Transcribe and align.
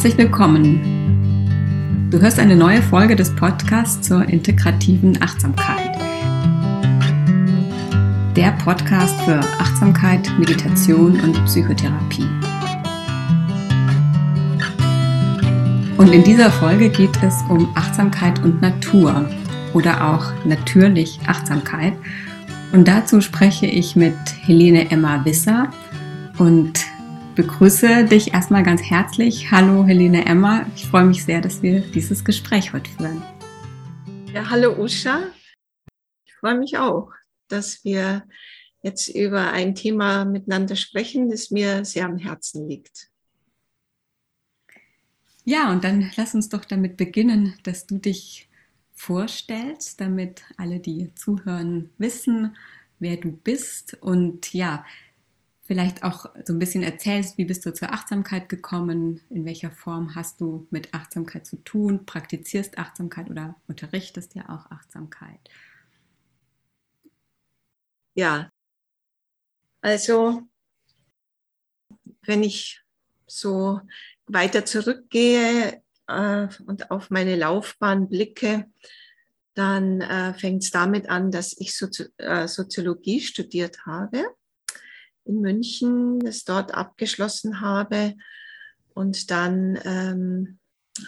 Herzlich 0.00 0.16
willkommen. 0.16 2.08
Du 2.10 2.18
hörst 2.18 2.38
eine 2.38 2.56
neue 2.56 2.80
Folge 2.80 3.14
des 3.14 3.36
Podcasts 3.36 4.08
zur 4.08 4.26
integrativen 4.26 5.20
Achtsamkeit. 5.20 5.94
Der 8.34 8.52
Podcast 8.64 9.14
für 9.26 9.40
Achtsamkeit, 9.58 10.26
Meditation 10.38 11.20
und 11.20 11.44
Psychotherapie. 11.44 12.26
Und 15.98 16.10
in 16.14 16.24
dieser 16.24 16.50
Folge 16.50 16.88
geht 16.88 17.22
es 17.22 17.34
um 17.50 17.68
Achtsamkeit 17.76 18.42
und 18.42 18.62
Natur 18.62 19.28
oder 19.74 20.14
auch 20.14 20.32
natürlich 20.46 21.20
Achtsamkeit. 21.26 21.92
Und 22.72 22.88
dazu 22.88 23.20
spreche 23.20 23.66
ich 23.66 23.96
mit 23.96 24.16
Helene 24.46 24.90
Emma 24.90 25.22
Wisser 25.26 25.68
und 26.38 26.89
begrüße 27.40 28.04
dich 28.04 28.34
erstmal 28.34 28.62
ganz 28.62 28.82
herzlich. 28.82 29.50
Hallo 29.50 29.86
Helene 29.86 30.26
Emma, 30.26 30.66
ich 30.76 30.84
freue 30.84 31.06
mich 31.06 31.24
sehr, 31.24 31.40
dass 31.40 31.62
wir 31.62 31.80
dieses 31.80 32.22
Gespräch 32.22 32.74
heute 32.74 32.90
führen. 32.90 33.22
Ja, 34.34 34.50
hallo 34.50 34.78
Usha. 34.78 35.22
Ich 36.26 36.34
freue 36.34 36.58
mich 36.58 36.76
auch, 36.76 37.10
dass 37.48 37.82
wir 37.82 38.28
jetzt 38.82 39.08
über 39.08 39.52
ein 39.52 39.74
Thema 39.74 40.26
miteinander 40.26 40.76
sprechen, 40.76 41.30
das 41.30 41.50
mir 41.50 41.86
sehr 41.86 42.04
am 42.04 42.18
Herzen 42.18 42.68
liegt. 42.68 43.08
Ja, 45.46 45.72
und 45.72 45.82
dann 45.82 46.12
lass 46.16 46.34
uns 46.34 46.50
doch 46.50 46.66
damit 46.66 46.98
beginnen, 46.98 47.54
dass 47.62 47.86
du 47.86 47.96
dich 47.96 48.50
vorstellst, 48.92 49.98
damit 49.98 50.42
alle, 50.58 50.78
die 50.78 51.14
zuhören, 51.14 51.88
wissen, 51.96 52.54
wer 52.98 53.16
du 53.16 53.32
bist 53.32 53.96
und 54.02 54.52
ja, 54.52 54.84
vielleicht 55.70 56.02
auch 56.02 56.26
so 56.44 56.52
ein 56.52 56.58
bisschen 56.58 56.82
erzählst, 56.82 57.38
wie 57.38 57.44
bist 57.44 57.64
du 57.64 57.72
zur 57.72 57.92
Achtsamkeit 57.92 58.48
gekommen, 58.48 59.20
in 59.30 59.44
welcher 59.44 59.70
Form 59.70 60.16
hast 60.16 60.40
du 60.40 60.66
mit 60.70 60.92
Achtsamkeit 60.94 61.46
zu 61.46 61.62
tun, 61.62 62.06
praktizierst 62.06 62.76
Achtsamkeit 62.76 63.30
oder 63.30 63.54
unterrichtest 63.68 64.34
ja 64.34 64.48
auch 64.48 64.68
Achtsamkeit. 64.72 65.38
Ja, 68.16 68.50
also 69.80 70.42
wenn 72.22 72.42
ich 72.42 72.82
so 73.28 73.80
weiter 74.26 74.64
zurückgehe 74.64 75.84
äh, 76.08 76.48
und 76.66 76.90
auf 76.90 77.10
meine 77.10 77.36
Laufbahn 77.36 78.08
blicke, 78.08 78.66
dann 79.54 80.00
äh, 80.00 80.34
fängt 80.34 80.64
es 80.64 80.72
damit 80.72 81.08
an, 81.08 81.30
dass 81.30 81.56
ich 81.56 81.76
Sozi 81.76 82.08
äh, 82.16 82.48
Soziologie 82.48 83.20
studiert 83.20 83.86
habe 83.86 84.34
in 85.24 85.40
München, 85.40 86.20
das 86.20 86.44
dort 86.44 86.74
abgeschlossen 86.74 87.60
habe 87.60 88.14
und 88.94 89.30
dann 89.30 89.78
ähm, 89.84 90.58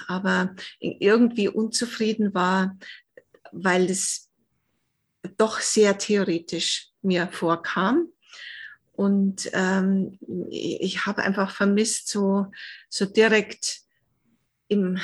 aber 0.06 0.54
irgendwie 0.78 1.48
unzufrieden 1.48 2.34
war, 2.34 2.76
weil 3.50 3.90
es 3.90 4.30
doch 5.36 5.60
sehr 5.60 5.98
theoretisch 5.98 6.90
mir 7.02 7.28
vorkam. 7.28 8.08
Und 8.92 9.50
ähm, 9.52 10.18
ich 10.50 11.06
habe 11.06 11.22
einfach 11.22 11.54
vermisst, 11.54 12.08
so, 12.08 12.46
so 12.88 13.06
direkt 13.06 13.80
im, 14.68 14.98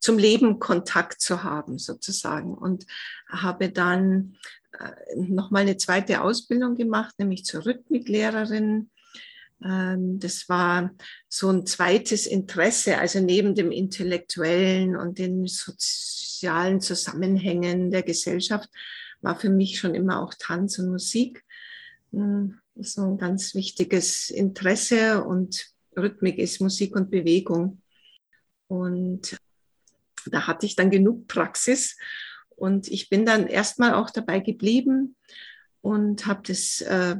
zum 0.00 0.18
Leben 0.18 0.58
Kontakt 0.58 1.20
zu 1.20 1.42
haben, 1.42 1.78
sozusagen. 1.78 2.54
Und 2.54 2.86
habe 3.28 3.70
dann 3.70 4.36
nochmal 5.16 5.62
eine 5.62 5.76
zweite 5.76 6.22
Ausbildung 6.22 6.76
gemacht, 6.76 7.14
nämlich 7.18 7.44
zur 7.44 7.66
Rhythmiklehrerin. 7.66 8.90
Ähm, 9.64 10.18
das 10.18 10.48
war 10.48 10.90
so 11.28 11.50
ein 11.50 11.66
zweites 11.66 12.26
Interesse, 12.26 12.98
also 12.98 13.20
neben 13.20 13.54
dem 13.54 13.70
intellektuellen 13.70 14.96
und 14.96 15.18
den 15.18 15.46
sozialen 15.46 16.80
Zusammenhängen 16.80 17.90
der 17.90 18.02
Gesellschaft 18.02 18.68
war 19.20 19.38
für 19.38 19.50
mich 19.50 19.78
schon 19.78 19.94
immer 19.94 20.20
auch 20.20 20.34
Tanz 20.34 20.78
und 20.78 20.90
Musik 20.90 21.44
hm, 22.10 22.58
so 22.76 23.02
ein 23.02 23.18
ganz 23.18 23.54
wichtiges 23.54 24.30
Interesse 24.30 25.24
und 25.24 25.66
Rhythmik 25.96 26.38
ist 26.38 26.60
Musik 26.60 26.96
und 26.96 27.10
Bewegung. 27.10 27.82
Und 28.66 29.36
da 30.26 30.46
hatte 30.46 30.66
ich 30.66 30.74
dann 30.74 30.90
genug 30.90 31.28
Praxis 31.28 31.96
und 32.56 32.88
ich 32.88 33.08
bin 33.08 33.26
dann 33.26 33.46
erstmal 33.46 33.94
auch 33.94 34.10
dabei 34.10 34.40
geblieben 34.40 35.16
und 35.80 36.26
habe 36.26 36.42
das 36.46 36.80
äh, 36.80 37.16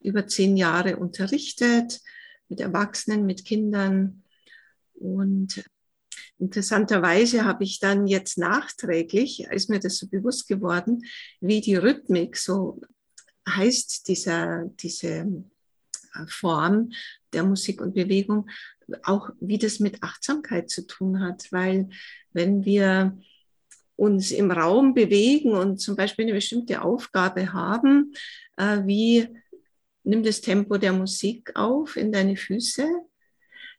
über 0.00 0.26
zehn 0.26 0.56
Jahre 0.56 0.96
unterrichtet 0.96 2.00
mit 2.48 2.60
Erwachsenen, 2.60 3.26
mit 3.26 3.44
Kindern. 3.44 4.22
Und 4.94 5.64
interessanterweise 6.38 7.44
habe 7.44 7.64
ich 7.64 7.80
dann 7.80 8.06
jetzt 8.06 8.38
nachträglich, 8.38 9.44
ist 9.44 9.70
mir 9.70 9.80
das 9.80 9.96
so 9.98 10.08
bewusst 10.08 10.46
geworden, 10.46 11.02
wie 11.40 11.60
die 11.60 11.74
Rhythmik, 11.76 12.36
so 12.36 12.80
heißt 13.48 14.08
dieser, 14.08 14.66
diese 14.80 15.08
äh, 15.08 16.26
Form 16.28 16.90
der 17.32 17.44
Musik 17.44 17.80
und 17.80 17.94
Bewegung, 17.94 18.48
auch 19.02 19.30
wie 19.40 19.58
das 19.58 19.80
mit 19.80 20.02
Achtsamkeit 20.02 20.70
zu 20.70 20.86
tun 20.86 21.20
hat. 21.20 21.50
Weil 21.50 21.88
wenn 22.32 22.64
wir 22.64 23.18
uns 23.96 24.30
im 24.30 24.50
Raum 24.50 24.94
bewegen 24.94 25.52
und 25.52 25.78
zum 25.78 25.96
Beispiel 25.96 26.26
eine 26.26 26.34
bestimmte 26.34 26.82
Aufgabe 26.82 27.52
haben, 27.52 28.12
äh, 28.56 28.78
wie 28.84 29.28
nimm 30.04 30.22
das 30.22 30.40
Tempo 30.40 30.76
der 30.76 30.92
Musik 30.92 31.50
auf 31.54 31.96
in 31.96 32.12
deine 32.12 32.36
Füße, 32.36 32.86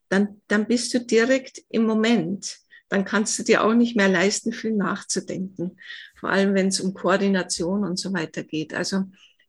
dann, 0.10 0.42
dann 0.48 0.68
bist 0.68 0.94
du 0.94 1.00
direkt 1.00 1.62
im 1.70 1.86
Moment. 1.86 2.58
Dann 2.90 3.06
kannst 3.06 3.38
du 3.38 3.44
dir 3.44 3.64
auch 3.64 3.74
nicht 3.74 3.96
mehr 3.96 4.08
leisten, 4.08 4.54
viel 4.54 4.74
nachzudenken. 4.74 5.78
Vor 6.16 6.30
allem, 6.30 6.54
wenn 6.56 6.68
es 6.68 6.80
um 6.80 6.94
Koordination 6.94 7.84
und 7.84 7.98
so 7.98 8.14
weiter 8.14 8.44
geht. 8.44 8.74
Also 8.74 9.04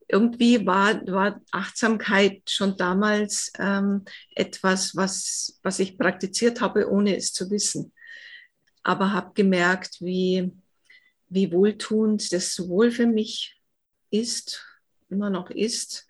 irgendwie 0.08 0.66
war, 0.66 1.06
war 1.06 1.40
Achtsamkeit 1.52 2.42
schon 2.48 2.76
damals 2.76 3.52
ähm, 3.58 4.04
etwas, 4.34 4.96
was, 4.96 5.58
was 5.62 5.78
ich 5.78 5.98
praktiziert 5.98 6.60
habe, 6.60 6.90
ohne 6.90 7.16
es 7.16 7.32
zu 7.32 7.50
wissen 7.50 7.92
aber 8.82 9.12
habe 9.12 9.32
gemerkt, 9.34 10.00
wie, 10.00 10.52
wie 11.28 11.52
wohltuend 11.52 12.32
das 12.32 12.54
sowohl 12.54 12.90
für 12.90 13.06
mich 13.06 13.60
ist, 14.10 14.64
immer 15.08 15.30
noch 15.30 15.50
ist, 15.50 16.06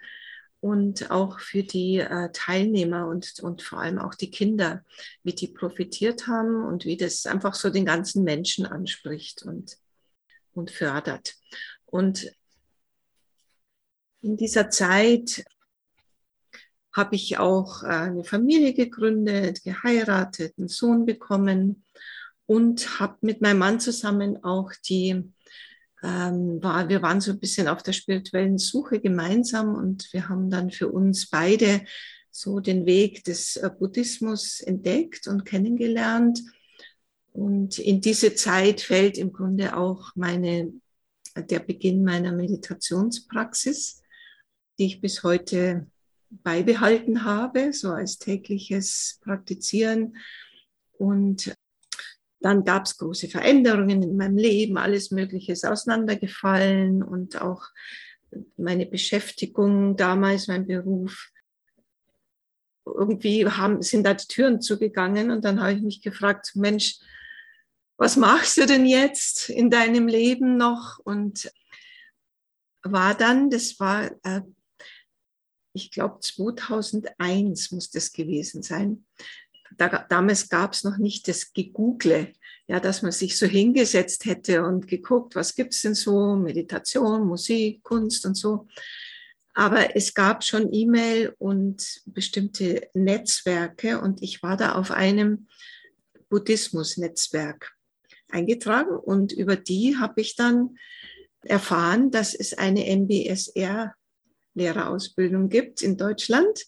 und 0.60 1.10
auch 1.10 1.38
für 1.38 1.62
die 1.62 1.98
äh, 1.98 2.30
Teilnehmer 2.32 3.06
und, 3.06 3.38
und 3.40 3.62
vor 3.62 3.80
allem 3.80 3.98
auch 3.98 4.14
die 4.14 4.30
Kinder, 4.30 4.84
wie 5.22 5.32
die 5.32 5.48
profitiert 5.48 6.26
haben 6.26 6.64
und 6.64 6.84
wie 6.84 6.96
das 6.96 7.26
einfach 7.26 7.54
so 7.54 7.70
den 7.70 7.84
ganzen 7.84 8.24
Menschen 8.24 8.66
anspricht 8.66 9.44
und, 9.44 9.78
und 10.54 10.70
fördert. 10.70 11.36
Und 11.86 12.32
in 14.20 14.36
dieser 14.36 14.68
Zeit 14.68 15.44
habe 16.92 17.14
ich 17.14 17.38
auch 17.38 17.84
äh, 17.84 17.86
eine 17.86 18.24
Familie 18.24 18.74
gegründet, 18.74 19.62
geheiratet, 19.62 20.54
einen 20.58 20.68
Sohn 20.68 21.06
bekommen 21.06 21.84
und 22.48 22.98
habe 22.98 23.18
mit 23.20 23.42
meinem 23.42 23.58
Mann 23.58 23.78
zusammen 23.78 24.42
auch 24.42 24.72
die, 24.88 25.22
ähm, 26.02 26.62
war, 26.62 26.88
wir 26.88 27.02
waren 27.02 27.20
so 27.20 27.32
ein 27.32 27.40
bisschen 27.40 27.68
auf 27.68 27.82
der 27.82 27.92
spirituellen 27.92 28.56
Suche 28.56 29.00
gemeinsam 29.00 29.74
und 29.74 30.10
wir 30.14 30.30
haben 30.30 30.48
dann 30.48 30.70
für 30.70 30.88
uns 30.88 31.28
beide 31.28 31.82
so 32.30 32.60
den 32.60 32.86
Weg 32.86 33.22
des 33.24 33.56
äh, 33.56 33.68
Buddhismus 33.78 34.60
entdeckt 34.60 35.28
und 35.28 35.44
kennengelernt. 35.44 36.40
Und 37.32 37.78
in 37.78 38.00
diese 38.00 38.34
Zeit 38.34 38.80
fällt 38.80 39.18
im 39.18 39.30
Grunde 39.30 39.76
auch 39.76 40.12
meine, 40.14 40.72
der 41.36 41.60
Beginn 41.60 42.02
meiner 42.02 42.32
Meditationspraxis, 42.32 44.02
die 44.78 44.86
ich 44.86 45.02
bis 45.02 45.22
heute 45.22 45.86
beibehalten 46.30 47.24
habe, 47.24 47.74
so 47.74 47.90
als 47.90 48.18
tägliches 48.18 49.20
Praktizieren. 49.22 50.16
Und 50.96 51.52
dann 52.40 52.64
gab 52.64 52.86
es 52.86 52.96
große 52.96 53.28
Veränderungen 53.28 54.02
in 54.02 54.16
meinem 54.16 54.36
Leben, 54.36 54.78
alles 54.78 55.10
Mögliche 55.10 55.52
ist 55.52 55.66
auseinandergefallen 55.66 57.02
und 57.02 57.40
auch 57.40 57.66
meine 58.56 58.86
Beschäftigung 58.86 59.96
damals, 59.96 60.48
mein 60.48 60.66
Beruf. 60.66 61.30
Irgendwie 62.86 63.46
haben, 63.46 63.82
sind 63.82 64.04
da 64.04 64.14
die 64.14 64.26
Türen 64.26 64.60
zugegangen 64.60 65.30
und 65.30 65.44
dann 65.44 65.60
habe 65.60 65.72
ich 65.72 65.82
mich 65.82 66.00
gefragt, 66.00 66.52
Mensch, 66.54 66.98
was 67.96 68.16
machst 68.16 68.56
du 68.56 68.66
denn 68.66 68.86
jetzt 68.86 69.50
in 69.50 69.70
deinem 69.70 70.06
Leben 70.06 70.56
noch? 70.56 70.98
Und 71.00 71.50
war 72.82 73.14
dann, 73.14 73.50
das 73.50 73.78
war, 73.80 74.10
äh, 74.22 74.42
ich 75.72 75.90
glaube 75.90 76.20
2001 76.20 77.72
muss 77.72 77.90
das 77.90 78.12
gewesen 78.12 78.62
sein, 78.62 79.04
da, 79.76 80.06
damals 80.08 80.48
gab 80.48 80.72
es 80.72 80.84
noch 80.84 80.96
nicht 80.98 81.26
das 81.28 81.52
Gegoogle, 81.52 82.32
ja, 82.66 82.80
dass 82.80 83.02
man 83.02 83.12
sich 83.12 83.38
so 83.38 83.46
hingesetzt 83.46 84.24
hätte 84.26 84.64
und 84.64 84.88
geguckt, 84.88 85.34
was 85.34 85.54
gibt's 85.54 85.82
denn 85.82 85.94
so, 85.94 86.36
Meditation, 86.36 87.26
Musik, 87.26 87.82
Kunst 87.82 88.24
und 88.26 88.36
so. 88.36 88.66
Aber 89.54 89.96
es 89.96 90.14
gab 90.14 90.44
schon 90.44 90.72
E-Mail 90.72 91.34
und 91.38 92.02
bestimmte 92.06 92.88
Netzwerke 92.94 94.00
und 94.00 94.22
ich 94.22 94.42
war 94.42 94.56
da 94.56 94.76
auf 94.76 94.90
einem 94.90 95.48
Buddhismus-Netzwerk 96.28 97.72
eingetragen 98.30 98.96
und 98.96 99.32
über 99.32 99.56
die 99.56 99.96
habe 99.96 100.20
ich 100.20 100.36
dann 100.36 100.76
erfahren, 101.42 102.10
dass 102.10 102.34
es 102.34 102.52
eine 102.54 102.84
MBSR-Lehrerausbildung 102.84 105.48
gibt 105.48 105.80
in 105.82 105.96
Deutschland 105.96 106.66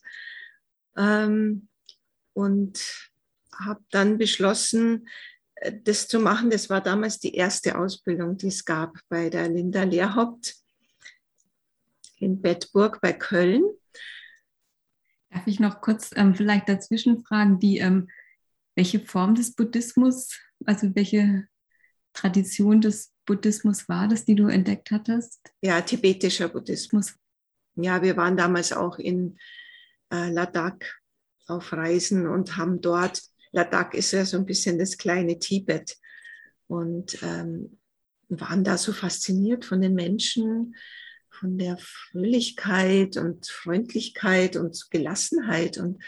ähm, 0.96 1.68
und 2.32 3.10
habe 3.58 3.84
dann 3.90 4.18
beschlossen, 4.18 5.08
äh, 5.56 5.72
das 5.84 6.08
zu 6.08 6.20
machen. 6.20 6.50
Das 6.50 6.70
war 6.70 6.80
damals 6.80 7.18
die 7.18 7.34
erste 7.34 7.78
Ausbildung, 7.78 8.36
die 8.36 8.48
es 8.48 8.64
gab 8.64 8.96
bei 9.08 9.30
der 9.30 9.48
Linda 9.48 9.82
Lehrhaupt 9.82 10.56
in 12.18 12.40
Bettburg 12.40 13.00
bei 13.00 13.12
Köln. 13.12 13.64
Darf 15.30 15.46
ich 15.46 15.60
noch 15.60 15.80
kurz 15.80 16.10
ähm, 16.16 16.34
vielleicht 16.34 16.68
dazwischen 16.68 17.24
fragen, 17.24 17.58
die, 17.58 17.78
ähm, 17.78 18.08
welche 18.74 19.00
Form 19.00 19.34
des 19.34 19.54
Buddhismus, 19.54 20.38
also 20.64 20.94
welche 20.94 21.46
Tradition 22.12 22.80
des 22.80 23.12
Buddhismus 23.24 23.88
war 23.88 24.08
das, 24.08 24.24
die 24.24 24.34
du 24.34 24.48
entdeckt 24.48 24.90
hattest? 24.90 25.52
Ja, 25.62 25.80
tibetischer 25.80 26.48
Buddhismus. 26.48 27.14
Ja, 27.76 28.02
wir 28.02 28.16
waren 28.16 28.36
damals 28.36 28.72
auch 28.72 28.98
in 28.98 29.38
äh, 30.12 30.30
Ladakh 30.30 30.99
auf 31.50 31.72
Reisen 31.72 32.26
und 32.26 32.56
haben 32.56 32.80
dort, 32.80 33.22
Ladakh 33.52 33.96
ist 33.96 34.12
ja 34.12 34.24
so 34.24 34.36
ein 34.36 34.46
bisschen 34.46 34.78
das 34.78 34.96
kleine 34.96 35.38
Tibet 35.38 35.96
und 36.68 37.22
ähm, 37.22 37.78
waren 38.28 38.64
da 38.64 38.78
so 38.78 38.92
fasziniert 38.92 39.64
von 39.64 39.80
den 39.80 39.94
Menschen, 39.94 40.76
von 41.30 41.58
der 41.58 41.78
Fröhlichkeit 41.78 43.16
und 43.16 43.46
Freundlichkeit 43.46 44.56
und 44.56 44.90
Gelassenheit 44.90 45.78
und 45.78 46.02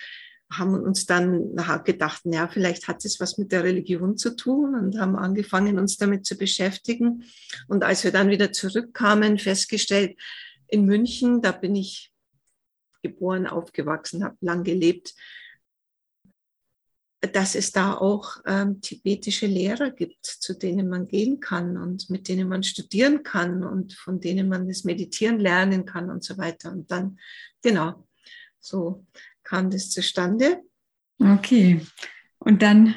haben 0.52 0.74
uns 0.74 1.06
dann 1.06 1.56
gedacht, 1.84 2.22
ja, 2.24 2.46
vielleicht 2.46 2.86
hat 2.86 3.04
es 3.04 3.18
was 3.20 3.38
mit 3.38 3.52
der 3.52 3.64
Religion 3.64 4.18
zu 4.18 4.36
tun 4.36 4.74
und 4.74 5.00
haben 5.00 5.16
angefangen, 5.16 5.78
uns 5.78 5.96
damit 5.96 6.26
zu 6.26 6.36
beschäftigen. 6.36 7.24
Und 7.68 7.84
als 7.84 8.04
wir 8.04 8.12
dann 8.12 8.28
wieder 8.28 8.52
zurückkamen, 8.52 9.38
festgestellt, 9.38 10.16
in 10.68 10.84
München, 10.84 11.42
da 11.42 11.52
bin 11.52 11.74
ich 11.74 12.11
geboren, 13.02 13.46
aufgewachsen, 13.46 14.24
habe 14.24 14.36
lang 14.40 14.64
gelebt, 14.64 15.14
dass 17.32 17.54
es 17.54 17.70
da 17.70 17.94
auch 17.94 18.38
ähm, 18.46 18.80
tibetische 18.80 19.46
Lehrer 19.46 19.90
gibt, 19.90 20.26
zu 20.26 20.58
denen 20.58 20.88
man 20.88 21.06
gehen 21.06 21.38
kann 21.38 21.76
und 21.76 22.10
mit 22.10 22.28
denen 22.28 22.48
man 22.48 22.64
studieren 22.64 23.22
kann 23.22 23.62
und 23.62 23.92
von 23.92 24.20
denen 24.20 24.48
man 24.48 24.66
das 24.66 24.82
Meditieren 24.82 25.38
lernen 25.38 25.84
kann 25.84 26.10
und 26.10 26.24
so 26.24 26.36
weiter. 26.36 26.72
Und 26.72 26.90
dann, 26.90 27.18
genau, 27.62 28.08
so 28.58 29.06
kam 29.44 29.70
das 29.70 29.90
zustande. 29.90 30.62
Okay. 31.20 31.80
Und 32.38 32.62
dann 32.62 32.96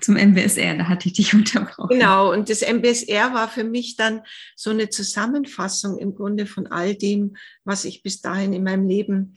zum 0.00 0.16
MBSR, 0.16 0.76
da 0.76 0.88
hatte 0.88 1.08
ich 1.08 1.14
dich 1.14 1.34
unterbrochen. 1.34 1.88
Genau, 1.88 2.32
und 2.32 2.48
das 2.48 2.62
MBSR 2.62 3.34
war 3.34 3.48
für 3.48 3.64
mich 3.64 3.96
dann 3.96 4.22
so 4.54 4.70
eine 4.70 4.88
Zusammenfassung 4.88 5.98
im 5.98 6.14
Grunde 6.14 6.46
von 6.46 6.66
all 6.66 6.94
dem, 6.94 7.36
was 7.64 7.84
ich 7.84 8.02
bis 8.02 8.20
dahin 8.20 8.52
in 8.52 8.64
meinem 8.64 8.88
Leben 8.88 9.36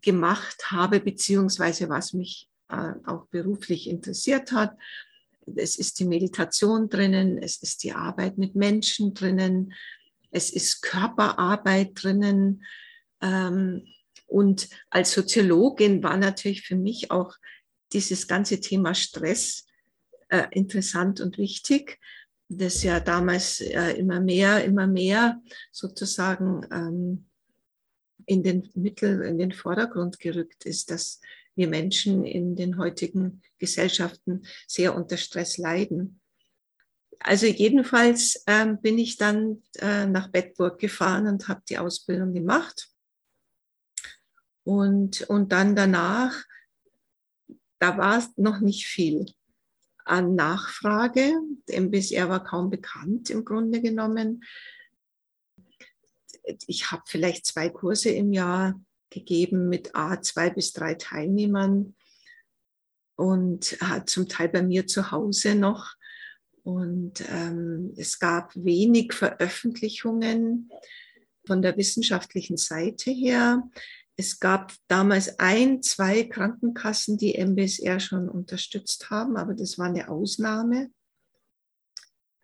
gemacht 0.00 0.70
habe, 0.70 1.00
beziehungsweise 1.00 1.88
was 1.88 2.12
mich 2.12 2.48
äh, 2.68 2.92
auch 3.06 3.26
beruflich 3.28 3.88
interessiert 3.88 4.52
hat. 4.52 4.76
Es 5.56 5.76
ist 5.76 5.98
die 5.98 6.04
Meditation 6.04 6.88
drinnen, 6.88 7.38
es 7.38 7.56
ist 7.56 7.82
die 7.84 7.92
Arbeit 7.92 8.38
mit 8.38 8.54
Menschen 8.54 9.14
drinnen, 9.14 9.72
es 10.30 10.50
ist 10.50 10.82
Körperarbeit 10.82 11.90
drinnen. 11.94 12.64
Ähm, 13.20 13.84
und 14.26 14.68
als 14.90 15.12
Soziologin 15.12 16.02
war 16.02 16.16
natürlich 16.16 16.62
für 16.62 16.76
mich 16.76 17.10
auch 17.10 17.36
dieses 17.92 18.26
ganze 18.26 18.60
Thema 18.60 18.94
Stress 18.94 19.66
äh, 20.32 20.48
interessant 20.50 21.20
und 21.20 21.36
wichtig, 21.36 22.00
das 22.48 22.82
ja 22.82 23.00
damals 23.00 23.60
äh, 23.60 23.92
immer 23.92 24.18
mehr, 24.18 24.64
immer 24.64 24.86
mehr 24.86 25.42
sozusagen 25.70 26.66
ähm, 26.72 27.26
in 28.24 28.42
den 28.42 28.70
Mittel, 28.74 29.22
in 29.22 29.36
den 29.36 29.52
Vordergrund 29.52 30.18
gerückt 30.18 30.64
ist, 30.64 30.90
dass 30.90 31.20
wir 31.54 31.68
Menschen 31.68 32.24
in 32.24 32.56
den 32.56 32.78
heutigen 32.78 33.42
Gesellschaften 33.58 34.46
sehr 34.66 34.96
unter 34.96 35.18
Stress 35.18 35.58
leiden. 35.58 36.20
Also 37.18 37.44
jedenfalls 37.44 38.42
ähm, 38.46 38.80
bin 38.80 38.98
ich 38.98 39.18
dann 39.18 39.62
äh, 39.80 40.06
nach 40.06 40.28
Bedburg 40.28 40.78
gefahren 40.78 41.26
und 41.26 41.46
habe 41.48 41.62
die 41.68 41.76
Ausbildung 41.76 42.32
gemacht. 42.32 42.88
Und, 44.64 45.28
und 45.28 45.52
dann 45.52 45.76
danach, 45.76 46.42
da 47.78 47.98
war 47.98 48.18
es 48.18 48.30
noch 48.38 48.60
nicht 48.60 48.86
viel 48.86 49.26
an 50.04 50.34
Nachfrage. 50.34 51.34
MBSR 51.68 52.28
war 52.28 52.44
kaum 52.44 52.70
bekannt 52.70 53.30
im 53.30 53.44
Grunde 53.44 53.80
genommen. 53.80 54.44
Ich 56.66 56.90
habe 56.90 57.02
vielleicht 57.06 57.46
zwei 57.46 57.68
Kurse 57.68 58.10
im 58.10 58.32
Jahr 58.32 58.80
gegeben 59.10 59.68
mit 59.68 59.94
A, 59.94 60.20
zwei 60.20 60.50
bis 60.50 60.72
drei 60.72 60.94
Teilnehmern 60.94 61.94
und 63.16 63.76
hat 63.80 64.10
zum 64.10 64.28
Teil 64.28 64.48
bei 64.48 64.62
mir 64.62 64.86
zu 64.86 65.10
Hause 65.10 65.54
noch. 65.54 65.94
Und 66.64 67.24
ähm, 67.28 67.92
es 67.96 68.18
gab 68.18 68.54
wenig 68.54 69.12
Veröffentlichungen 69.12 70.70
von 71.46 71.62
der 71.62 71.76
wissenschaftlichen 71.76 72.56
Seite 72.56 73.10
her. 73.10 73.68
Es 74.22 74.38
gab 74.38 74.72
damals 74.86 75.40
ein, 75.40 75.82
zwei 75.82 76.22
Krankenkassen, 76.22 77.18
die 77.18 77.36
MBSR 77.36 77.98
schon 77.98 78.28
unterstützt 78.28 79.10
haben, 79.10 79.36
aber 79.36 79.52
das 79.52 79.78
war 79.78 79.86
eine 79.86 80.08
Ausnahme. 80.08 80.92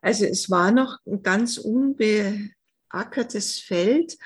Also 0.01 0.25
es 0.25 0.51
war 0.51 0.73
noch 0.73 0.99
ein 1.07 1.23
ganz 1.23 1.57
unbeackertes 1.57 3.61
Feld 3.61 4.19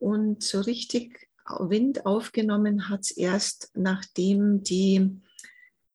und 0.00 0.42
so 0.42 0.60
richtig 0.60 1.30
Wind 1.46 2.04
aufgenommen 2.04 2.90
hat 2.90 3.00
es 3.00 3.12
erst, 3.12 3.70
nachdem 3.72 4.62
die 4.62 5.22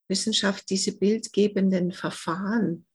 Wissenschaft 0.07 0.67
diese 0.71 0.97
bildgebenden 0.97 1.91
Verfahren 1.91 2.87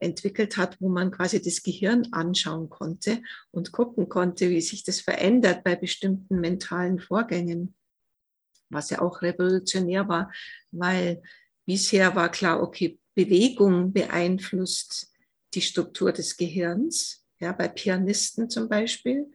entwickelt 0.00 0.56
hat, 0.56 0.80
wo 0.80 0.88
man 0.88 1.10
quasi 1.10 1.40
das 1.40 1.62
Gehirn 1.62 2.08
anschauen 2.12 2.68
konnte 2.68 3.22
und 3.50 3.72
gucken 3.72 4.08
konnte, 4.08 4.50
wie 4.50 4.60
sich 4.60 4.82
das 4.82 5.00
verändert 5.00 5.62
bei 5.62 5.76
bestimmten 5.76 6.40
mentalen 6.40 6.98
Vorgängen, 6.98 7.74
was 8.70 8.90
ja 8.90 9.00
auch 9.00 9.22
revolutionär 9.22 10.08
war, 10.08 10.32
weil 10.70 11.22
bisher 11.66 12.14
war 12.16 12.30
klar, 12.30 12.62
okay, 12.62 12.98
Bewegung 13.14 13.92
beeinflusst 13.92 15.12
die 15.54 15.60
Struktur 15.60 16.12
des 16.12 16.36
Gehirns, 16.36 17.24
ja, 17.40 17.52
bei 17.52 17.68
Pianisten 17.68 18.50
zum 18.50 18.68
Beispiel 18.68 19.26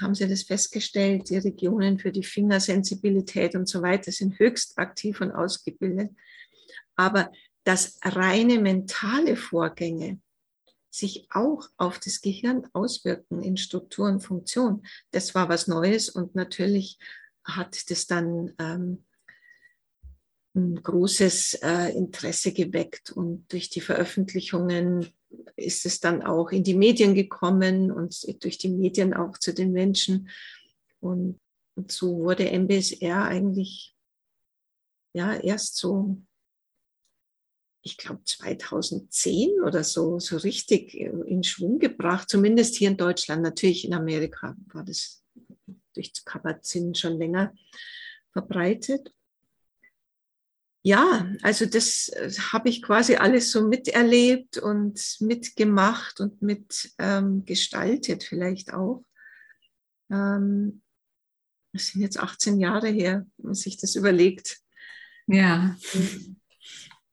haben 0.00 0.14
Sie 0.14 0.28
das 0.28 0.42
festgestellt, 0.42 1.30
die 1.30 1.38
Regionen 1.38 1.98
für 1.98 2.12
die 2.12 2.22
Fingersensibilität 2.22 3.54
und 3.54 3.66
so 3.66 3.80
weiter 3.80 4.12
sind 4.12 4.38
höchst 4.38 4.78
aktiv 4.78 5.20
und 5.22 5.32
ausgebildet. 5.32 6.10
Aber 6.96 7.32
dass 7.66 7.98
reine 8.04 8.60
mentale 8.60 9.34
Vorgänge 9.34 10.20
sich 10.88 11.26
auch 11.30 11.68
auf 11.76 11.98
das 11.98 12.20
Gehirn 12.20 12.68
auswirken 12.72 13.42
in 13.42 13.56
Struktur 13.56 14.06
und 14.06 14.20
Funktion, 14.20 14.86
das 15.10 15.34
war 15.34 15.48
was 15.48 15.66
Neues 15.66 16.08
und 16.08 16.36
natürlich 16.36 16.96
hat 17.42 17.90
das 17.90 18.06
dann 18.06 18.54
ähm, 18.60 19.04
ein 20.54 20.80
großes 20.80 21.54
äh, 21.54 21.92
Interesse 21.92 22.52
geweckt 22.52 23.10
und 23.10 23.52
durch 23.52 23.68
die 23.68 23.80
Veröffentlichungen 23.80 25.08
ist 25.56 25.86
es 25.86 25.98
dann 25.98 26.22
auch 26.22 26.52
in 26.52 26.62
die 26.62 26.74
Medien 26.74 27.16
gekommen 27.16 27.90
und 27.90 28.24
durch 28.44 28.58
die 28.58 28.70
Medien 28.70 29.12
auch 29.12 29.38
zu 29.38 29.52
den 29.52 29.72
Menschen. 29.72 30.30
Und, 31.00 31.40
und 31.74 31.90
so 31.90 32.20
wurde 32.20 32.50
MBSR 32.50 33.24
eigentlich 33.24 33.94
ja 35.12 35.34
erst 35.34 35.76
so, 35.76 36.16
ich 37.86 37.96
glaube 37.96 38.22
2010 38.24 39.60
oder 39.64 39.84
so, 39.84 40.18
so 40.18 40.36
richtig 40.36 40.94
in 40.94 41.42
Schwung 41.42 41.78
gebracht, 41.78 42.28
zumindest 42.28 42.76
hier 42.76 42.90
in 42.90 42.96
Deutschland. 42.96 43.42
Natürlich 43.42 43.84
in 43.84 43.94
Amerika 43.94 44.56
war 44.72 44.84
das 44.84 45.22
durch 45.94 46.12
Kabat-Zinn 46.24 46.94
schon 46.94 47.18
länger 47.18 47.54
verbreitet 48.32 49.12
ja, 50.86 51.28
also 51.42 51.66
das 51.66 52.10
äh, 52.10 52.30
habe 52.52 52.68
ich 52.68 52.80
quasi 52.80 53.16
alles 53.16 53.50
so 53.50 53.66
miterlebt 53.66 54.56
und 54.56 55.16
mitgemacht 55.18 56.20
und 56.20 56.40
mit 56.42 56.92
ähm, 56.98 57.44
vielleicht 57.44 58.72
auch. 58.72 59.02
Ähm, 60.12 60.82
das 61.72 61.88
sind 61.88 62.02
jetzt 62.02 62.20
18 62.20 62.60
Jahre 62.60 62.86
her, 62.86 63.26
wenn 63.36 63.46
man 63.46 63.54
sich 63.56 63.78
das 63.78 63.96
überlegt. 63.96 64.60
Ja, 65.26 65.76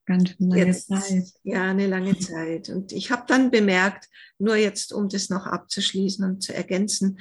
ganz 0.06 0.36
lange 0.38 0.66
jetzt, 0.66 0.88
Zeit. 0.88 1.34
Ja, 1.44 1.72
eine 1.72 1.88
lange 1.88 2.18
Zeit. 2.20 2.70
Und 2.70 2.92
ich 2.92 3.12
habe 3.12 3.24
dann 3.28 3.52
bemerkt, 3.52 4.10
nur 4.38 4.56
jetzt, 4.56 4.94
um 4.94 5.10
das 5.10 5.30
noch 5.30 5.46
abzuschließen 5.46 6.26
und 6.26 6.42
zu 6.42 6.54
ergänzen, 6.54 7.20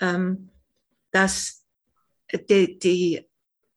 ähm, 0.00 0.50
dass 1.10 1.64
die, 2.50 2.78
die, 2.78 3.26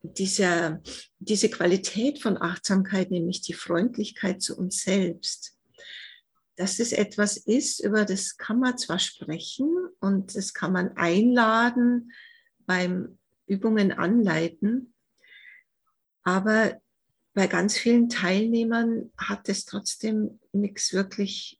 diese, 0.04 0.82
diese 1.20 1.50
Qualität 1.50 2.22
von 2.22 2.42
Achtsamkeit, 2.42 3.12
nämlich 3.12 3.42
die 3.42 3.54
Freundlichkeit 3.54 4.42
zu 4.42 4.58
uns 4.58 4.82
selbst, 4.82 5.58
dass 6.56 6.80
es 6.80 6.92
etwas 6.92 7.38
ist, 7.38 7.80
über 7.80 8.06
das 8.06 8.38
kann 8.38 8.60
man 8.60 8.78
zwar 8.78 9.00
sprechen 9.00 9.70
und 10.00 10.36
das 10.36 10.54
kann 10.54 10.74
man 10.74 10.96
einladen 10.98 12.12
beim 12.66 13.18
Übungen 13.48 13.92
anleiten, 13.92 14.94
aber 16.24 16.80
bei 17.34 17.48
ganz 17.48 17.78
vielen 17.78 18.10
Teilnehmern 18.10 19.12
hat 19.18 19.48
es 19.48 19.66
trotzdem 19.66 20.40
nichts 20.52 20.94
wirklich, 20.94 21.60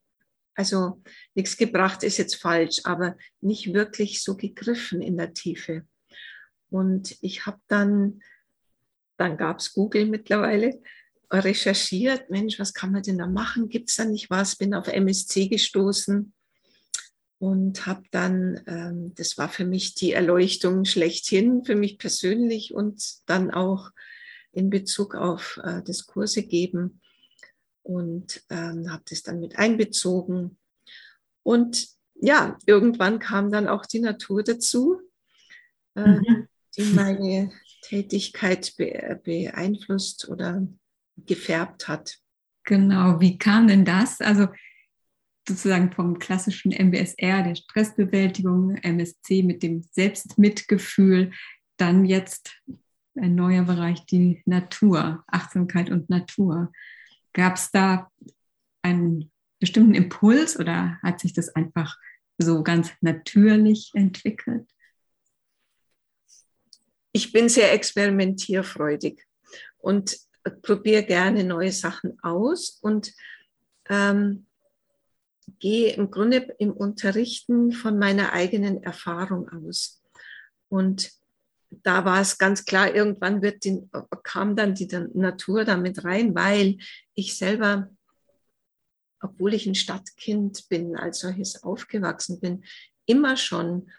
also 0.56 1.02
nichts 1.34 1.58
gebracht 1.58 2.04
ist 2.04 2.18
jetzt 2.18 2.36
falsch, 2.36 2.82
aber 2.84 3.16
nicht 3.40 3.74
wirklich 3.74 4.22
so 4.22 4.36
gegriffen 4.36 5.02
in 5.02 5.18
der 5.18 5.34
Tiefe. 5.34 5.86
Und 6.70 7.18
ich 7.22 7.46
habe 7.46 7.60
dann, 7.68 8.22
dann 9.18 9.38
gab 9.38 9.60
es 9.60 9.74
Google 9.74 10.06
mittlerweile, 10.06 10.82
recherchiert, 11.32 12.30
Mensch, 12.30 12.60
was 12.60 12.74
kann 12.74 12.92
man 12.92 13.04
denn 13.04 13.18
da 13.18 13.28
machen? 13.28 13.70
Gibt 13.70 13.90
es 13.90 13.96
da 13.96 14.06
nicht 14.06 14.30
was? 14.30 14.58
Bin 14.58 14.74
auf 14.74 14.88
MSC 14.88 15.48
gestoßen 15.48 16.34
und 17.40 17.86
habe 17.88 18.04
dann, 18.12 18.62
ähm, 18.68 19.14
das 19.16 19.38
war 19.38 19.48
für 19.50 19.66
mich 19.66 19.96
die 19.96 20.12
Erleuchtung 20.12 20.84
schlechthin, 20.86 21.64
für 21.64 21.76
mich 21.76 21.98
persönlich 21.98 22.74
und 22.74 23.02
dann 23.26 23.50
auch 23.52 23.92
in 24.52 24.70
Bezug 24.70 25.16
auf 25.16 25.60
äh, 25.64 25.82
das 25.84 26.06
Kurse 26.06 26.44
geben 26.44 27.02
und 27.84 28.44
ähm, 28.50 28.92
habe 28.92 29.04
das 29.10 29.24
dann 29.24 29.40
mit 29.40 29.58
einbezogen. 29.58 30.58
Und 31.44 31.88
ja, 32.16 32.58
irgendwann 32.66 33.20
kam 33.20 33.52
dann 33.52 33.68
auch 33.68 33.86
die 33.86 34.00
Natur 34.00 34.44
dazu, 34.44 35.02
äh, 35.96 36.08
mhm. 36.08 36.48
die 36.78 36.84
meine 36.94 37.52
Tätigkeit 37.82 38.76
be 38.78 39.20
beeinflusst 39.24 40.30
oder 40.30 40.68
gefärbt 41.18 41.88
hat. 41.88 42.18
Genau, 42.64 43.20
wie 43.20 43.38
kam 43.38 43.68
denn 43.68 43.86
das? 43.86 44.22
Also 44.22 44.48
sozusagen 45.48 45.92
vom 45.92 46.20
klassischen 46.20 46.72
MBSR, 46.72 47.44
der 47.44 47.56
Stressbewältigung, 47.56 48.76
MSC 48.76 49.42
mit 49.42 49.64
dem 49.64 49.82
Selbstmitgefühl, 49.92 51.32
dann 51.78 52.06
jetzt 52.06 52.62
ein 53.16 53.36
neuer 53.36 53.64
Bereich, 53.64 54.06
die 54.06 54.42
Natur, 54.46 55.24
Achtsamkeit 55.28 55.90
und 55.90 56.10
Natur. 56.10 56.72
Gab 57.34 57.56
es 57.56 57.72
da 57.72 58.10
einen 58.82 59.32
bestimmten 59.60 59.94
Impuls 59.94 60.58
oder 60.58 61.00
hat 61.04 61.20
sich 61.20 61.34
das 61.34 61.50
einfach 61.50 61.98
so 62.38 62.64
ganz 62.64 62.92
natürlich 63.02 63.92
entwickelt? 63.94 64.68
Ich 67.12 67.32
bin 67.32 67.50
sehr 67.50 67.74
experimentierfreudig 67.74 69.26
und 69.78 70.18
probiere 70.62 71.04
gerne 71.04 71.44
neue 71.44 71.72
Sachen 71.72 72.18
aus 72.24 72.80
und 72.82 73.14
ähm, 73.90 74.46
gehe 75.60 75.94
im 75.94 76.10
Grunde 76.10 76.56
im 76.58 76.72
Unterrichten 76.72 77.72
von 77.72 78.00
meiner 78.00 78.34
eigenen 78.34 78.82
Erfahrung 78.82 79.50
aus. 79.50 80.02
Und 80.70 81.12
da 81.72 82.06
war 82.06 82.22
es 82.22 82.38
ganz 82.38 82.66
klar, 82.66 82.94
irgendwann 82.94 83.42
wird 83.42 83.64
die, 83.64 83.82
kam 84.24 84.56
dann 84.56 84.76
die 84.76 84.88
Natur 85.14 85.64
damit 85.64 86.04
rein, 86.04 86.36
weil 86.36 86.78
ich 87.14 87.38
selber, 87.38 87.90
obwohl 89.22 89.54
ich 89.54 89.66
ein 89.66 89.76
Stadtkind 89.76 90.68
bin, 90.68 90.96
als 90.96 91.20
solches 91.20 91.64
aufgewachsen 91.64 92.40
bin, 92.40 92.64
immer 93.06 93.38
schon 93.38 93.90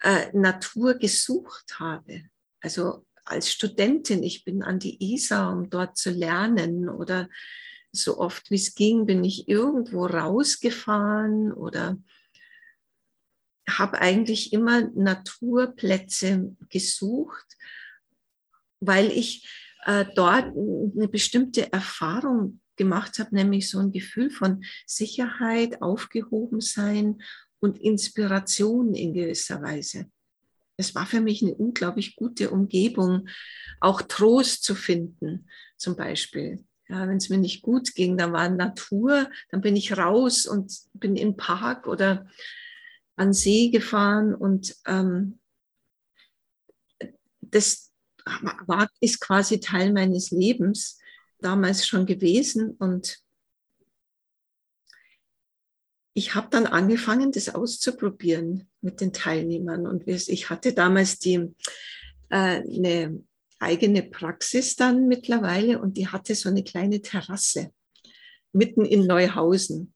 äh, 0.00 0.30
Natur 0.32 0.94
gesucht 0.94 1.78
habe. 1.78 2.24
Also 2.60 3.06
als 3.24 3.52
Studentin, 3.52 4.22
ich 4.22 4.44
bin 4.44 4.62
an 4.62 4.78
die 4.78 5.14
Isar, 5.14 5.52
um 5.52 5.70
dort 5.70 5.96
zu 5.96 6.10
lernen 6.10 6.88
oder 6.88 7.28
so 7.92 8.18
oft 8.18 8.50
wie 8.50 8.56
es 8.56 8.74
ging, 8.74 9.06
bin 9.06 9.24
ich 9.24 9.48
irgendwo 9.48 10.06
rausgefahren 10.06 11.52
oder 11.52 11.96
habe 13.68 14.00
eigentlich 14.00 14.52
immer 14.52 14.88
Naturplätze 14.94 16.56
gesucht, 16.70 17.46
weil 18.80 19.10
ich 19.10 19.48
äh, 19.84 20.04
dort 20.14 20.46
eine 20.46 21.08
bestimmte 21.08 21.72
Erfahrung 21.72 22.60
gemacht 22.76 23.18
habe, 23.18 23.34
nämlich 23.34 23.68
so 23.68 23.78
ein 23.78 23.92
Gefühl 23.92 24.30
von 24.30 24.64
Sicherheit, 24.86 25.82
Aufgehobensein 25.82 27.20
und 27.60 27.78
Inspiration 27.78 28.94
in 28.94 29.12
gewisser 29.12 29.60
Weise. 29.62 30.06
Es 30.76 30.94
war 30.94 31.06
für 31.06 31.20
mich 31.20 31.42
eine 31.42 31.54
unglaublich 31.54 32.14
gute 32.14 32.50
Umgebung, 32.50 33.28
auch 33.80 34.00
Trost 34.00 34.62
zu 34.62 34.76
finden, 34.76 35.48
zum 35.76 35.96
Beispiel. 35.96 36.64
Ja, 36.88 37.06
wenn 37.06 37.16
es 37.16 37.28
mir 37.28 37.38
nicht 37.38 37.62
gut 37.62 37.94
ging, 37.94 38.16
dann 38.16 38.32
war 38.32 38.48
Natur, 38.48 39.28
dann 39.50 39.60
bin 39.60 39.76
ich 39.76 39.98
raus 39.98 40.46
und 40.46 40.72
bin 40.94 41.16
im 41.16 41.36
Park 41.36 41.86
oder 41.86 42.26
an 43.18 43.32
See 43.32 43.70
gefahren 43.70 44.34
und 44.34 44.76
ähm, 44.86 45.38
das 47.40 47.92
war, 48.66 48.88
ist 49.00 49.20
quasi 49.20 49.60
Teil 49.60 49.92
meines 49.92 50.30
Lebens 50.30 50.98
damals 51.40 51.86
schon 51.86 52.06
gewesen 52.06 52.72
und 52.72 53.22
ich 56.14 56.34
habe 56.34 56.48
dann 56.50 56.66
angefangen, 56.66 57.30
das 57.30 57.54
auszuprobieren 57.54 58.68
mit 58.80 59.00
den 59.00 59.12
Teilnehmern 59.12 59.86
und 59.86 60.08
ich 60.08 60.50
hatte 60.50 60.72
damals 60.72 61.18
die 61.18 61.54
äh, 62.30 62.60
eine 62.60 63.22
eigene 63.60 64.02
Praxis 64.02 64.76
dann 64.76 65.06
mittlerweile 65.06 65.80
und 65.80 65.96
die 65.96 66.08
hatte 66.08 66.34
so 66.34 66.48
eine 66.48 66.64
kleine 66.64 67.02
Terrasse 67.02 67.72
mitten 68.52 68.84
in 68.84 69.06
Neuhausen. 69.06 69.94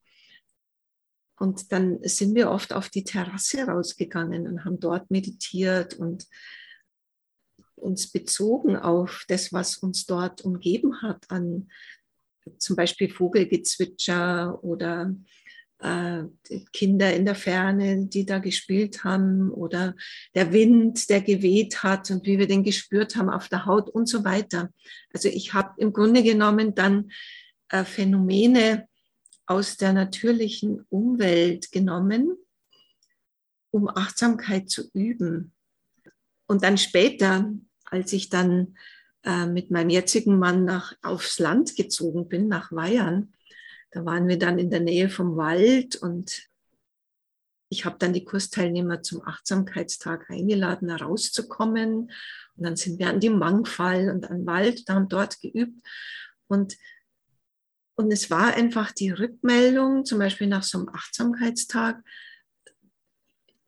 Und 1.42 1.72
dann 1.72 1.99
sind 2.04 2.37
wir 2.37 2.52
oft 2.52 2.72
auf 2.72 2.88
die 2.88 3.02
Terrasse 3.02 3.64
rausgegangen 3.64 4.46
und 4.46 4.64
haben 4.64 4.78
dort 4.78 5.11
meditiert 5.11 5.94
und 5.94 6.28
uns 7.75 8.12
bezogen 8.12 8.76
auf 8.76 9.25
das, 9.26 9.52
was 9.52 9.76
uns 9.76 10.06
dort 10.06 10.42
umgeben 10.42 11.02
hat, 11.02 11.28
an 11.32 11.68
zum 12.58 12.76
Beispiel 12.76 13.11
Vogelgezwitscher 13.11 14.62
oder 14.62 15.16
äh, 15.80 16.22
Kinder 16.72 17.12
in 17.12 17.25
der 17.25 17.34
Ferne, 17.34 18.06
die 18.06 18.25
da 18.25 18.38
gespielt 18.38 19.02
haben 19.02 19.50
oder 19.50 19.96
der 20.37 20.52
Wind, 20.52 21.11
der 21.11 21.22
geweht 21.22 21.82
hat 21.82 22.08
und 22.12 22.25
wie 22.25 22.38
wir 22.38 22.46
den 22.46 22.62
gespürt 22.62 23.16
haben 23.16 23.30
auf 23.30 23.49
der 23.49 23.66
Haut 23.66 23.90
und 23.90 24.08
so 24.08 24.25
weiter. 24.25 24.70
Also 25.12 25.28
ich 25.28 25.52
habe 25.54 25.75
im 25.78 25.92
Grunde 25.92 26.22
genommen 26.22 26.76
dann 26.76 27.11
äh, 27.68 27.82
Phänomene 27.82 28.87
aus 29.52 29.76
der 29.76 29.92
natürlichen 29.92 30.87
Umwelt 30.88 31.73
genommen, 31.73 32.37
um 33.71 33.88
Achtsamkeit 33.88 34.71
zu 34.71 34.90
üben. 34.92 35.52
Und 36.47 36.62
dann 36.62 36.78
später, 36.78 37.52
als 37.85 38.12
ich 38.12 38.28
dann 38.28 38.76
äh, 39.25 39.47
mit 39.47 39.71
meinem 39.71 39.90
jetzigen 39.90 40.38
Mann 40.38 40.64
nach, 40.64 40.94
aufs 41.02 41.38
Land 41.38 41.76
gezogen 41.76 42.28
bin, 42.28 42.49
nach 42.49 42.73
Weihern, 42.73 43.32
da 43.90 44.04
waren 44.04 44.26
wir 44.26 44.38
dann 44.38 44.59
in 44.59 44.71
der 44.71 44.80
Nähe 44.80 45.11
vom 45.11 45.37
Wald 45.37 45.97
und 45.97 46.49
ich 47.68 47.87
habe 47.87 47.97
dann 47.99 48.12
die 48.12 48.25
Kursteilnehmer 48.25 49.02
zum 49.02 49.26
Achtsamkeitstag 49.26 50.28
eingeladen, 50.28 50.88
da 50.88 50.97
rauszukommen. 50.97 52.11
Und 52.56 52.62
dann 52.62 52.76
sind 52.76 52.99
wir 52.99 53.09
an 53.09 53.18
die 53.18 53.30
Mangfall 53.30 54.11
und 54.11 54.28
an 54.28 54.40
den 54.40 54.47
Wald, 54.47 54.87
da 54.88 54.94
haben 54.94 55.09
dort 55.09 55.40
geübt. 55.40 55.75
Und 56.49 56.76
und 57.94 58.11
es 58.11 58.30
war 58.30 58.54
einfach 58.54 58.92
die 58.92 59.11
Rückmeldung, 59.11 60.04
zum 60.04 60.18
Beispiel 60.18 60.46
nach 60.46 60.62
so 60.62 60.78
einem 60.78 60.88
Achtsamkeitstag, 60.88 62.02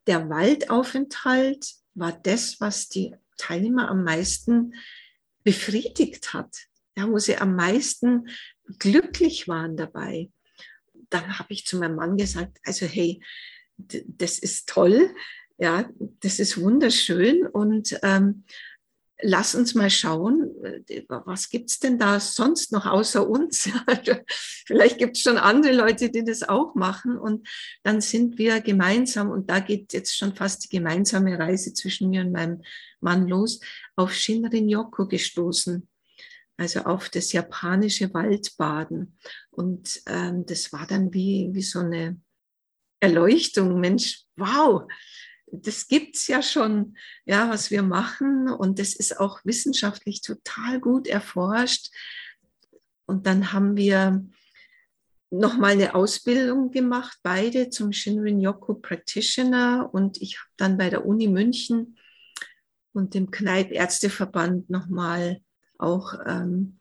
der 0.07 0.28
Waldaufenthalt 0.28 1.66
war 1.95 2.12
das, 2.12 2.61
was 2.61 2.88
die 2.88 3.14
Teilnehmer 3.37 3.88
am 3.88 4.04
meisten 4.04 4.75
befriedigt 5.45 6.33
hat, 6.33 6.57
ja, 6.97 7.09
wo 7.09 7.19
sie 7.19 7.37
am 7.37 7.54
meisten 7.57 8.28
glücklich 8.78 9.49
waren 9.49 9.76
dabei. 9.76 10.31
Dann 11.11 11.38
habe 11.38 11.52
ich 11.52 11.66
zu 11.66 11.78
meinem 11.78 11.97
Mann 11.97 12.16
gesagt, 12.16 12.59
also 12.64 12.87
hey, 12.87 13.21
das 13.76 14.38
ist 14.38 14.69
toll, 14.69 15.14
ja, 15.59 15.88
das 16.21 16.38
ist 16.38 16.61
wunderschön. 16.61 17.47
Und 17.47 17.99
ähm, 18.02 18.45
lass 19.23 19.54
uns 19.54 19.75
mal 19.75 19.90
schauen, 19.90 20.50
äh, 20.64 21.04
was 21.09 21.49
gibt 21.49 21.71
es 21.71 21.78
denn 21.78 21.99
da 21.99 22.21
sonst 22.21 22.73
noch 22.73 22.87
außer 22.87 23.28
uns? 23.28 23.68
Vielleicht 24.66 24.99
gibt 24.99 25.16
es 25.16 25.23
schon 25.23 25.38
andere 25.38 25.73
Leute, 25.73 26.11
die 26.11 26.25
das 26.25 26.42
auch 26.42 26.75
machen. 26.75 27.16
Und 27.16 27.47
dann 27.83 28.00
sind 28.00 28.38
wir 28.38 28.61
gemeinsam, 28.61 29.30
und 29.30 29.50
da 29.50 29.61
geht 29.61 29.92
jetzt 29.92 30.16
schon 30.16 30.35
fast 30.35 30.64
die 30.64 30.76
gemeinsame 30.76 31.38
Reise 31.38 31.73
zwischen 31.75 32.11
mir 32.11 32.23
und 32.23 32.33
meinem 32.33 32.62
Mann 33.00 33.28
los, 33.28 33.61
auf 33.97 34.12
Shinrin-yoku 34.12 35.06
gestoßen. 35.06 35.88
Also 36.56 36.80
auf 36.80 37.09
das 37.09 37.33
japanische 37.33 38.14
Waldbaden. 38.14 39.18
Und 39.50 40.02
ähm, 40.06 40.47
das 40.47 40.73
war 40.73 40.87
dann 40.87 41.12
wie, 41.12 41.50
wie 41.52 41.62
so 41.62 41.80
eine 41.80 42.21
Erleuchtung. 43.00 43.80
Mensch, 43.80 44.23
wow, 44.37 44.87
das 45.62 45.88
gibt 45.88 46.16
es 46.16 46.26
ja 46.26 46.42
schon, 46.42 46.96
ja, 47.25 47.49
was 47.49 47.70
wir 47.70 47.82
machen. 47.82 48.49
Und 48.49 48.78
das 48.78 48.94
ist 48.94 49.18
auch 49.18 49.40
wissenschaftlich 49.44 50.23
total 50.23 50.80
gut 50.80 51.06
erforscht. 51.06 51.90
Und 53.06 53.26
dann 53.26 53.52
haben 53.52 53.76
wir 53.76 54.25
nochmal 55.30 55.73
eine 55.73 55.94
Ausbildung 55.94 56.70
gemacht, 56.70 57.18
beide 57.23 57.70
zum 57.70 57.92
Shinrin 57.92 58.40
Yoku 58.40 58.75
Practitioner. 58.75 59.90
Und 59.92 60.20
ich 60.23 60.38
habe 60.38 60.50
dann 60.56 60.78
bei 60.78 60.90
der 60.90 61.06
Uni 61.06 61.28
München 61.28 61.99
und 62.92 63.14
dem 63.14 63.30
Kneipp 63.30 63.73
Ärzteverband 63.73 64.70
nochmal 64.70 65.40
auch 65.78 66.14
ähm, 66.26 66.78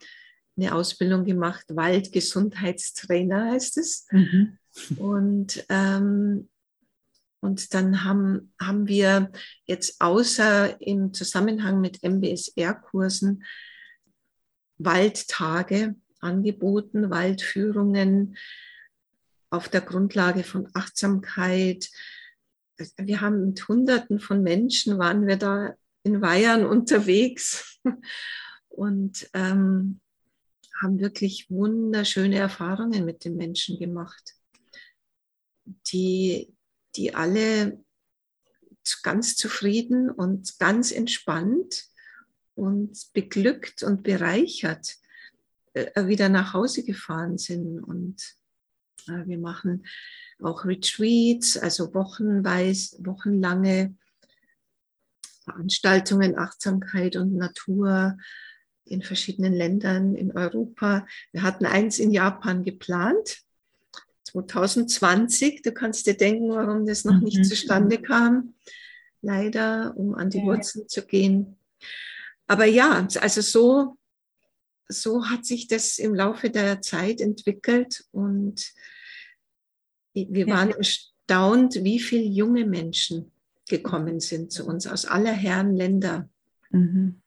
eine 0.55 0.75
Ausbildung 0.75 1.25
gemacht, 1.25 1.65
Waldgesundheitstrainer 1.69 3.51
heißt 3.51 3.77
es. 3.77 4.05
Mhm. 4.11 4.57
Und, 4.97 5.65
ähm, 5.69 6.49
und 7.43 7.73
dann 7.73 8.05
haben, 8.05 8.53
haben 8.57 8.88
wir 8.88 9.29
jetzt 9.65 10.00
außer 10.00 10.79
im 10.79 11.13
Zusammenhang 11.13 11.81
mit 11.81 12.01
MBSR-Kursen 12.01 13.43
Waldtage 14.77 15.95
angeboten, 16.21 17.09
Waldführungen 17.09 18.38
auf 19.50 19.67
der 19.67 19.81
Grundlage 19.81 20.45
von 20.45 20.69
Achtsamkeit. 20.73 21.89
Wir 22.95 23.19
haben 23.19 23.47
mit 23.47 23.67
Hunderten 23.67 24.21
von 24.21 24.41
Menschen, 24.41 24.97
waren 24.97 25.27
wir 25.27 25.35
da 25.35 25.75
in 26.03 26.21
Weihern 26.21 26.65
unterwegs 26.65 27.77
und 28.69 29.29
ähm, 29.33 30.00
haben 30.81 31.01
wirklich 31.01 31.50
wunderschöne 31.50 32.38
Erfahrungen 32.38 33.03
mit 33.03 33.25
den 33.25 33.35
Menschen 33.35 33.77
gemacht, 33.79 34.33
die, 35.91 36.52
die 36.95 37.13
alle 37.15 37.83
ganz 39.01 39.35
zufrieden 39.35 40.09
und 40.09 40.59
ganz 40.59 40.91
entspannt 40.91 41.85
und 42.55 43.12
beglückt 43.13 43.83
und 43.83 44.03
bereichert 44.03 44.97
äh, 45.73 46.07
wieder 46.07 46.29
nach 46.29 46.53
Hause 46.53 46.83
gefahren 46.83 47.38
sind. 47.38 47.79
Und 47.79 48.35
äh, 49.07 49.25
wir 49.25 49.38
machen 49.38 49.85
auch 50.41 50.65
Retreats, 50.65 51.57
also 51.57 51.93
wochenweise, 51.93 52.97
wochenlange 53.05 53.95
Veranstaltungen, 55.43 56.38
Achtsamkeit 56.38 57.15
und 57.15 57.35
Natur 57.35 58.17
in 58.85 59.01
verschiedenen 59.01 59.53
Ländern 59.53 60.15
in 60.15 60.31
Europa. 60.35 61.07
Wir 61.31 61.43
hatten 61.43 61.65
eins 61.65 62.00
in 62.00 62.12
Japan 62.12 62.63
geplant, 62.63 63.41
2020. 64.33 65.61
Du 65.61 65.71
kannst 65.71 66.07
dir 66.07 66.15
denken, 66.15 66.49
warum 66.49 66.85
das 66.85 67.05
noch 67.05 67.19
nicht 67.21 67.37
mhm. 67.37 67.43
zustande 67.43 68.01
kam. 68.01 68.55
Leider, 69.21 69.93
um 69.95 70.15
an 70.15 70.29
die 70.29 70.39
ja. 70.39 70.45
Wurzeln 70.45 70.87
zu 70.89 71.05
gehen. 71.05 71.57
Aber 72.47 72.65
ja, 72.65 73.07
also 73.21 73.41
so, 73.41 73.97
so 74.87 75.29
hat 75.29 75.45
sich 75.45 75.67
das 75.67 75.97
im 75.97 76.13
Laufe 76.13 76.49
der 76.49 76.81
Zeit 76.81 77.21
entwickelt 77.21 78.03
und 78.11 78.73
wir 80.13 80.47
waren 80.47 80.69
ja. 80.69 80.75
erstaunt, 80.77 81.75
wie 81.83 81.99
viele 81.99 82.23
junge 82.25 82.65
Menschen 82.65 83.31
gekommen 83.67 84.19
sind 84.19 84.51
zu 84.51 84.65
uns 84.65 84.85
aus 84.85 85.05
aller 85.05 85.31
Herren 85.31 85.75
Länder. 85.75 86.29
Mhm. 86.69 87.21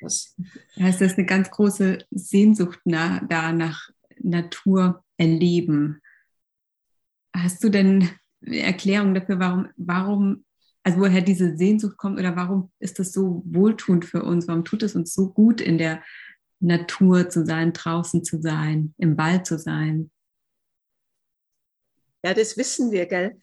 Das 0.00 0.34
heißt, 0.78 1.00
das 1.00 1.12
ist 1.12 1.18
eine 1.18 1.26
ganz 1.26 1.50
große 1.50 1.98
Sehnsucht 2.10 2.80
nach, 2.84 3.22
da 3.26 3.52
nach 3.52 3.90
Natur 4.18 5.02
erleben. 5.16 6.02
Hast 7.36 7.62
du 7.62 7.68
denn 7.68 8.08
eine 8.44 8.60
Erklärung 8.60 9.14
dafür, 9.14 9.38
warum, 9.38 9.68
warum, 9.76 10.44
also 10.82 11.00
woher 11.00 11.20
diese 11.20 11.56
Sehnsucht 11.56 11.96
kommt 11.96 12.18
oder 12.18 12.36
warum 12.36 12.72
ist 12.78 12.98
das 12.98 13.12
so 13.12 13.42
wohltuend 13.44 14.04
für 14.04 14.22
uns? 14.22 14.48
Warum 14.48 14.64
tut 14.64 14.82
es 14.82 14.94
uns 14.94 15.12
so 15.12 15.30
gut, 15.30 15.60
in 15.60 15.78
der 15.78 16.02
Natur 16.60 17.28
zu 17.28 17.44
sein, 17.44 17.72
draußen 17.72 18.24
zu 18.24 18.40
sein, 18.40 18.94
im 18.98 19.18
Wald 19.18 19.46
zu 19.46 19.58
sein? 19.58 20.10
Ja, 22.24 22.34
das 22.34 22.56
wissen 22.56 22.90
wir, 22.90 23.06
gell? 23.06 23.40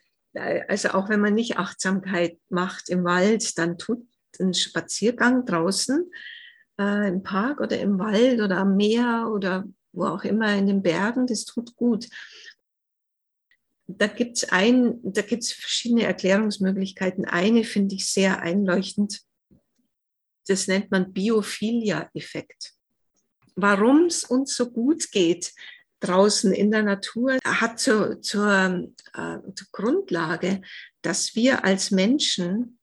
Also 0.68 0.90
auch 0.90 1.10
wenn 1.10 1.22
man 1.22 1.36
nicht 1.36 1.58
Achtsamkeit 1.58 2.40
macht 2.50 2.90
im 2.90 3.04
Wald, 3.04 3.58
dann 3.58 3.78
tut 3.78 4.06
ein 4.40 4.56
Spaziergang 4.56 5.46
draußen 5.46 6.10
äh, 6.80 7.08
im 7.08 7.22
Park 7.22 7.60
oder 7.62 7.80
im 7.80 8.00
Wald 8.00 8.42
oder 8.42 8.58
am 8.58 8.76
Meer 8.76 9.30
oder 9.32 9.66
wo 9.92 10.06
auch 10.06 10.24
immer 10.24 10.56
in 10.56 10.66
den 10.66 10.82
Bergen, 10.82 11.28
das 11.28 11.46
tut 11.46 11.76
gut. 11.76 12.10
Da 13.88 14.08
gibt 14.08 14.38
es 14.38 14.50
ein, 14.50 15.00
da 15.04 15.22
gibt 15.22 15.44
es 15.44 15.52
verschiedene 15.52 16.04
Erklärungsmöglichkeiten. 16.04 17.26
Eine 17.26 17.64
finde 17.64 17.96
ich 17.96 18.10
sehr 18.10 18.42
einleuchtend. 18.42 19.22
Das 20.48 20.68
nennt 20.68 20.92
man 20.92 21.14
Biophilia-Effekt. 21.14 22.74
Warum 23.56 24.06
es 24.06 24.24
uns 24.24 24.56
so 24.56 24.72
gut 24.72 25.12
geht 25.12 25.54
draußen 26.00 26.52
in 26.52 26.70
der 26.72 26.84
Natur, 26.84 27.38
hat 27.46 27.80
zur, 27.80 28.22
zur, 28.22 28.90
äh, 29.14 29.38
zur 29.56 29.68
Grundlage, 29.72 30.62
dass 31.02 31.36
wir 31.36 31.64
als 31.64 31.92
Menschen 31.92 32.78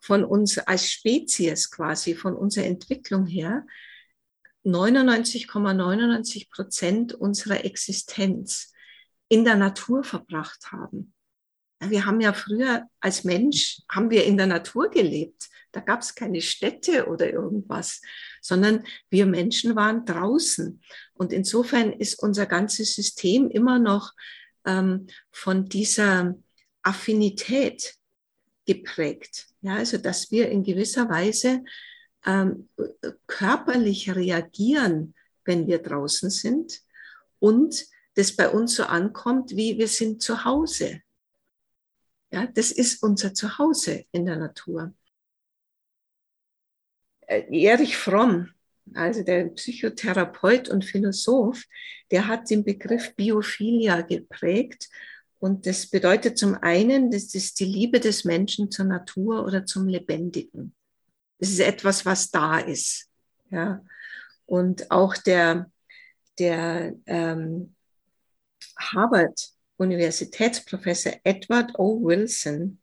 von 0.00 0.24
uns 0.24 0.56
als 0.58 0.90
Spezies 0.90 1.70
quasi, 1.70 2.14
von 2.14 2.34
unserer 2.34 2.64
Entwicklung 2.64 3.26
her, 3.26 3.66
99,99 4.64 6.50
Prozent 6.50 7.12
,99 7.12 7.14
unserer 7.16 7.64
Existenz 7.64 8.72
in 9.30 9.44
der 9.44 9.56
Natur 9.56 10.04
verbracht 10.04 10.72
haben. 10.72 11.14
Wir 11.78 12.04
haben 12.04 12.20
ja 12.20 12.34
früher 12.34 12.86
als 13.00 13.24
Mensch, 13.24 13.80
haben 13.88 14.10
wir 14.10 14.24
in 14.24 14.36
der 14.36 14.46
Natur 14.46 14.90
gelebt. 14.90 15.48
Da 15.72 15.80
gab 15.80 16.00
es 16.00 16.14
keine 16.14 16.42
Städte 16.42 17.06
oder 17.06 17.32
irgendwas, 17.32 18.02
sondern 18.42 18.84
wir 19.08 19.24
Menschen 19.24 19.76
waren 19.76 20.04
draußen. 20.04 20.82
Und 21.14 21.32
insofern 21.32 21.92
ist 21.92 22.22
unser 22.22 22.44
ganzes 22.44 22.94
System 22.96 23.48
immer 23.48 23.78
noch 23.78 24.12
ähm, 24.66 25.06
von 25.30 25.68
dieser 25.68 26.34
Affinität 26.82 27.94
geprägt. 28.66 29.46
Ja, 29.62 29.76
also 29.76 29.96
dass 29.96 30.30
wir 30.32 30.50
in 30.50 30.64
gewisser 30.64 31.08
Weise 31.08 31.64
ähm, 32.26 32.68
körperlich 33.26 34.14
reagieren, 34.14 35.14
wenn 35.44 35.66
wir 35.68 35.78
draußen 35.78 36.30
sind 36.30 36.80
und 37.38 37.86
das 38.14 38.34
bei 38.34 38.48
uns 38.48 38.74
so 38.74 38.84
ankommt, 38.84 39.50
wie 39.56 39.78
wir 39.78 39.88
sind 39.88 40.22
zu 40.22 40.44
Hause. 40.44 41.02
Ja, 42.32 42.46
das 42.46 42.70
ist 42.70 43.02
unser 43.02 43.34
Zuhause 43.34 44.04
in 44.12 44.26
der 44.26 44.36
Natur. 44.36 44.94
Äh, 47.26 47.44
Erich 47.50 47.96
Fromm, 47.96 48.50
also 48.94 49.22
der 49.22 49.46
Psychotherapeut 49.46 50.68
und 50.68 50.84
Philosoph, 50.84 51.64
der 52.10 52.26
hat 52.26 52.50
den 52.50 52.64
Begriff 52.64 53.14
Biophilia 53.14 54.02
geprägt 54.02 54.88
und 55.40 55.66
das 55.66 55.86
bedeutet 55.86 56.36
zum 56.36 56.54
einen, 56.54 57.10
das 57.10 57.34
ist 57.34 57.58
die 57.60 57.64
Liebe 57.64 57.98
des 57.98 58.24
Menschen 58.24 58.70
zur 58.70 58.84
Natur 58.84 59.44
oder 59.44 59.64
zum 59.64 59.88
Lebendigen. 59.88 60.74
Das 61.38 61.48
ist 61.48 61.60
etwas, 61.60 62.04
was 62.04 62.30
da 62.30 62.58
ist. 62.58 63.08
Ja. 63.50 63.82
Und 64.44 64.90
auch 64.90 65.16
der, 65.16 65.70
der 66.38 66.94
ähm, 67.06 67.74
Harvard-Universitätsprofessor 68.80 71.12
Edward 71.24 71.78
O. 71.78 72.02
Wilson 72.02 72.80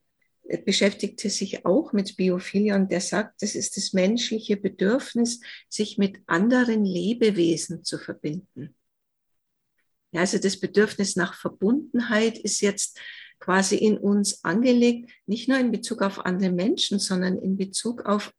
beschäftigte 0.65 1.29
sich 1.29 1.65
auch 1.65 1.91
mit 1.91 2.15
Biophilia 2.15 2.75
und 2.75 2.91
der 2.91 3.01
sagt, 3.01 3.41
das 3.41 3.55
ist 3.55 3.75
das 3.75 3.93
menschliche 3.93 4.55
Bedürfnis, 4.55 5.41
sich 5.69 5.97
mit 5.97 6.19
anderen 6.25 6.85
Lebewesen 6.85 7.83
zu 7.83 7.97
verbinden. 7.97 8.75
Ja, 10.11 10.21
also 10.21 10.37
das 10.37 10.59
Bedürfnis 10.59 11.17
nach 11.17 11.33
Verbundenheit 11.33 12.37
ist 12.37 12.61
jetzt 12.61 12.97
quasi 13.39 13.75
in 13.75 13.97
uns 13.97 14.43
angelegt, 14.43 15.11
nicht 15.25 15.49
nur 15.49 15.59
in 15.59 15.71
Bezug 15.71 16.01
auf 16.01 16.25
andere 16.25 16.51
Menschen, 16.51 16.99
sondern 16.99 17.37
in 17.37 17.57
Bezug 17.57 18.05
auf 18.05 18.31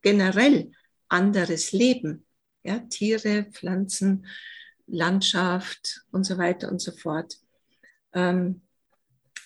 generell 0.00 0.72
anderes 1.08 1.72
Leben. 1.72 2.26
Ja, 2.62 2.78
Tiere, 2.80 3.46
Pflanzen, 3.52 4.26
Landschaft 4.90 6.02
und 6.10 6.24
so 6.24 6.38
weiter 6.38 6.70
und 6.70 6.80
so 6.80 6.92
fort. 6.92 7.36
Ähm, 8.12 8.62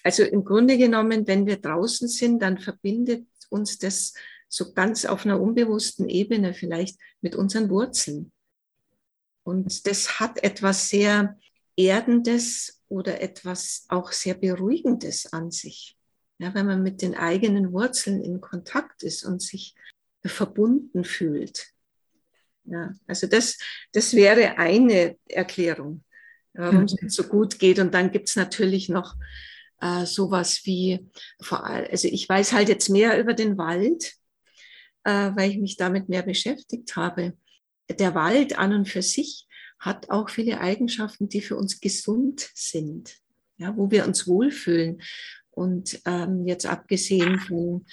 also 0.02 0.22
im 0.22 0.44
Grunde 0.44 0.76
genommen, 0.76 1.26
wenn 1.26 1.46
wir 1.46 1.56
draußen 1.56 2.08
sind, 2.08 2.40
dann 2.40 2.58
verbindet 2.58 3.26
uns 3.48 3.78
das 3.78 4.14
so 4.48 4.72
ganz 4.72 5.04
auf 5.04 5.24
einer 5.24 5.40
unbewussten 5.40 6.08
Ebene 6.08 6.54
vielleicht 6.54 6.98
mit 7.20 7.34
unseren 7.34 7.70
Wurzeln. 7.70 8.32
Und 9.42 9.86
das 9.86 10.20
hat 10.20 10.42
etwas 10.42 10.88
sehr 10.88 11.38
Erdendes 11.76 12.82
oder 12.88 13.20
etwas 13.20 13.86
auch 13.88 14.12
sehr 14.12 14.34
Beruhigendes 14.34 15.32
an 15.32 15.50
sich. 15.50 15.96
Ja, 16.38 16.54
wenn 16.54 16.66
man 16.66 16.82
mit 16.82 17.02
den 17.02 17.14
eigenen 17.14 17.72
Wurzeln 17.72 18.22
in 18.22 18.40
Kontakt 18.40 19.02
ist 19.02 19.24
und 19.24 19.40
sich 19.40 19.74
verbunden 20.24 21.04
fühlt. 21.04 21.73
Ja, 22.66 22.92
also 23.06 23.26
das, 23.26 23.58
das 23.92 24.14
wäre 24.14 24.56
eine 24.58 25.16
Erklärung, 25.28 26.02
warum 26.54 26.84
es 26.84 27.00
mhm. 27.00 27.08
so 27.08 27.24
gut 27.24 27.58
geht. 27.58 27.78
Und 27.78 27.92
dann 27.92 28.10
gibt 28.10 28.28
es 28.28 28.36
natürlich 28.36 28.88
noch 28.88 29.14
äh, 29.80 30.06
sowas 30.06 30.62
wie, 30.64 31.06
also 31.50 32.08
ich 32.08 32.28
weiß 32.28 32.52
halt 32.52 32.68
jetzt 32.68 32.88
mehr 32.88 33.20
über 33.20 33.34
den 33.34 33.58
Wald, 33.58 34.14
äh, 35.04 35.30
weil 35.34 35.50
ich 35.50 35.58
mich 35.58 35.76
damit 35.76 36.08
mehr 36.08 36.22
beschäftigt 36.22 36.96
habe. 36.96 37.34
Der 37.90 38.14
Wald 38.14 38.58
an 38.58 38.72
und 38.72 38.88
für 38.88 39.02
sich 39.02 39.46
hat 39.78 40.08
auch 40.08 40.30
viele 40.30 40.60
Eigenschaften, 40.60 41.28
die 41.28 41.42
für 41.42 41.56
uns 41.56 41.80
gesund 41.80 42.48
sind, 42.54 43.18
ja, 43.58 43.76
wo 43.76 43.90
wir 43.90 44.06
uns 44.06 44.26
wohlfühlen. 44.26 45.02
Und 45.50 46.00
ähm, 46.06 46.46
jetzt 46.46 46.66
abgesehen 46.66 47.38
von, 47.38 47.84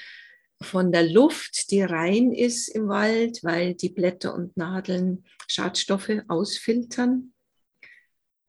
von 0.61 0.91
der 0.91 1.09
Luft, 1.09 1.71
die 1.71 1.81
rein 1.81 2.31
ist 2.31 2.69
im 2.69 2.87
Wald, 2.87 3.43
weil 3.43 3.73
die 3.73 3.89
Blätter 3.89 4.33
und 4.33 4.55
Nadeln 4.57 5.25
Schadstoffe 5.47 6.11
ausfiltern 6.27 7.33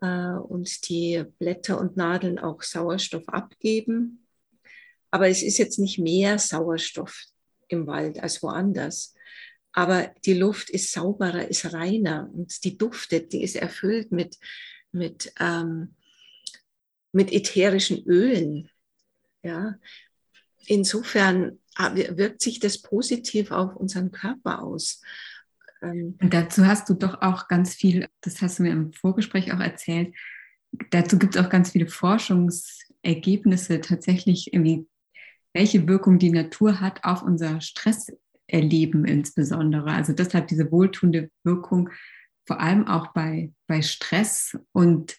äh, 0.00 0.34
und 0.34 0.88
die 0.88 1.24
Blätter 1.38 1.80
und 1.80 1.96
Nadeln 1.96 2.38
auch 2.38 2.62
Sauerstoff 2.62 3.28
abgeben. 3.28 4.26
Aber 5.10 5.28
es 5.28 5.42
ist 5.42 5.58
jetzt 5.58 5.78
nicht 5.78 5.98
mehr 5.98 6.38
Sauerstoff 6.38 7.24
im 7.68 7.86
Wald 7.86 8.20
als 8.20 8.42
woanders. 8.42 9.14
Aber 9.72 10.12
die 10.24 10.34
Luft 10.34 10.70
ist 10.70 10.92
sauberer, 10.92 11.48
ist 11.48 11.72
reiner 11.72 12.30
und 12.32 12.62
die 12.64 12.76
duftet, 12.76 13.32
die 13.32 13.42
ist 13.42 13.56
erfüllt 13.56 14.12
mit, 14.12 14.38
mit, 14.92 15.32
ähm, 15.40 15.94
mit 17.12 17.32
ätherischen 17.32 18.04
Ölen. 18.04 18.70
Ja. 19.42 19.78
Insofern 20.66 21.58
wirkt 21.78 22.42
sich 22.42 22.60
das 22.60 22.82
positiv 22.82 23.50
auf 23.50 23.76
unseren 23.76 24.10
Körper 24.10 24.62
aus. 24.62 25.00
Ähm, 25.82 26.16
und 26.20 26.32
dazu 26.34 26.66
hast 26.66 26.88
du 26.88 26.94
doch 26.94 27.22
auch 27.22 27.48
ganz 27.48 27.74
viel, 27.74 28.08
das 28.20 28.42
hast 28.42 28.58
du 28.58 28.64
mir 28.64 28.72
im 28.72 28.92
Vorgespräch 28.92 29.52
auch 29.52 29.60
erzählt, 29.60 30.14
dazu 30.90 31.18
gibt 31.18 31.36
es 31.36 31.44
auch 31.44 31.50
ganz 31.50 31.70
viele 31.70 31.86
Forschungsergebnisse 31.86 33.80
tatsächlich 33.80 34.52
irgendwie 34.52 34.86
welche 35.54 35.86
Wirkung 35.86 36.18
die 36.18 36.30
Natur 36.30 36.80
hat 36.80 37.04
auf 37.04 37.22
unser 37.22 37.60
Stresserleben 37.60 39.04
insbesondere. 39.04 39.92
Also 39.92 40.12
deshalb 40.12 40.48
diese 40.48 40.70
wohltuende 40.70 41.30
Wirkung, 41.44 41.90
vor 42.46 42.60
allem 42.60 42.86
auch 42.86 43.08
bei, 43.12 43.52
bei 43.66 43.82
Stress. 43.82 44.58
Und 44.72 45.16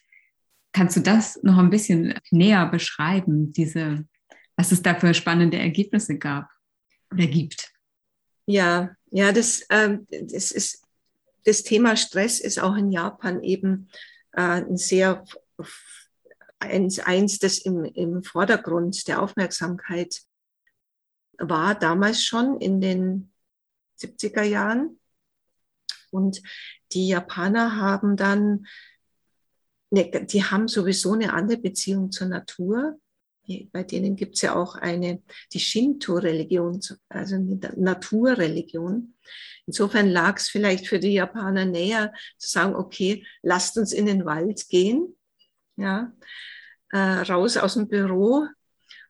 kannst 0.72 0.96
du 0.96 1.00
das 1.00 1.40
noch 1.42 1.58
ein 1.58 1.70
bisschen 1.70 2.14
näher 2.30 2.66
beschreiben, 2.66 3.52
diese, 3.52 4.06
was 4.56 4.72
es 4.72 4.82
da 4.82 4.94
für 4.94 5.12
spannende 5.14 5.58
Ergebnisse 5.58 6.18
gab 6.18 6.48
oder 7.12 7.26
gibt? 7.26 7.72
Ja, 8.46 8.94
ja, 9.10 9.32
das, 9.32 9.62
äh, 9.68 9.98
das 10.10 10.50
ist 10.50 10.84
das 11.44 11.62
Thema 11.62 11.96
Stress 11.96 12.40
ist 12.40 12.58
auch 12.58 12.74
in 12.74 12.90
Japan 12.90 13.42
eben 13.42 13.88
äh, 14.32 14.40
ein 14.40 14.76
sehr 14.76 15.24
eins, 16.58 16.98
eins 16.98 17.38
das 17.38 17.58
im, 17.58 17.84
im 17.84 18.22
Vordergrund 18.22 19.06
der 19.08 19.22
Aufmerksamkeit 19.22 20.22
war, 21.38 21.74
damals 21.74 22.24
schon 22.24 22.60
in 22.60 22.80
den 22.80 23.32
70er 24.00 24.42
Jahren. 24.42 24.98
Und 26.10 26.42
die 26.92 27.08
Japaner 27.08 27.76
haben 27.76 28.16
dann, 28.16 28.66
ne, 29.90 30.26
die 30.26 30.44
haben 30.44 30.68
sowieso 30.68 31.12
eine 31.12 31.32
andere 31.32 31.58
Beziehung 31.58 32.10
zur 32.10 32.28
Natur. 32.28 32.98
Bei 33.72 33.82
denen 33.82 34.16
gibt 34.16 34.36
es 34.36 34.42
ja 34.42 34.54
auch 34.54 34.74
eine, 34.74 35.22
die 35.52 35.60
Shinto-Religion, 35.60 36.80
also 37.08 37.34
eine 37.36 37.58
Naturreligion. 37.76 39.14
Insofern 39.66 40.08
lag 40.08 40.38
es 40.38 40.48
vielleicht 40.48 40.86
für 40.86 40.98
die 40.98 41.12
Japaner 41.12 41.64
näher 41.64 42.12
zu 42.38 42.50
sagen, 42.50 42.74
okay, 42.74 43.26
lasst 43.42 43.76
uns 43.78 43.92
in 43.92 44.06
den 44.06 44.24
Wald 44.24 44.68
gehen 44.68 45.14
ja, 45.76 46.12
äh, 46.92 46.98
raus 46.98 47.56
aus 47.56 47.74
dem 47.74 47.88
Büro 47.88 48.46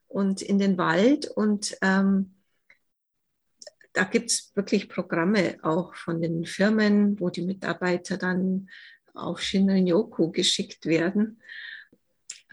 und 0.07 0.43
in 0.43 0.59
den 0.59 0.79
Wald. 0.79 1.27
Und 1.27 1.77
ähm, 1.83 2.35
da 3.93 4.05
gibt 4.05 4.31
es 4.31 4.53
wirklich 4.55 4.89
Programme 4.89 5.59
auch 5.63 5.95
von 5.95 6.21
den 6.21 6.45
Firmen, 6.47 7.19
wo 7.21 7.31
die 7.31 7.43
Mitarbeiter 7.43 8.17
dann 8.17 8.69
auf 9.13 9.41
Shinrin-yoku 9.41 10.33
geschickt 10.33 10.87
werden. 10.87 11.41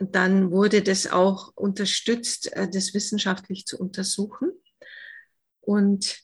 Dann 0.02 0.52
wurde 0.52 0.82
das 0.82 1.12
auch 1.12 1.52
unterstützt, 1.56 2.52
äh, 2.54 2.70
das 2.70 2.94
wissenschaftlich 2.94 3.66
zu 3.66 3.78
untersuchen. 3.78 4.52
Und 5.60 6.20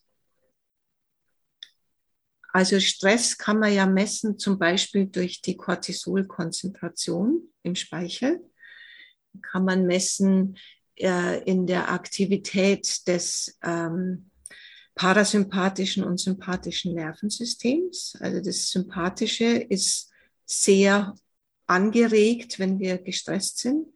also 2.53 2.79
Stress 2.79 3.37
kann 3.37 3.59
man 3.59 3.71
ja 3.71 3.85
messen, 3.85 4.39
zum 4.39 4.57
Beispiel 4.57 5.05
durch 5.05 5.41
die 5.41 5.57
Cortisolkonzentration 5.57 7.53
im 7.61 7.75
Speichel. 7.75 8.41
Kann 9.43 9.63
man 9.63 9.85
messen 9.85 10.57
äh, 10.95 11.43
in 11.43 11.67
der 11.67 11.91
Aktivität 11.91 13.07
des 13.07 13.59
ähm, 13.63 14.31
parasympathischen 14.95 16.03
und 16.03 16.19
sympathischen 16.19 16.95
Nervensystems. 16.95 18.17
Also 18.19 18.41
das 18.41 18.69
Sympathische 18.71 19.45
ist 19.45 20.09
sehr 20.45 21.13
angeregt, 21.67 22.59
wenn 22.59 22.79
wir 22.79 22.97
gestresst 22.97 23.59
sind. 23.59 23.87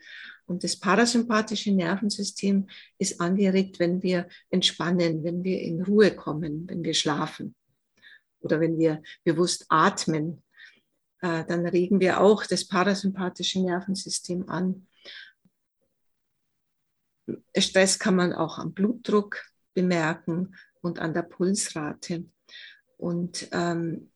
Und 0.45 0.63
das 0.63 0.75
parasympathische 0.77 1.71
Nervensystem 1.71 2.67
ist 2.97 3.21
angeregt, 3.21 3.79
wenn 3.79 4.03
wir 4.03 4.27
entspannen, 4.49 5.23
wenn 5.23 5.43
wir 5.43 5.61
in 5.61 5.81
Ruhe 5.81 6.11
kommen, 6.11 6.67
wenn 6.67 6.83
wir 6.83 6.93
schlafen 6.93 7.55
oder 8.41 8.59
wenn 8.59 8.77
wir 8.77 9.01
bewusst 9.23 9.65
atmen, 9.69 10.43
äh, 11.21 11.45
dann 11.45 11.65
regen 11.65 11.99
wir 11.99 12.19
auch 12.19 12.45
das 12.45 12.67
parasympathische 12.67 13.61
Nervensystem 13.61 14.49
an. 14.49 14.87
Stress 17.55 17.99
kann 17.99 18.15
man 18.15 18.33
auch 18.33 18.57
am 18.57 18.73
Blutdruck 18.73 19.41
bemerken 19.73 20.55
und 20.81 20.99
an 20.99 21.13
der 21.13 21.21
Pulsrate. 21.21 22.25
Und 22.97 23.47
ähm, 23.51 24.10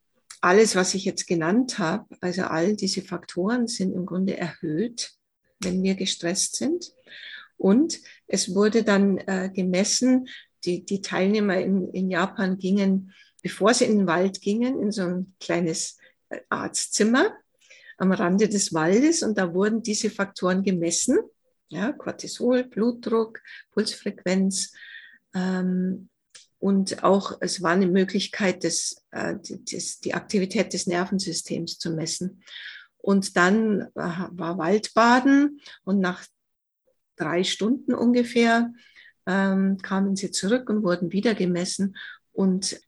alles, 0.46 0.76
was 0.76 0.94
ich 0.94 1.06
jetzt 1.06 1.28
genannt 1.28 1.80
habe, 1.80 2.06
also 2.22 2.44
all 2.44 2.76
diese 2.76 3.02
Faktoren 3.02 3.68
sind 3.68 3.94
im 3.94 4.06
Grunde 4.06 4.38
erhöht, 4.38 5.12
wenn 5.60 5.84
wir 5.84 5.96
gestresst 5.96 6.56
sind. 6.56 6.92
Und 7.58 8.00
es 8.28 8.54
wurde 8.54 8.84
dann 8.84 9.18
äh, 9.18 9.50
gemessen, 9.54 10.28
die, 10.64 10.86
die 10.86 11.02
Teilnehmer 11.02 11.60
in, 11.60 11.90
in 11.90 12.10
Japan 12.10 12.58
gingen 12.58 13.14
bevor 13.46 13.76
sie 13.76 13.86
in 13.86 14.00
den 14.00 14.08
Wald 14.08 14.42
gingen, 14.42 14.82
in 14.82 14.92
so 14.92 15.04
ein 15.04 15.36
kleines 15.40 16.00
äh, 16.30 16.40
Arztzimmer 16.50 17.32
am 18.00 18.12
Rande 18.12 18.50
des 18.50 18.74
Waldes 18.74 19.22
und 19.22 19.38
da 19.38 19.54
wurden 19.54 19.84
diese 19.84 20.10
Faktoren 20.10 20.64
gemessen. 20.64 21.20
Ja, 21.70 21.92
Cortisol, 21.92 22.64
Blutdruck, 22.64 23.40
Pulsfrequenz 23.70 24.74
ähm, 25.36 26.10
und 26.60 27.04
auch 27.04 27.38
es 27.42 27.62
war 27.62 27.72
eine 27.72 27.88
Möglichkeit, 27.88 28.64
das, 28.64 29.04
äh, 29.12 29.36
das, 29.72 30.00
die 30.00 30.14
Aktivität 30.14 30.74
des 30.74 30.88
Nervensystems 30.88 31.78
zu 31.78 31.92
messen. 31.92 32.42
Und 32.98 33.38
dann 33.38 33.90
war 33.94 34.58
Waldbaden 34.58 35.62
und 35.84 36.00
nach 36.00 36.26
drei 37.16 37.44
Stunden 37.44 37.94
ungefähr 37.94 38.74
ähm, 39.28 39.78
kamen 39.78 40.16
sie 40.16 40.32
zurück 40.32 40.70
und 40.70 40.84
wurden 40.84 41.12
wieder 41.12 41.36
gemessen. 41.36 41.96
Und 42.32 42.80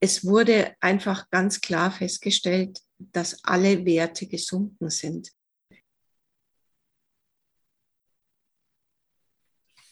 es 0.00 0.24
wurde 0.24 0.74
einfach 0.80 1.30
ganz 1.30 1.60
klar 1.60 1.90
festgestellt, 1.90 2.80
dass 2.98 3.44
alle 3.44 3.84
Werte 3.84 4.26
gesunken 4.26 4.90
sind. 4.90 5.30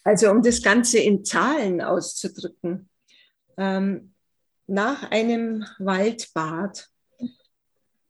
Also 0.07 0.31
um 0.31 0.41
das 0.41 0.61
Ganze 0.61 0.99
in 0.99 1.25
Zahlen 1.25 1.81
auszudrücken, 1.81 2.89
ähm, 3.57 4.13
nach 4.65 5.11
einem 5.11 5.65
Waldbad 5.79 6.87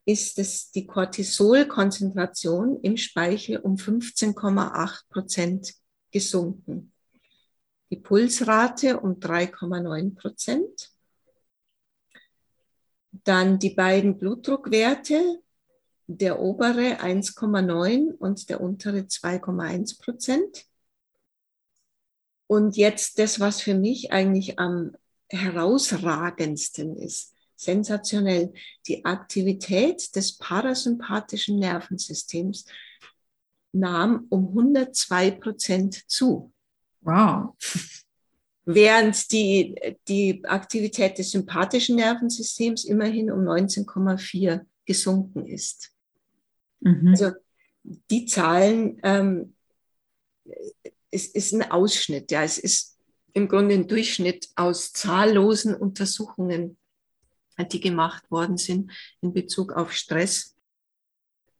ist 0.05 0.37
es 0.37 0.69
die 0.69 0.85
Cortisolkonzentration 0.85 2.81
im 2.81 2.97
Speichel 2.97 3.57
um 3.57 3.77
15,8 3.77 5.09
Prozent 5.09 5.73
gesunken, 6.11 6.93
die 7.89 7.97
Pulsrate 7.97 8.99
um 8.99 9.13
3,9 9.13 10.13
Prozent 10.13 10.91
dann 13.23 13.57
die 13.57 13.71
beiden 13.71 14.19
Blutdruckwerte, 14.19 15.41
der 16.05 16.39
obere 16.39 16.99
1,9 17.01 18.13
und 18.19 18.49
der 18.51 18.61
untere 18.61 18.99
2,1 18.99 19.99
Prozent. 19.99 20.66
Und 22.47 22.77
jetzt 22.77 23.19
das, 23.19 23.39
was 23.39 23.61
für 23.61 23.73
mich 23.73 24.11
eigentlich 24.11 24.57
am 24.57 24.95
herausragendsten 25.29 26.95
ist, 26.95 27.33
sensationell, 27.55 28.53
die 28.87 29.03
Aktivität 29.03 30.15
des 30.15 30.37
parasympathischen 30.37 31.59
Nervensystems 31.59 32.65
nahm 33.73 34.25
um 34.29 34.47
102 34.47 35.31
Prozent 35.31 36.09
zu. 36.09 36.53
Wow 37.01 37.55
während 38.67 39.31
die, 39.31 39.75
die 40.09 40.43
Aktivität 40.43 41.17
des 41.17 41.31
sympathischen 41.31 41.95
Nervensystems 41.95 42.83
immerhin 42.83 43.31
um 43.31 43.39
19,4 43.39 44.65
gesunken 44.85 45.45
ist. 45.45 45.93
Mhm. 46.81 47.07
Also 47.07 47.31
die 47.83 48.25
Zahlen 48.25 48.99
ähm, 49.03 49.55
es 51.11 51.27
ist 51.27 51.53
ein 51.53 51.71
Ausschnitt, 51.71 52.31
ja, 52.31 52.43
es 52.43 52.57
ist 52.57 52.97
im 53.33 53.47
Grunde 53.47 53.75
ein 53.75 53.87
Durchschnitt 53.87 54.49
aus 54.55 54.91
zahllosen 54.93 55.75
Untersuchungen, 55.75 56.77
die 57.71 57.79
gemacht 57.79 58.29
worden 58.29 58.57
sind 58.57 58.91
in 59.21 59.33
Bezug 59.33 59.73
auf 59.73 59.93
Stress. 59.93 60.55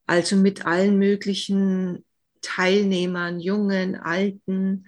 Also 0.06 0.36
mit 0.36 0.66
allen 0.66 0.98
möglichen 0.98 2.06
Teilnehmern, 2.42 3.40
jungen, 3.40 3.96
alten, 3.96 4.88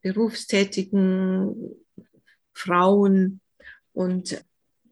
berufstätigen 0.00 1.74
Frauen 2.52 3.40
und 3.92 4.42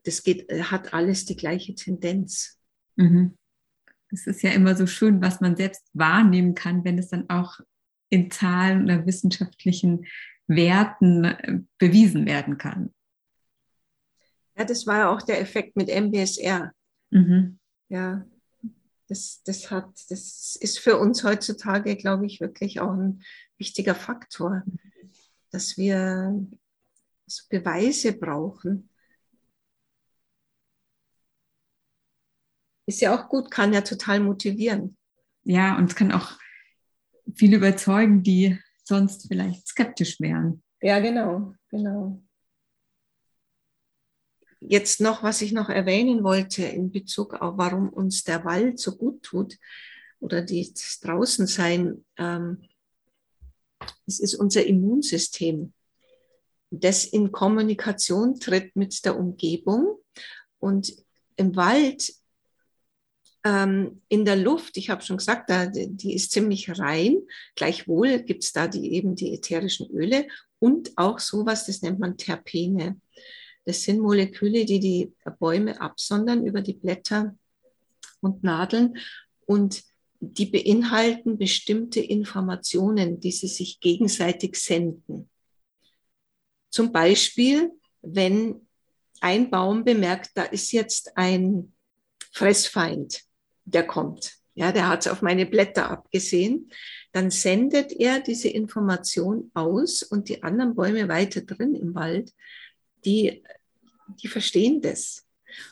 das 0.04 0.22
geht, 0.22 0.50
hat 0.50 0.94
alles 0.94 1.24
die 1.26 1.36
gleiche 1.36 1.74
Tendenz. 1.74 2.58
Mhm. 2.96 3.36
Es 4.10 4.26
ist 4.26 4.42
ja 4.42 4.50
immer 4.50 4.74
so 4.74 4.86
schön, 4.86 5.20
was 5.20 5.40
man 5.40 5.56
selbst 5.56 5.86
wahrnehmen 5.92 6.54
kann, 6.54 6.84
wenn 6.84 6.98
es 6.98 7.08
dann 7.08 7.28
auch 7.28 7.60
in 8.10 8.30
Zahlen 8.30 8.84
oder 8.84 9.06
wissenschaftlichen 9.06 10.06
Werten 10.46 11.24
äh, 11.24 11.60
bewiesen 11.78 12.26
werden 12.26 12.58
kann. 12.58 12.92
Ja, 14.56 14.64
das 14.64 14.86
war 14.86 14.98
ja 14.98 15.08
auch 15.10 15.22
der 15.22 15.40
Effekt 15.40 15.76
mit 15.76 15.88
MBSR. 15.88 16.72
Mhm. 17.10 17.58
Ja, 17.88 18.26
das, 19.08 19.42
das, 19.44 19.70
hat, 19.70 19.88
das 20.08 20.56
ist 20.60 20.78
für 20.78 20.98
uns 20.98 21.22
heutzutage, 21.24 21.96
glaube 21.96 22.26
ich, 22.26 22.40
wirklich 22.40 22.80
auch 22.80 22.92
ein 22.92 23.22
wichtiger 23.56 23.94
Faktor, 23.94 24.62
dass 25.50 25.76
wir 25.76 26.34
so 27.26 27.44
Beweise 27.48 28.12
brauchen. 28.12 28.90
Ist 32.86 33.00
ja 33.00 33.14
auch 33.14 33.28
gut, 33.28 33.50
kann 33.50 33.72
ja 33.72 33.82
total 33.82 34.20
motivieren. 34.20 34.96
Ja, 35.44 35.76
und 35.76 35.90
es 35.90 35.94
kann 35.94 36.12
auch 36.12 36.38
viele 37.38 37.56
überzeugen, 37.56 38.22
die 38.22 38.58
sonst 38.84 39.28
vielleicht 39.28 39.66
skeptisch 39.68 40.20
wären. 40.20 40.62
Ja, 40.80 40.98
genau, 41.00 41.54
genau. 41.70 42.22
Jetzt 44.60 45.00
noch, 45.00 45.22
was 45.22 45.40
ich 45.40 45.52
noch 45.52 45.68
erwähnen 45.68 46.24
wollte 46.24 46.64
in 46.64 46.90
Bezug 46.90 47.34
auf, 47.34 47.58
warum 47.58 47.90
uns 47.90 48.24
der 48.24 48.44
Wald 48.44 48.80
so 48.80 48.96
gut 48.96 49.22
tut 49.22 49.56
oder 50.20 50.42
das 50.42 50.98
Draußensein. 51.00 52.04
Ähm, 52.16 52.62
es 54.06 54.18
ist 54.18 54.34
unser 54.34 54.64
Immunsystem, 54.66 55.72
das 56.70 57.04
in 57.04 57.30
Kommunikation 57.30 58.38
tritt 58.40 58.74
mit 58.74 59.04
der 59.04 59.16
Umgebung. 59.16 59.98
Und 60.58 60.92
im 61.36 61.54
Wald 61.54 62.12
ähm, 63.44 64.02
in 64.08 64.24
der 64.24 64.36
Luft, 64.36 64.76
ich 64.76 64.90
habe 64.90 65.02
schon 65.02 65.18
gesagt, 65.18 65.50
da, 65.50 65.66
die 65.66 66.14
ist 66.14 66.32
ziemlich 66.32 66.78
rein. 66.78 67.18
Gleichwohl 67.54 68.20
gibt 68.20 68.44
es 68.44 68.52
da 68.52 68.68
die, 68.68 68.92
eben 68.92 69.14
die 69.14 69.34
ätherischen 69.34 69.90
Öle 69.90 70.26
und 70.58 70.92
auch 70.96 71.18
sowas, 71.18 71.66
das 71.66 71.82
nennt 71.82 71.98
man 71.98 72.16
Terpene. 72.16 73.00
Das 73.64 73.82
sind 73.82 74.00
Moleküle, 74.00 74.64
die 74.64 74.80
die 74.80 75.12
Bäume 75.38 75.80
absondern 75.80 76.46
über 76.46 76.62
die 76.62 76.72
Blätter 76.72 77.36
und 78.20 78.42
Nadeln 78.42 78.98
und 79.46 79.82
die 80.20 80.46
beinhalten 80.46 81.38
bestimmte 81.38 82.00
Informationen, 82.00 83.20
die 83.20 83.30
sie 83.30 83.46
sich 83.46 83.78
gegenseitig 83.78 84.56
senden. 84.56 85.30
Zum 86.70 86.92
Beispiel, 86.92 87.70
wenn 88.02 88.66
ein 89.20 89.50
Baum 89.50 89.84
bemerkt, 89.84 90.30
da 90.34 90.42
ist 90.44 90.72
jetzt 90.72 91.16
ein 91.16 91.72
Fressfeind, 92.32 93.27
der 93.70 93.86
kommt. 93.86 94.38
Ja, 94.54 94.72
der 94.72 94.88
hat 94.88 95.06
es 95.06 95.12
auf 95.12 95.22
meine 95.22 95.46
Blätter 95.46 95.90
abgesehen. 95.90 96.70
Dann 97.12 97.30
sendet 97.30 97.92
er 97.92 98.20
diese 98.20 98.48
Information 98.48 99.50
aus 99.54 100.02
und 100.02 100.28
die 100.28 100.42
anderen 100.42 100.74
Bäume 100.74 101.08
weiter 101.08 101.42
drin 101.42 101.74
im 101.74 101.94
Wald, 101.94 102.32
die, 103.04 103.44
die 104.20 104.28
verstehen 104.28 104.80
das. 104.82 105.24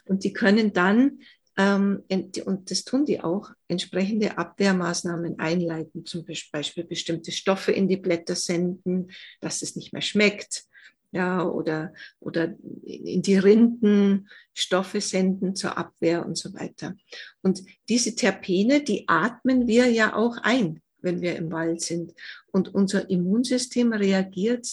Und 0.07 0.25
die 0.25 0.33
können 0.33 0.73
dann, 0.73 1.19
ähm, 1.59 2.05
und 2.45 2.71
das 2.71 2.85
tun 2.85 3.05
die 3.05 3.21
auch, 3.21 3.51
entsprechende 3.69 4.39
Abwehrmaßnahmen 4.39 5.39
einleiten, 5.39 6.07
zum 6.07 6.25
Beispiel 6.25 6.85
bestimmte 6.85 7.33
Stoffe 7.33 7.73
in 7.73 7.89
die 7.89 7.97
Blätter 7.97 8.37
senden, 8.37 9.11
dass 9.41 9.63
es 9.63 9.75
nicht 9.75 9.93
mehr 9.93 10.03
schmeckt 10.03 10.67
ja, 11.13 11.45
oder, 11.45 11.93
oder 12.21 12.55
in 12.83 13.23
die 13.23 13.37
Rinden 13.37 14.29
Stoffe 14.53 15.01
senden 15.01 15.55
zur 15.55 15.79
Abwehr 15.79 16.25
und 16.25 16.37
so 16.37 16.53
weiter. 16.55 16.95
Und 17.43 17.63
diese 17.89 18.15
Terpene, 18.15 18.83
die 18.83 19.09
atmen 19.09 19.67
wir 19.67 19.91
ja 19.91 20.15
auch 20.15 20.39
ein, 20.43 20.83
wenn 21.01 21.21
wir 21.21 21.37
im 21.37 21.51
Wald 21.53 21.81
sind. 21.81 22.15
Und 22.53 22.75
unser 22.75 23.09
Immunsystem 23.09 23.93
reagiert 23.93 24.67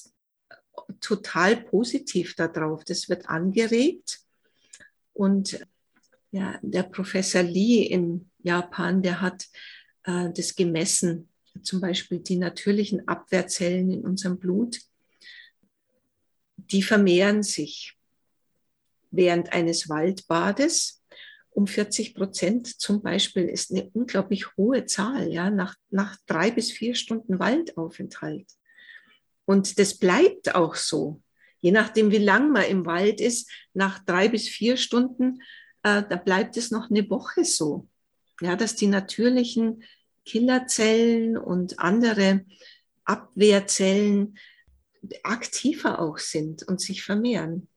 total 1.01 1.57
positiv 1.57 2.35
darauf. 2.35 2.83
Das 2.83 3.09
wird 3.09 3.29
angeregt. 3.29 4.19
Und 5.13 5.59
ja, 6.31 6.57
der 6.61 6.83
Professor 6.83 7.43
Lee 7.43 7.83
in 7.83 8.29
Japan, 8.39 9.01
der 9.01 9.21
hat 9.21 9.47
äh, 10.03 10.31
das 10.33 10.55
gemessen, 10.55 11.29
zum 11.61 11.79
Beispiel 11.79 12.19
die 12.19 12.37
natürlichen 12.37 13.07
Abwehrzellen 13.07 13.91
in 13.91 14.01
unserem 14.01 14.39
Blut 14.39 14.79
die 16.71 16.83
vermehren 16.83 17.43
sich 17.43 17.97
während 19.11 19.53
eines 19.53 19.89
Waldbades 19.89 21.03
um 21.51 21.67
40 21.67 22.15
Prozent 22.15 22.67
zum 22.81 23.01
Beispiel 23.01 23.43
ist 23.43 23.71
eine 23.71 23.89
unglaublich 23.93 24.57
hohe 24.57 24.85
Zahl, 24.85 25.31
ja, 25.31 25.49
nach, 25.49 25.75
nach 25.91 26.17
drei 26.25 26.51
bis 26.51 26.71
vier 26.71 26.95
Stunden 26.95 27.39
Waldaufenthalt. 27.39 28.47
Und 29.45 29.77
das 29.77 29.99
bleibt 29.99 30.55
auch 30.55 30.75
so. 30.75 31.21
Je 31.61 31.71
nachdem, 31.71 32.11
wie 32.11 32.17
lang 32.17 32.51
man 32.51 32.65
im 32.65 32.85
Wald 32.85 33.21
ist, 33.21 33.49
nach 33.73 33.99
drei 33.99 34.29
bis 34.29 34.47
vier 34.49 34.77
Stunden, 34.77 35.41
äh, 35.83 36.03
da 36.09 36.15
bleibt 36.15 36.57
es 36.57 36.71
noch 36.71 36.89
eine 36.89 37.09
Woche 37.09 37.45
so. 37.45 37.87
Ja, 38.41 38.55
dass 38.55 38.75
die 38.75 38.87
natürlichen 38.87 39.83
Killerzellen 40.25 41.37
und 41.37 41.79
andere 41.79 42.45
Abwehrzellen 43.05 44.37
aktiver 45.23 45.99
auch 45.99 46.17
sind 46.17 46.63
und 46.63 46.81
sich 46.81 47.03
vermehren. 47.03 47.67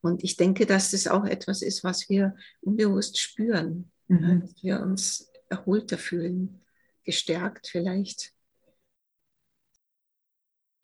Und 0.00 0.24
ich 0.24 0.36
denke, 0.36 0.66
dass 0.66 0.90
das 0.90 1.06
auch 1.06 1.24
etwas 1.24 1.62
ist, 1.62 1.84
was 1.84 2.08
wir 2.08 2.36
unbewusst 2.60 3.18
spüren, 3.18 3.90
mhm. 4.08 4.40
dass 4.40 4.62
wir 4.62 4.80
uns 4.80 5.30
erholter 5.48 5.98
fühlen, 5.98 6.60
gestärkt 7.04 7.68
vielleicht. 7.68 8.32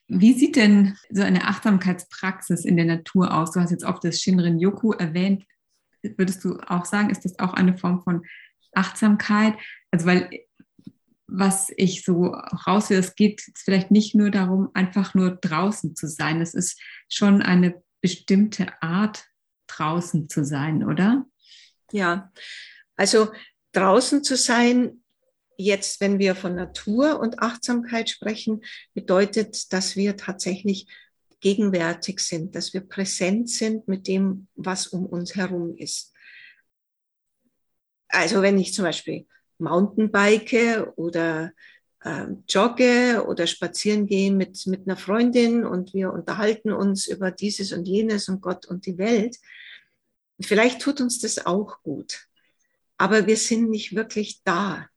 Wie 0.07 0.33
sieht 0.33 0.57
denn 0.57 0.97
so 1.11 1.23
eine 1.23 1.45
Achtsamkeitspraxis 1.47 2.65
in 2.65 2.77
der 2.77 2.87
Natur 2.87 3.35
aus? 3.35 3.53
Du 3.53 3.61
hast 3.61 3.71
jetzt 3.71 3.85
oft 3.85 4.03
das 4.05 4.21
Shinrin 4.21 4.59
Yoku 4.59 4.93
erwähnt. 4.93 5.45
Würdest 6.03 6.45
du 6.45 6.59
auch 6.67 6.87
sagen, 6.87 7.11
ist 7.11 7.25
das 7.25 7.39
auch 7.39 7.53
eine 7.53 7.77
Form 7.77 8.03
von 8.03 8.25
Achtsamkeit? 8.73 9.55
Also, 9.91 10.07
weil 10.07 10.31
was 11.29 11.71
ich 11.77 12.05
so 12.05 12.33
raushöre, 12.67 13.01
es 13.01 13.15
geht 13.15 13.43
vielleicht 13.55 13.91
nicht 13.91 14.15
nur 14.15 14.31
darum, 14.31 14.71
einfach 14.75 15.15
nur 15.15 15.37
draußen 15.37 15.95
zu 15.95 16.09
sein. 16.09 16.41
Es 16.41 16.55
ist 16.55 16.81
schon 17.09 17.43
eine 17.43 17.83
bestimmte 18.01 18.83
Art, 18.83 19.25
draußen 19.67 20.29
zu 20.31 20.45
sein, 20.45 20.83
oder? 20.83 21.27
Ja, 21.93 22.33
also 22.97 23.31
draußen 23.73 24.25
zu 24.25 24.37
sein, 24.37 25.05
jetzt, 25.59 26.01
wenn 26.01 26.19
wir 26.19 26.35
von 26.35 26.55
Natur 26.55 27.21
und 27.21 27.41
Achtsamkeit 27.41 28.09
sprechen, 28.09 28.63
bedeutet, 28.95 29.73
dass 29.73 29.95
wir 29.95 30.17
tatsächlich 30.17 30.87
gegenwärtig 31.41 32.21
sind, 32.21 32.55
dass 32.55 32.73
wir 32.73 32.81
präsent 32.81 33.51
sind 33.51 33.87
mit 33.87 34.09
dem, 34.09 34.49
was 34.55 34.87
um 34.87 35.05
uns 35.05 35.37
herum 35.37 35.77
ist. 35.77 36.13
Also 38.09 38.41
wenn 38.41 38.59
ich 38.59 38.73
zum 38.73 38.85
Beispiel 38.85 39.27
Mountainbike 39.59 40.93
oder 40.97 41.53
äh, 42.05 42.27
jogge 42.49 43.25
oder 43.27 43.47
spazieren 43.47 44.07
gehe 44.07 44.33
mit, 44.33 44.67
mit 44.67 44.87
einer 44.87 44.97
Freundin 44.97 45.65
und 45.65 45.95
wir 45.95 46.13
unterhalten 46.13 46.73
uns 46.73 47.07
über 47.07 47.31
dieses 47.31 47.73
und 47.73 47.87
jenes 47.87 48.29
und 48.29 48.41
Gott 48.41 48.67
und 48.67 48.87
die 48.87 48.99
Welt. 48.99 49.37
Vielleicht 50.41 50.81
tut 50.81 51.01
uns 51.01 51.21
das 51.21 51.45
auch 51.45 51.83
gut, 51.83 52.29
aber 52.97 53.27
wir 53.27 53.37
sind 53.37 53.71
nicht 53.71 53.95
wirklich 53.95 54.43
da 54.45 54.89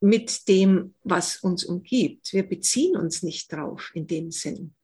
mit 0.00 0.48
dem, 0.48 0.94
was 1.04 1.36
uns 1.36 1.64
umgibt. 1.64 2.32
Wir 2.32 2.48
beziehen 2.48 2.96
uns 2.96 3.22
nicht 3.22 3.52
drauf 3.52 3.90
in 3.94 4.06
dem 4.06 4.30
Sinn. 4.30 4.74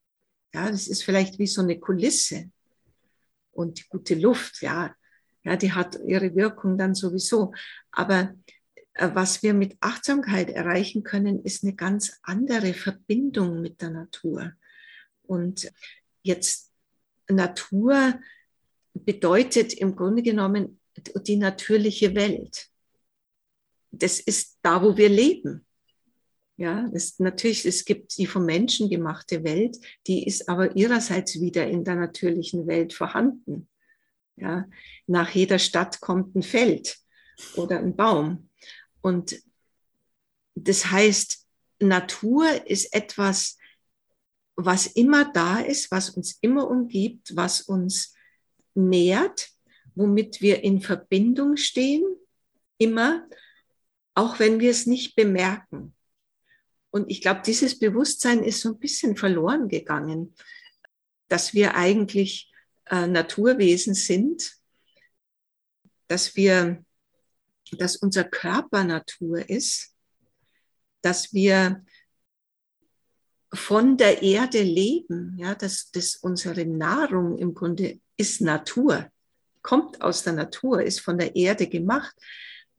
Ja, 0.52 0.70
das 0.70 0.88
ist 0.88 1.02
vielleicht 1.02 1.38
wie 1.38 1.46
so 1.46 1.62
eine 1.62 1.78
Kulisse 1.78 2.50
und 3.52 3.78
die 3.78 3.88
gute 3.88 4.14
Luft, 4.14 4.60
ja, 4.60 4.94
ja, 5.42 5.56
die 5.56 5.72
hat 5.72 5.98
ihre 6.04 6.34
Wirkung 6.34 6.76
dann 6.76 6.94
sowieso. 6.94 7.52
Aber 7.92 8.34
was 8.98 9.42
wir 9.42 9.54
mit 9.54 9.76
Achtsamkeit 9.80 10.50
erreichen 10.50 11.02
können, 11.02 11.44
ist 11.44 11.62
eine 11.62 11.74
ganz 11.74 12.18
andere 12.22 12.74
Verbindung 12.74 13.60
mit 13.60 13.80
der 13.82 13.90
Natur. 13.90 14.52
Und 15.22 15.70
jetzt 16.22 16.72
Natur 17.28 18.18
bedeutet 18.94 19.74
im 19.74 19.96
Grunde 19.96 20.22
genommen 20.22 20.80
die 21.22 21.36
natürliche 21.36 22.14
Welt. 22.14 22.68
Das 23.90 24.20
ist 24.20 24.58
da, 24.62 24.82
wo 24.82 24.96
wir 24.96 25.08
leben. 25.08 25.66
Ja, 26.58 26.88
es, 26.94 27.18
natürlich, 27.18 27.66
es 27.66 27.84
gibt 27.84 28.16
die 28.16 28.26
vom 28.26 28.46
Menschen 28.46 28.88
gemachte 28.88 29.44
Welt, 29.44 29.76
die 30.06 30.26
ist 30.26 30.48
aber 30.48 30.74
ihrerseits 30.74 31.38
wieder 31.38 31.66
in 31.66 31.84
der 31.84 31.96
natürlichen 31.96 32.66
Welt 32.66 32.94
vorhanden. 32.94 33.68
Ja, 34.36 34.66
nach 35.06 35.30
jeder 35.30 35.58
Stadt 35.58 36.00
kommt 36.00 36.34
ein 36.34 36.42
Feld 36.42 36.96
oder 37.56 37.78
ein 37.78 37.94
Baum. 37.94 38.48
Und 39.00 39.40
das 40.54 40.90
heißt, 40.90 41.46
Natur 41.80 42.66
ist 42.66 42.92
etwas, 42.94 43.58
was 44.56 44.86
immer 44.86 45.30
da 45.32 45.60
ist, 45.60 45.90
was 45.90 46.10
uns 46.10 46.38
immer 46.40 46.68
umgibt, 46.68 47.36
was 47.36 47.60
uns 47.60 48.14
nährt, 48.74 49.50
womit 49.94 50.40
wir 50.40 50.64
in 50.64 50.80
Verbindung 50.80 51.56
stehen, 51.56 52.04
immer, 52.78 53.26
auch 54.14 54.38
wenn 54.38 54.60
wir 54.60 54.70
es 54.70 54.86
nicht 54.86 55.14
bemerken. 55.14 55.94
Und 56.90 57.10
ich 57.10 57.20
glaube, 57.20 57.42
dieses 57.44 57.78
Bewusstsein 57.78 58.42
ist 58.42 58.60
so 58.60 58.70
ein 58.70 58.78
bisschen 58.78 59.16
verloren 59.16 59.68
gegangen, 59.68 60.34
dass 61.28 61.52
wir 61.52 61.74
eigentlich 61.74 62.50
äh, 62.86 63.06
Naturwesen 63.06 63.94
sind, 63.94 64.56
dass 66.08 66.36
wir, 66.36 66.84
dass 67.72 67.96
unser 67.96 68.24
Körper 68.24 68.84
Natur 68.84 69.48
ist, 69.48 69.94
dass 71.02 71.32
wir 71.32 71.84
von 73.52 73.96
der 73.96 74.22
Erde 74.22 74.62
leben, 74.62 75.36
ja, 75.38 75.54
dass, 75.54 75.90
dass 75.90 76.16
unsere 76.16 76.66
Nahrung 76.66 77.38
im 77.38 77.54
Grunde 77.54 78.00
ist 78.16 78.40
Natur, 78.40 79.10
kommt 79.62 80.00
aus 80.00 80.22
der 80.22 80.32
Natur, 80.32 80.82
ist 80.82 81.00
von 81.00 81.18
der 81.18 81.34
Erde 81.34 81.66
gemacht. 81.66 82.14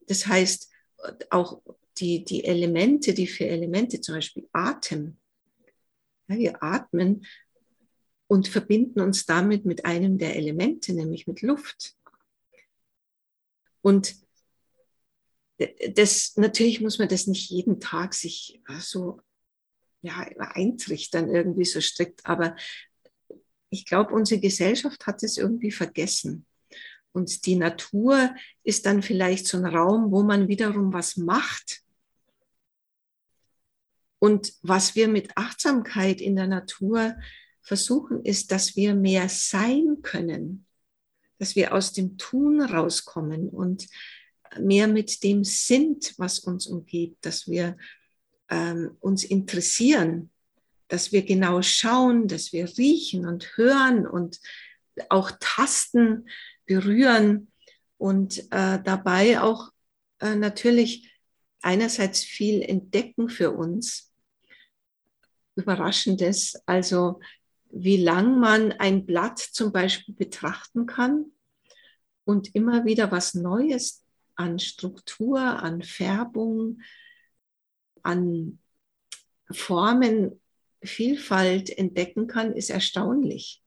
Das 0.07 0.27
heißt, 0.27 0.69
auch 1.29 1.61
die, 1.97 2.23
die 2.23 2.43
Elemente, 2.43 3.13
die 3.13 3.27
vier 3.27 3.49
Elemente, 3.49 4.01
zum 4.01 4.15
Beispiel 4.15 4.47
Atem. 4.51 5.17
Ja, 6.27 6.37
wir 6.37 6.63
atmen 6.63 7.25
und 8.27 8.47
verbinden 8.47 8.99
uns 8.99 9.25
damit 9.25 9.65
mit 9.65 9.85
einem 9.85 10.17
der 10.17 10.35
Elemente, 10.35 10.93
nämlich 10.93 11.27
mit 11.27 11.41
Luft. 11.41 11.95
Und 13.81 14.15
das, 15.93 16.35
natürlich 16.37 16.81
muss 16.81 16.99
man 16.99 17.07
das 17.07 17.27
nicht 17.27 17.49
jeden 17.49 17.79
Tag 17.79 18.13
sich 18.13 18.61
so 18.79 19.21
ja, 20.01 20.17
eintrichtern, 20.37 21.29
irgendwie 21.29 21.65
so 21.65 21.81
strikt, 21.81 22.25
aber 22.25 22.55
ich 23.69 23.85
glaube, 23.85 24.13
unsere 24.13 24.39
Gesellschaft 24.39 25.07
hat 25.07 25.23
es 25.23 25.37
irgendwie 25.37 25.71
vergessen. 25.71 26.45
Und 27.11 27.45
die 27.45 27.55
Natur 27.55 28.33
ist 28.63 28.85
dann 28.85 29.01
vielleicht 29.01 29.47
so 29.47 29.57
ein 29.57 29.65
Raum, 29.65 30.11
wo 30.11 30.23
man 30.23 30.47
wiederum 30.47 30.93
was 30.93 31.17
macht, 31.17 31.81
und 34.19 34.53
was 34.61 34.95
wir 34.95 35.07
mit 35.07 35.35
Achtsamkeit 35.35 36.21
in 36.21 36.35
der 36.35 36.47
Natur 36.47 37.15
versuchen, 37.61 38.23
ist, 38.23 38.51
dass 38.51 38.75
wir 38.75 38.95
mehr 38.95 39.29
sein 39.29 39.97
können, 40.01 40.65
dass 41.37 41.55
wir 41.55 41.73
aus 41.73 41.93
dem 41.93 42.17
Tun 42.17 42.61
rauskommen 42.61 43.49
und 43.49 43.87
mehr 44.59 44.87
mit 44.87 45.23
dem 45.23 45.43
sind, 45.43 46.13
was 46.17 46.39
uns 46.39 46.67
umgibt, 46.67 47.25
dass 47.25 47.47
wir 47.47 47.77
ähm, 48.49 48.95
uns 48.99 49.23
interessieren, 49.23 50.29
dass 50.87 51.11
wir 51.11 51.23
genau 51.23 51.61
schauen, 51.61 52.27
dass 52.27 52.53
wir 52.53 52.77
riechen 52.77 53.25
und 53.27 53.57
hören 53.57 54.07
und 54.07 54.39
auch 55.09 55.31
tasten, 55.39 56.27
berühren 56.65 57.51
und 57.97 58.39
äh, 58.51 58.79
dabei 58.83 59.41
auch 59.41 59.71
äh, 60.19 60.35
natürlich 60.35 61.11
einerseits 61.61 62.23
viel 62.23 62.61
entdecken 62.61 63.29
für 63.29 63.51
uns, 63.51 64.13
Überraschendes. 65.55 66.61
Also 66.65 67.19
wie 67.69 67.97
lang 67.97 68.39
man 68.39 68.71
ein 68.73 69.05
Blatt 69.05 69.39
zum 69.39 69.71
Beispiel 69.71 70.15
betrachten 70.15 70.85
kann 70.85 71.31
und 72.25 72.53
immer 72.55 72.85
wieder 72.85 73.11
was 73.11 73.33
Neues 73.33 74.05
an 74.37 74.59
Struktur, 74.59 75.39
an 75.39 75.81
Färbung, 75.81 76.81
an 78.03 78.59
Formen, 79.51 80.39
Vielfalt 80.83 81.69
entdecken 81.75 82.27
kann, 82.27 82.53
ist 82.53 82.69
erstaunlich. 82.69 83.63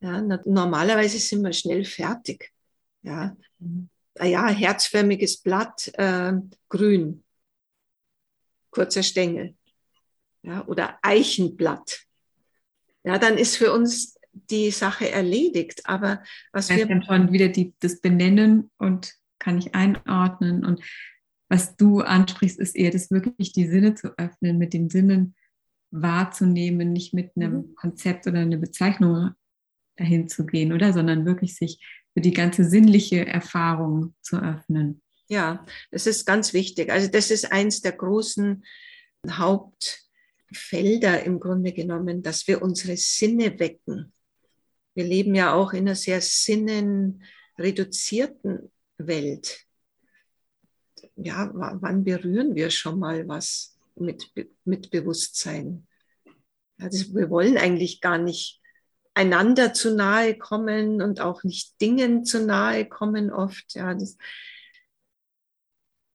Ja, 0.00 0.20
normalerweise 0.44 1.18
sind 1.18 1.42
wir 1.42 1.52
schnell 1.52 1.84
fertig. 1.84 2.52
Ja, 3.02 3.36
mhm. 3.58 3.88
ja 4.20 4.48
herzförmiges 4.48 5.38
Blatt, 5.38 5.90
äh, 5.94 6.32
grün, 6.68 7.22
kurzer 8.70 9.02
Stängel 9.02 9.54
ja, 10.42 10.66
oder 10.66 10.98
Eichenblatt, 11.02 12.06
ja, 13.04 13.18
dann 13.18 13.38
ist 13.38 13.56
für 13.56 13.72
uns 13.72 14.18
die 14.32 14.70
Sache 14.70 15.10
erledigt. 15.10 15.82
Aber 15.84 16.22
was 16.52 16.68
das 16.68 16.76
wir 16.76 16.86
dann 16.86 17.02
schon 17.02 17.32
wieder 17.32 17.48
die, 17.48 17.72
das 17.80 18.00
Benennen 18.00 18.70
und 18.78 19.14
kann 19.46 19.58
ich 19.58 19.74
einordnen 19.76 20.64
und 20.64 20.80
was 21.48 21.76
du 21.76 22.00
ansprichst, 22.00 22.58
ist 22.58 22.74
eher 22.74 22.90
das 22.90 23.12
wirklich 23.12 23.52
die 23.52 23.68
Sinne 23.68 23.94
zu 23.94 24.08
öffnen, 24.18 24.58
mit 24.58 24.72
den 24.72 24.90
Sinnen 24.90 25.36
wahrzunehmen, 25.92 26.92
nicht 26.92 27.14
mit 27.14 27.30
einem 27.36 27.52
mhm. 27.52 27.76
Konzept 27.76 28.26
oder 28.26 28.40
einer 28.40 28.56
Bezeichnung 28.56 29.30
dahin 29.94 30.28
zu 30.28 30.46
gehen, 30.46 30.72
oder? 30.72 30.92
Sondern 30.92 31.24
wirklich 31.24 31.54
sich 31.54 31.78
für 32.12 32.20
die 32.20 32.32
ganze 32.32 32.64
sinnliche 32.64 33.24
Erfahrung 33.24 34.16
zu 34.20 34.42
öffnen. 34.42 35.00
Ja, 35.28 35.64
das 35.92 36.08
ist 36.08 36.26
ganz 36.26 36.52
wichtig. 36.52 36.90
Also 36.90 37.08
das 37.08 37.30
ist 37.30 37.52
eins 37.52 37.82
der 37.82 37.92
großen 37.92 38.64
Haupt 39.30 40.10
Felder 40.52 41.22
im 41.22 41.38
Grunde 41.38 41.72
genommen, 41.72 42.24
dass 42.24 42.48
wir 42.48 42.62
unsere 42.62 42.96
Sinne 42.96 43.60
wecken. 43.60 44.12
Wir 44.94 45.04
leben 45.04 45.36
ja 45.36 45.54
auch 45.54 45.72
in 45.72 45.86
einer 45.86 45.94
sehr 45.94 46.20
sinnenreduzierten 46.20 48.72
Welt. 48.98 49.60
Ja, 51.16 51.50
wann 51.52 52.04
berühren 52.04 52.54
wir 52.54 52.70
schon 52.70 52.98
mal 52.98 53.26
was 53.28 53.78
mit, 53.94 54.30
mit 54.64 54.90
Bewusstsein? 54.90 55.86
Das, 56.78 57.14
wir 57.14 57.30
wollen 57.30 57.56
eigentlich 57.56 58.00
gar 58.00 58.18
nicht 58.18 58.60
einander 59.14 59.72
zu 59.72 59.94
nahe 59.94 60.36
kommen 60.36 61.00
und 61.00 61.20
auch 61.20 61.42
nicht 61.42 61.80
Dingen 61.80 62.24
zu 62.24 62.44
nahe 62.44 62.86
kommen 62.86 63.32
oft. 63.32 63.74
Ja, 63.74 63.94
das, 63.94 64.18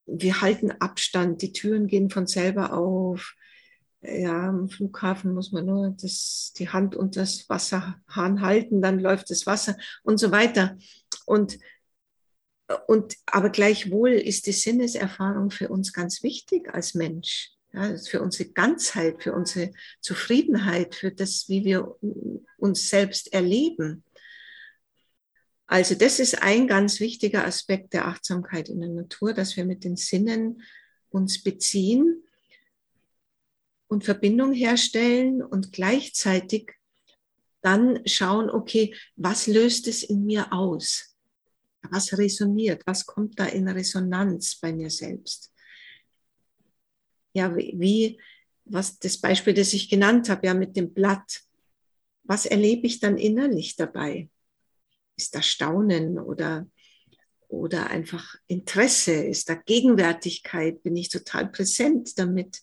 wir 0.05 0.41
halten 0.41 0.71
Abstand, 0.71 1.41
die 1.41 1.51
Türen 1.51 1.87
gehen 1.87 2.09
von 2.09 2.27
selber 2.27 2.73
auf 2.73 3.35
ja, 4.01 4.49
am 4.49 4.69
Flughafen 4.69 5.33
muss 5.33 5.51
man 5.51 5.65
nur 5.65 5.95
das, 6.01 6.53
die 6.57 6.69
Hand 6.69 6.95
unter 6.95 7.21
das 7.21 7.47
Wasserhahn 7.49 8.41
halten, 8.41 8.81
dann 8.81 8.99
läuft 8.99 9.29
das 9.29 9.45
Wasser 9.45 9.77
und 10.03 10.17
so 10.19 10.31
weiter. 10.31 10.77
Und, 11.25 11.59
und, 12.87 13.15
aber 13.25 13.49
gleichwohl 13.49 14.11
ist 14.11 14.47
die 14.47 14.51
Sinneserfahrung 14.51 15.51
für 15.51 15.69
uns 15.69 15.93
ganz 15.93 16.23
wichtig 16.23 16.73
als 16.73 16.93
Mensch. 16.93 17.51
Ja, 17.73 17.95
für 17.97 18.21
unsere 18.21 18.49
Ganzheit, 18.49 19.23
für 19.23 19.33
unsere 19.33 19.71
Zufriedenheit, 20.01 20.93
für 20.93 21.11
das, 21.11 21.47
wie 21.47 21.63
wir 21.63 21.95
uns 22.57 22.89
selbst 22.89 23.31
erleben. 23.31 24.03
Also 25.67 25.95
das 25.95 26.19
ist 26.19 26.43
ein 26.43 26.67
ganz 26.67 26.99
wichtiger 26.99 27.45
Aspekt 27.45 27.93
der 27.93 28.07
Achtsamkeit 28.07 28.67
in 28.67 28.81
der 28.81 28.89
Natur, 28.89 29.33
dass 29.33 29.55
wir 29.55 29.63
mit 29.63 29.85
den 29.85 29.95
Sinnen 29.95 30.63
uns 31.09 31.41
beziehen 31.41 32.23
und 33.87 34.03
Verbindung 34.03 34.51
herstellen 34.51 35.41
und 35.41 35.71
gleichzeitig 35.71 36.73
dann 37.61 38.01
schauen, 38.05 38.49
okay, 38.49 38.93
was 39.15 39.47
löst 39.47 39.87
es 39.87 40.03
in 40.03 40.25
mir 40.25 40.51
aus? 40.51 41.10
Was 41.89 42.17
resoniert? 42.17 42.83
Was 42.85 43.05
kommt 43.05 43.39
da 43.39 43.45
in 43.45 43.67
Resonanz 43.67 44.59
bei 44.59 44.71
mir 44.71 44.89
selbst? 44.89 45.51
Ja, 47.33 47.55
wie, 47.55 48.19
was 48.65 48.99
das 48.99 49.17
Beispiel, 49.17 49.53
das 49.53 49.73
ich 49.73 49.89
genannt 49.89 50.29
habe, 50.29 50.47
ja, 50.47 50.53
mit 50.53 50.75
dem 50.75 50.93
Blatt. 50.93 51.41
Was 52.23 52.45
erlebe 52.45 52.87
ich 52.87 52.99
dann 52.99 53.17
innerlich 53.17 53.75
dabei? 53.75 54.29
Ist 55.17 55.35
da 55.35 55.41
Staunen 55.41 56.19
oder, 56.19 56.67
oder 57.47 57.89
einfach 57.89 58.35
Interesse? 58.47 59.13
Ist 59.13 59.49
da 59.49 59.55
Gegenwärtigkeit? 59.55 60.83
Bin 60.83 60.95
ich 60.95 61.09
total 61.09 61.49
präsent 61.49 62.17
damit? 62.19 62.61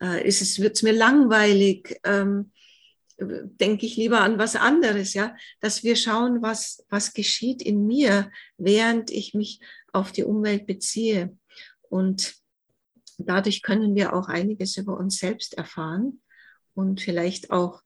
Äh, 0.00 0.26
ist 0.26 0.40
es, 0.40 0.60
wird 0.60 0.76
es 0.76 0.82
mir 0.82 0.92
langweilig? 0.92 2.00
Ähm, 2.04 2.52
denke 3.18 3.86
ich 3.86 3.96
lieber 3.96 4.20
an 4.20 4.38
was 4.38 4.56
anderes, 4.56 5.14
ja, 5.14 5.34
dass 5.60 5.82
wir 5.82 5.96
schauen, 5.96 6.42
was, 6.42 6.84
was 6.88 7.14
geschieht 7.14 7.62
in 7.62 7.86
mir, 7.86 8.30
während 8.58 9.10
ich 9.10 9.34
mich 9.34 9.60
auf 9.92 10.12
die 10.12 10.24
Umwelt 10.24 10.66
beziehe. 10.66 11.36
Und 11.88 12.34
dadurch 13.18 13.62
können 13.62 13.94
wir 13.94 14.14
auch 14.14 14.28
einiges 14.28 14.76
über 14.76 14.98
uns 14.98 15.18
selbst 15.18 15.54
erfahren 15.54 16.20
und 16.74 17.00
vielleicht 17.00 17.50
auch 17.50 17.82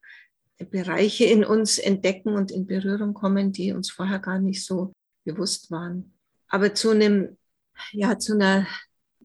Bereiche 0.59 1.25
in 1.25 1.45
uns 1.45 1.79
entdecken 1.79 2.35
und 2.35 2.51
in 2.51 2.67
Berührung 2.67 3.15
kommen, 3.15 3.53
die 3.53 3.73
uns 3.73 3.91
vorher 3.91 4.19
gar 4.19 4.39
nicht 4.39 4.65
so 4.65 4.93
bewusst 5.25 5.71
waren. 5.71 6.13
Aber 6.49 6.75
zu 6.75 6.91
einem, 6.91 7.39
ja, 7.93 8.19
zu 8.19 8.35
einer 8.35 8.67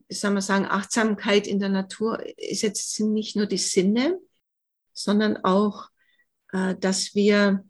sagen 0.08 0.34
wir 0.36 0.42
sagen, 0.42 0.66
Achtsamkeit 0.66 1.46
in 1.46 1.58
der 1.58 1.68
Natur 1.68 2.24
ist 2.38 2.62
jetzt 2.62 2.98
nicht 3.00 3.36
nur 3.36 3.46
die 3.46 3.58
Sinne, 3.58 4.18
sondern 4.92 5.36
auch, 5.38 5.88
dass 6.52 7.14
wir, 7.14 7.64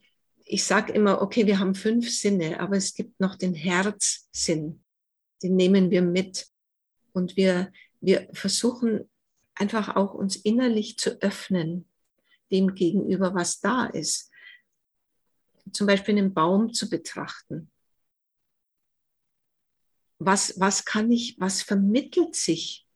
ich 0.44 0.64
sage 0.64 0.92
immer, 0.92 1.22
okay, 1.22 1.46
wir 1.46 1.58
haben 1.58 1.74
fünf 1.74 2.10
Sinne, 2.10 2.60
aber 2.60 2.76
es 2.76 2.94
gibt 2.94 3.18
noch 3.20 3.36
den 3.36 3.54
Herzsinn, 3.54 4.84
den 5.42 5.56
nehmen 5.56 5.90
wir 5.90 6.02
mit. 6.02 6.46
Und 7.12 7.36
wir, 7.36 7.72
wir 8.00 8.28
versuchen 8.32 9.08
einfach 9.54 9.96
auch 9.96 10.14
uns 10.14 10.36
innerlich 10.36 10.98
zu 10.98 11.20
öffnen 11.22 11.88
dem 12.50 12.74
gegenüber, 12.74 13.34
was 13.34 13.60
da 13.60 13.86
ist. 13.86 14.30
Zum 15.72 15.86
Beispiel 15.86 16.16
einen 16.16 16.34
Baum 16.34 16.72
zu 16.72 16.88
betrachten. 16.88 17.70
Was, 20.18 20.58
was 20.60 20.84
kann 20.84 21.10
ich, 21.10 21.38
was 21.38 21.62
vermittelt 21.62 22.36
sich 22.36 22.86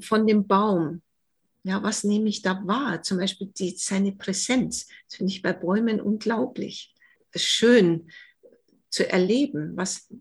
von 0.00 0.26
dem 0.26 0.46
Baum? 0.46 1.02
Ja, 1.64 1.82
was 1.82 2.04
nehme 2.04 2.28
ich 2.28 2.42
da 2.42 2.66
wahr? 2.66 3.02
Zum 3.02 3.18
Beispiel 3.18 3.48
die, 3.48 3.76
seine 3.76 4.12
Präsenz. 4.12 4.86
Das 5.06 5.16
finde 5.16 5.32
ich 5.32 5.42
bei 5.42 5.52
Bäumen 5.52 6.00
unglaublich. 6.00 6.94
Schön 7.34 8.10
zu 8.88 9.08
erleben. 9.08 9.76
Was, 9.76 10.12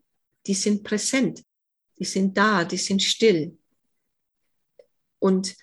die 0.46 0.54
sind 0.54 0.84
präsent. 0.84 1.44
Die 2.00 2.06
sind 2.06 2.38
da, 2.38 2.64
die 2.64 2.78
sind 2.78 3.04
still. 3.04 3.58
Und 5.20 5.56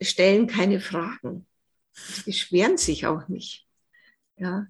stellen 0.00 0.46
keine 0.46 0.80
Fragen. 0.80 1.46
Die 2.16 2.22
beschweren 2.22 2.76
sich 2.76 3.06
auch 3.06 3.28
nicht. 3.28 3.66
Ja, 4.36 4.66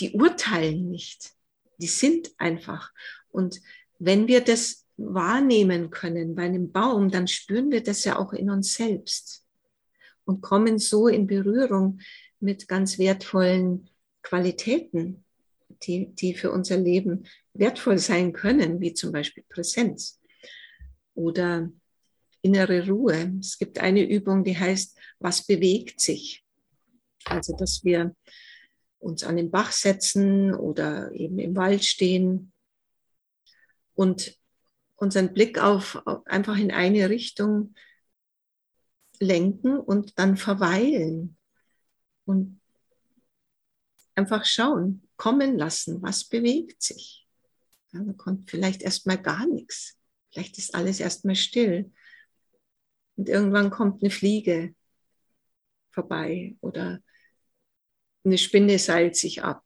die 0.00 0.12
urteilen 0.12 0.90
nicht. 0.90 1.32
Die 1.78 1.86
sind 1.86 2.30
einfach. 2.38 2.92
Und 3.28 3.60
wenn 3.98 4.28
wir 4.28 4.42
das 4.42 4.86
wahrnehmen 4.96 5.90
können 5.90 6.34
bei 6.34 6.44
einem 6.44 6.72
Baum, 6.72 7.10
dann 7.10 7.26
spüren 7.28 7.70
wir 7.70 7.82
das 7.82 8.04
ja 8.04 8.18
auch 8.18 8.32
in 8.32 8.50
uns 8.50 8.74
selbst 8.74 9.45
und 10.26 10.42
kommen 10.42 10.78
so 10.78 11.08
in 11.08 11.26
Berührung 11.26 12.00
mit 12.40 12.68
ganz 12.68 12.98
wertvollen 12.98 13.88
Qualitäten, 14.22 15.24
die, 15.82 16.14
die 16.14 16.34
für 16.34 16.50
unser 16.50 16.76
Leben 16.76 17.24
wertvoll 17.54 17.98
sein 17.98 18.32
können, 18.32 18.80
wie 18.80 18.92
zum 18.92 19.12
Beispiel 19.12 19.44
Präsenz 19.48 20.20
oder 21.14 21.70
innere 22.42 22.86
Ruhe. 22.86 23.32
Es 23.40 23.58
gibt 23.58 23.78
eine 23.78 24.02
Übung, 24.02 24.44
die 24.44 24.58
heißt, 24.58 24.98
was 25.20 25.46
bewegt 25.46 26.00
sich? 26.00 26.44
Also, 27.24 27.56
dass 27.56 27.84
wir 27.84 28.14
uns 28.98 29.24
an 29.24 29.36
den 29.36 29.50
Bach 29.50 29.72
setzen 29.72 30.54
oder 30.54 31.12
eben 31.12 31.38
im 31.38 31.56
Wald 31.56 31.84
stehen 31.84 32.52
und 33.94 34.36
unseren 34.96 35.32
Blick 35.32 35.58
auf, 35.62 36.02
auf 36.06 36.26
einfach 36.26 36.56
in 36.56 36.70
eine 36.70 37.10
Richtung 37.10 37.74
lenken 39.20 39.78
und 39.78 40.18
dann 40.18 40.36
verweilen 40.36 41.36
und 42.24 42.60
einfach 44.14 44.44
schauen, 44.44 45.08
kommen 45.16 45.56
lassen, 45.56 46.02
was 46.02 46.24
bewegt 46.24 46.82
sich. 46.82 47.26
Ja, 47.92 48.02
da 48.02 48.12
kommt 48.12 48.50
vielleicht 48.50 48.82
erstmal 48.82 49.20
gar 49.20 49.46
nichts. 49.46 49.96
Vielleicht 50.32 50.58
ist 50.58 50.74
alles 50.74 51.00
erstmal 51.00 51.36
still. 51.36 51.92
Und 53.16 53.28
irgendwann 53.28 53.70
kommt 53.70 54.02
eine 54.02 54.10
Fliege 54.10 54.74
vorbei 55.90 56.56
oder 56.60 57.00
eine 58.24 58.38
Spinne 58.38 58.78
seilt 58.78 59.16
sich 59.16 59.42
ab. 59.42 59.64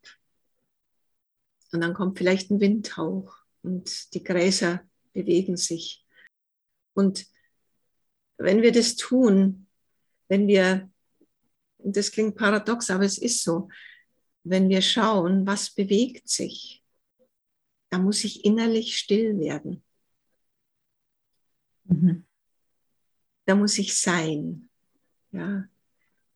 Und 1.73 1.81
dann 1.81 1.95
kommt 1.95 2.19
vielleicht 2.19 2.51
ein 2.51 2.61
Windhauch 2.61 3.35
und 3.63 4.15
die 4.15 4.23
Gräser 4.23 4.81
bewegen 5.13 5.57
sich. 5.57 6.07
Und 6.95 7.27
wenn 8.41 8.63
wir 8.63 8.73
das 8.73 8.97
tun, 8.97 9.67
wenn 10.29 10.49
wir, 10.49 10.91
das 11.79 12.11
klingt 12.11 12.37
paradox, 12.37 12.91
aber 12.91 13.05
es 13.05 13.19
ist 13.19 13.43
so, 13.43 13.69
wenn 14.45 14.69
wir 14.69 14.81
schauen, 14.81 15.47
was 15.47 15.71
bewegt 15.71 16.29
sich, 16.29 16.83
da 17.91 17.99
muss 17.99 18.25
ich 18.25 18.45
innerlich 18.45 18.97
still 18.97 19.39
werden. 19.39 19.83
Mhm. 21.85 22.25
Da 23.45 23.55
muss 23.55 23.79
ich 23.79 23.99
sein. 23.99 24.71
Ja. 25.33 25.69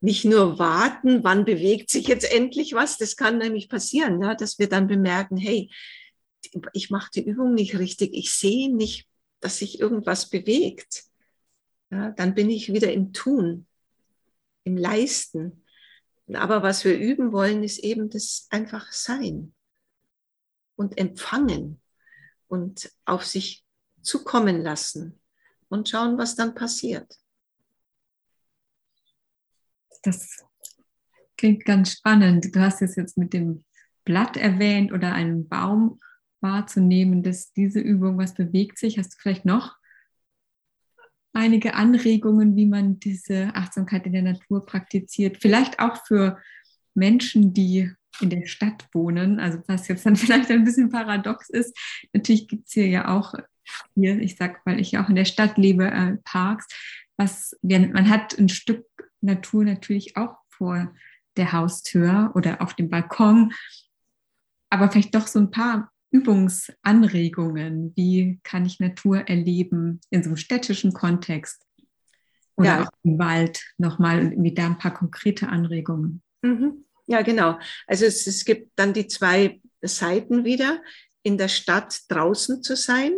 Nicht 0.00 0.24
nur 0.26 0.59
warten, 0.59 1.24
wann 1.24 1.46
bewegt 1.46 1.90
sich 1.90 2.09
jetzt 2.09 2.30
endlich 2.30 2.74
was, 2.74 2.98
das 2.98 3.16
kann 3.16 3.38
nämlich 3.38 3.70
passieren, 3.70 4.20
ja, 4.20 4.34
dass 4.34 4.59
wir 4.59 4.68
dann 4.68 4.88
bemerken, 4.88 5.38
hey, 5.38 5.70
ich 6.74 6.90
mache 6.90 7.11
die 7.14 7.24
Übung 7.24 7.55
nicht 7.55 7.78
richtig, 7.78 8.12
ich 8.12 8.30
sehe 8.32 8.74
nicht, 8.74 9.09
dass 9.40 9.59
sich 9.59 9.80
irgendwas 9.80 10.28
bewegt 10.28 11.05
ja, 11.91 12.11
dann 12.11 12.35
bin 12.35 12.51
ich 12.51 12.72
wieder 12.72 12.93
im 12.93 13.12
Tun, 13.12 13.66
im 14.64 14.76
Leisten. 14.76 15.64
Aber 16.32 16.62
was 16.62 16.85
wir 16.85 16.99
üben 16.99 17.32
wollen, 17.32 17.62
ist 17.62 17.78
eben 17.78 18.11
das 18.11 18.47
einfach 18.51 18.91
Sein 18.93 19.55
und 20.76 20.99
Empfangen 20.99 21.80
und 22.49 22.91
auf 23.05 23.24
sich 23.26 23.64
zukommen 24.03 24.62
lassen 24.62 25.20
und 25.68 25.89
schauen, 25.89 26.18
was 26.18 26.37
dann 26.37 26.55
passiert. 26.55 27.18
Das 30.03 30.45
klingt 31.37 31.64
ganz 31.64 31.93
spannend. 31.93 32.55
Du 32.55 32.61
hast 32.61 32.82
es 32.82 32.97
jetzt 32.97 33.16
mit 33.16 33.32
dem 33.32 33.64
Blatt 34.05 34.37
erwähnt 34.37 34.93
oder 34.93 35.12
einem 35.12 35.49
Baum 35.49 36.01
wahrzunehmen, 36.41 37.22
dass 37.22 37.53
diese 37.53 37.80
Übung, 37.80 38.18
was 38.18 38.35
bewegt 38.35 38.78
sich, 38.78 38.99
hast 38.99 39.14
du 39.14 39.18
vielleicht 39.18 39.45
noch 39.45 39.76
einige 41.35 41.74
Anregungen, 41.74 42.57
wie 42.57 42.66
man 42.66 42.99
diese 43.01 43.51
Achtsamkeit 43.55 44.07
in 44.07 44.12
der 44.12 44.22
Natur 44.22 44.64
praktiziert. 44.64 45.39
Vielleicht 45.41 45.80
auch 45.80 46.05
für 46.07 46.39
Menschen, 46.95 47.53
die 47.53 47.91
in 48.20 48.30
der 48.30 48.47
Stadt 48.47 48.89
wohnen, 48.93 49.41
also 49.41 49.61
was 49.66 49.89
jetzt 49.89 50.07
dann 50.07 50.16
vielleicht 50.16 50.51
ein 50.51 50.64
bisschen 50.64 50.91
paradox 50.91 51.51
ist. 51.51 51.76
Natürlich 52.12 52.49
gibt 52.49 52.68
es 52.68 52.72
hier 52.72 52.87
ja 52.87 53.09
auch, 53.09 53.35
hier, 53.95 54.18
ich 54.20 54.37
sage, 54.37 54.57
weil 54.64 54.80
ich 54.80 54.93
ja 54.93 55.05
auch 55.05 55.09
in 55.09 55.16
der 55.16 55.24
Stadt 55.24 55.59
lebe, 55.59 55.91
äh, 55.91 56.16
Parks. 56.24 56.66
Was, 57.16 57.57
man 57.62 58.09
hat 58.09 58.39
ein 58.39 58.49
Stück 58.49 58.87
Natur 59.20 59.64
natürlich 59.64 60.16
auch 60.16 60.37
vor 60.51 60.93
der 61.37 61.53
Haustür 61.53 62.32
oder 62.35 62.61
auf 62.61 62.74
dem 62.74 62.91
Balkon, 62.91 63.53
aber 64.70 64.91
vielleicht 64.91 65.14
doch 65.14 65.26
so 65.26 65.39
ein 65.39 65.51
paar 65.51 65.91
Übungsanregungen? 66.15 67.93
Wie 67.97 68.39
kann 68.45 68.65
ich 68.65 68.79
Natur 68.79 69.29
erleben 69.29 70.01
in 70.11 70.23
so 70.23 70.29
einem 70.29 70.37
städtischen 70.37 70.93
Kontext? 70.93 71.67
Oder 72.57 72.67
ja. 72.69 72.83
auch 72.85 72.91
im 73.03 73.19
Wald 73.19 73.65
nochmal 73.79 74.21
und 74.21 74.31
irgendwie 74.31 74.55
da 74.55 74.67
ein 74.67 74.79
paar 74.79 74.95
konkrete 74.95 75.49
Anregungen. 75.49 76.23
Mhm. 76.43 76.85
Ja, 77.09 77.23
genau. 77.23 77.59
Also 77.89 78.05
es, 78.05 78.29
es 78.29 78.45
gibt 78.45 78.71
dann 78.77 78.95
die 78.95 79.09
zwei 79.09 79.61
Seiten 79.83 80.45
wieder, 80.45 80.81
in 81.25 81.37
der 81.37 81.49
Stadt 81.49 82.03
draußen 82.09 82.62
zu 82.62 82.77
sein 82.77 83.12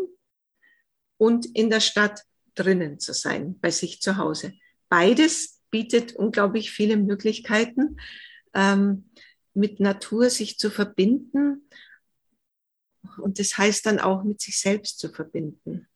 und 1.18 1.44
in 1.54 1.68
der 1.68 1.80
Stadt 1.80 2.22
drinnen 2.54 2.98
zu 2.98 3.12
sein, 3.12 3.60
bei 3.60 3.70
sich 3.70 4.00
zu 4.00 4.16
Hause. 4.16 4.54
Beides 4.88 5.60
bietet 5.70 6.16
unglaublich 6.16 6.70
viele 6.70 6.96
Möglichkeiten, 6.96 7.98
ähm, 8.54 9.10
mit 9.52 9.80
Natur 9.80 10.30
sich 10.30 10.58
zu 10.58 10.70
verbinden 10.70 11.68
und 13.18 13.38
das 13.38 13.56
heißt 13.56 13.86
dann 13.86 13.98
auch 13.98 14.24
mit 14.24 14.40
sich 14.40 14.58
selbst 14.58 14.98
zu 14.98 15.12
verbinden. 15.12 15.88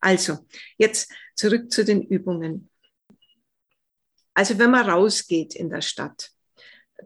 Also, 0.00 0.38
jetzt 0.78 1.10
zurück 1.34 1.72
zu 1.72 1.84
den 1.84 2.02
Übungen. 2.02 2.70
Also, 4.34 4.58
wenn 4.58 4.70
man 4.70 4.88
rausgeht 4.88 5.54
in 5.54 5.70
der 5.70 5.82
Stadt, 5.82 6.30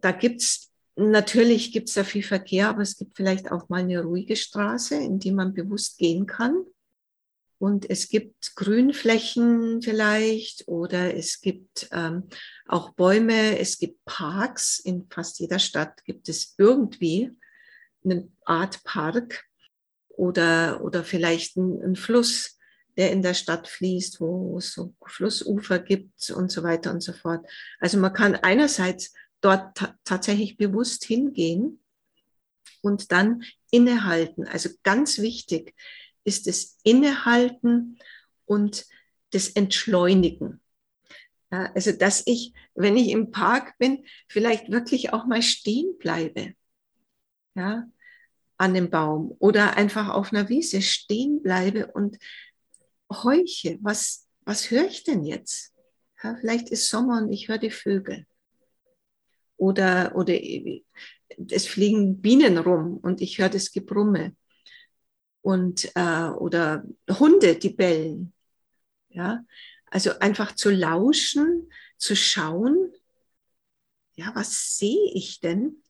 da 0.00 0.12
gibt's 0.12 0.70
natürlich 0.96 1.72
gibt's 1.72 1.94
da 1.94 2.04
viel 2.04 2.22
Verkehr, 2.22 2.68
aber 2.68 2.82
es 2.82 2.96
gibt 2.96 3.16
vielleicht 3.16 3.50
auch 3.50 3.68
mal 3.68 3.80
eine 3.80 4.02
ruhige 4.02 4.36
Straße, 4.36 4.96
in 4.96 5.18
die 5.18 5.32
man 5.32 5.54
bewusst 5.54 5.98
gehen 5.98 6.26
kann. 6.26 6.64
Und 7.58 7.88
es 7.90 8.08
gibt 8.08 8.56
Grünflächen 8.56 9.82
vielleicht 9.82 10.66
oder 10.66 11.14
es 11.14 11.42
gibt 11.42 11.88
ähm, 11.92 12.28
auch 12.66 12.94
Bäume, 12.94 13.58
es 13.58 13.78
gibt 13.78 14.02
Parks. 14.06 14.78
In 14.78 15.06
fast 15.10 15.40
jeder 15.40 15.58
Stadt 15.58 16.02
gibt 16.04 16.30
es 16.30 16.54
irgendwie 16.56 17.32
eine 18.04 18.28
Art 18.44 18.82
Park 18.84 19.44
oder, 20.08 20.82
oder 20.82 21.04
vielleicht 21.04 21.56
ein, 21.56 21.82
ein 21.82 21.96
Fluss, 21.96 22.58
der 22.96 23.12
in 23.12 23.22
der 23.22 23.34
Stadt 23.34 23.68
fließt, 23.68 24.20
wo 24.20 24.58
es 24.58 24.72
so 24.72 24.94
Flussufer 25.06 25.78
gibt 25.78 26.30
und 26.30 26.50
so 26.50 26.62
weiter 26.62 26.92
und 26.92 27.02
so 27.02 27.12
fort. 27.12 27.46
Also 27.78 27.98
man 27.98 28.12
kann 28.12 28.34
einerseits 28.34 29.14
dort 29.40 29.94
tatsächlich 30.04 30.56
bewusst 30.56 31.04
hingehen 31.04 31.80
und 32.82 33.12
dann 33.12 33.42
innehalten. 33.70 34.46
Also 34.46 34.70
ganz 34.82 35.18
wichtig 35.18 35.74
ist 36.24 36.46
das 36.46 36.78
Innehalten 36.82 37.98
und 38.44 38.86
das 39.30 39.48
Entschleunigen. 39.48 40.60
Also 41.48 41.92
dass 41.92 42.26
ich, 42.26 42.52
wenn 42.74 42.96
ich 42.96 43.10
im 43.10 43.30
Park 43.30 43.78
bin, 43.78 44.04
vielleicht 44.28 44.70
wirklich 44.70 45.12
auch 45.12 45.26
mal 45.26 45.42
stehen 45.42 45.96
bleibe 45.98 46.54
ja, 47.54 47.88
an 48.56 48.74
dem 48.74 48.90
Baum 48.90 49.34
oder 49.38 49.76
einfach 49.76 50.08
auf 50.08 50.32
einer 50.32 50.48
Wiese 50.48 50.82
stehen 50.82 51.42
bleibe 51.42 51.88
und 51.92 52.18
heuche. 53.10 53.78
Was, 53.80 54.28
was 54.44 54.70
höre 54.70 54.86
ich 54.86 55.04
denn 55.04 55.24
jetzt? 55.24 55.72
Ja, 56.22 56.36
vielleicht 56.36 56.68
ist 56.70 56.88
Sommer 56.88 57.22
und 57.22 57.32
ich 57.32 57.48
höre 57.48 57.58
die 57.58 57.70
Vögel. 57.70 58.26
Oder, 59.56 60.14
oder 60.14 60.34
es 61.50 61.66
fliegen 61.66 62.20
Bienen 62.20 62.58
rum 62.58 62.98
und 62.98 63.20
ich 63.20 63.38
höre 63.38 63.48
das 63.48 63.72
Gebrumme. 63.72 64.36
Und, 65.42 65.90
äh, 65.94 66.28
oder 66.28 66.84
Hunde, 67.08 67.56
die 67.56 67.70
bellen. 67.70 68.34
Ja, 69.08 69.44
also 69.86 70.18
einfach 70.18 70.54
zu 70.54 70.70
lauschen, 70.70 71.70
zu 71.96 72.14
schauen, 72.14 72.92
ja, 74.14 74.32
was 74.34 74.76
sehe 74.76 75.12
ich 75.14 75.40
denn? 75.40 75.82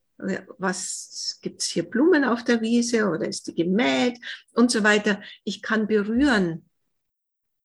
Was 0.57 1.39
gibt 1.41 1.61
es 1.61 1.67
hier 1.67 1.83
Blumen 1.83 2.23
auf 2.23 2.43
der 2.43 2.61
Wiese 2.61 3.09
oder 3.09 3.27
ist 3.27 3.47
die 3.47 3.55
gemäht 3.55 4.19
und 4.53 4.71
so 4.71 4.83
weiter. 4.83 5.21
Ich 5.43 5.61
kann 5.61 5.87
berühren. 5.87 6.69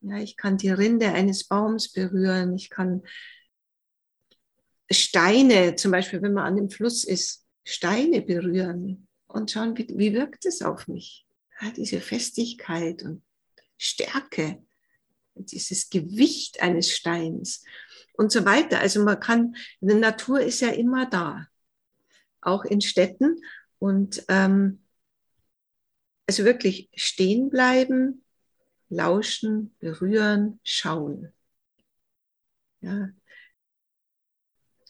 Ja, 0.01 0.19
ich 0.19 0.37
kann 0.37 0.57
die 0.57 0.71
Rinde 0.71 1.09
eines 1.09 1.45
Baums 1.45 1.93
berühren. 1.93 2.55
Ich 2.55 2.71
kann 2.71 3.03
Steine, 4.91 5.75
zum 5.75 5.91
Beispiel, 5.91 6.23
wenn 6.23 6.33
man 6.33 6.45
an 6.45 6.57
dem 6.57 6.71
Fluss 6.71 7.05
ist, 7.05 7.45
Steine 7.65 8.23
berühren 8.23 9.09
und 9.27 9.51
schauen, 9.51 9.77
wie, 9.77 9.89
wie 9.97 10.13
wirkt 10.15 10.47
es 10.47 10.63
auf 10.63 10.87
mich. 10.87 11.27
Ja, 11.61 11.71
diese 11.71 12.01
Festigkeit 12.01 13.03
und 13.03 13.23
Stärke, 13.79 14.63
dieses 15.35 15.91
Gewicht 15.91 16.63
eines 16.63 16.91
Steins 16.91 17.65
und 18.15 18.31
so 18.31 18.45
weiter. 18.45 18.81
Also 18.81 19.03
man 19.03 19.21
kann, 19.21 19.57
die 19.81 19.95
Natur 19.95 20.41
ist 20.41 20.61
ja 20.61 20.69
immer 20.69 21.07
da, 21.07 21.47
auch 22.47 22.65
in 22.65 22.81
Städten. 22.81 23.43
Und 23.79 24.25
ähm, 24.29 24.83
also 26.27 26.45
wirklich 26.45 26.91
stehen 26.95 27.51
bleiben, 27.51 28.25
lauschen, 28.89 29.75
berühren, 29.79 30.61
schauen. 30.65 31.33
Ja. 32.81 33.11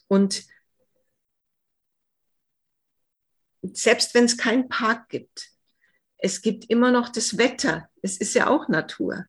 Und 0.07 0.45
selbst 3.63 4.13
wenn 4.13 4.25
es 4.25 4.37
keinen 4.37 4.69
Park 4.69 5.09
gibt, 5.09 5.49
es 6.17 6.41
gibt 6.41 6.69
immer 6.69 6.91
noch 6.91 7.09
das 7.09 7.37
Wetter. 7.37 7.89
Es 8.01 8.17
ist 8.17 8.33
ja 8.33 8.47
auch 8.47 8.67
Natur. 8.69 9.25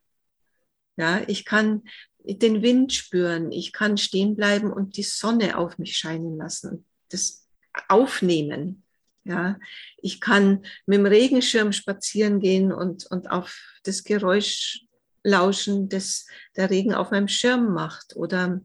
Ja, 0.97 1.23
ich 1.29 1.45
kann 1.45 1.83
den 2.19 2.63
Wind 2.63 2.93
spüren, 2.93 3.53
ich 3.53 3.73
kann 3.73 3.97
stehen 3.97 4.37
bleiben 4.37 4.73
und 4.73 4.97
die 4.97 5.03
Sonne 5.03 5.57
auf 5.57 5.79
mich 5.79 5.97
scheinen 5.97 6.37
lassen, 6.37 6.85
das 7.09 7.48
aufnehmen. 7.89 8.83
Ja, 9.25 9.59
ich 9.99 10.21
kann 10.21 10.65
mit 10.87 10.99
dem 10.99 11.07
Regenschirm 11.07 11.73
spazieren 11.73 12.41
gehen 12.41 12.73
und, 12.73 13.07
und 13.07 13.31
auf 13.31 13.79
das 13.83 14.05
Geräusch 14.05 14.87
lauschen, 15.23 15.89
das 15.89 16.27
der 16.57 16.71
Regen 16.71 16.95
auf 16.95 17.11
meinem 17.11 17.29
Schirm 17.29 17.75
macht 17.75 18.17
oder 18.17 18.61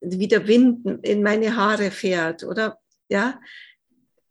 wie 0.00 0.28
der 0.28 0.46
Wind 0.46 1.04
in 1.04 1.22
meine 1.22 1.56
Haare 1.56 1.90
fährt 1.90 2.44
oder 2.44 2.78
ja, 3.08 3.40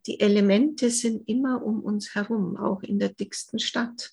die 0.05 0.19
Elemente 0.19 0.89
sind 0.89 1.27
immer 1.27 1.63
um 1.63 1.81
uns 1.81 2.15
herum, 2.15 2.57
auch 2.57 2.81
in 2.81 2.99
der 2.99 3.09
dicksten 3.09 3.59
Stadt. 3.59 4.11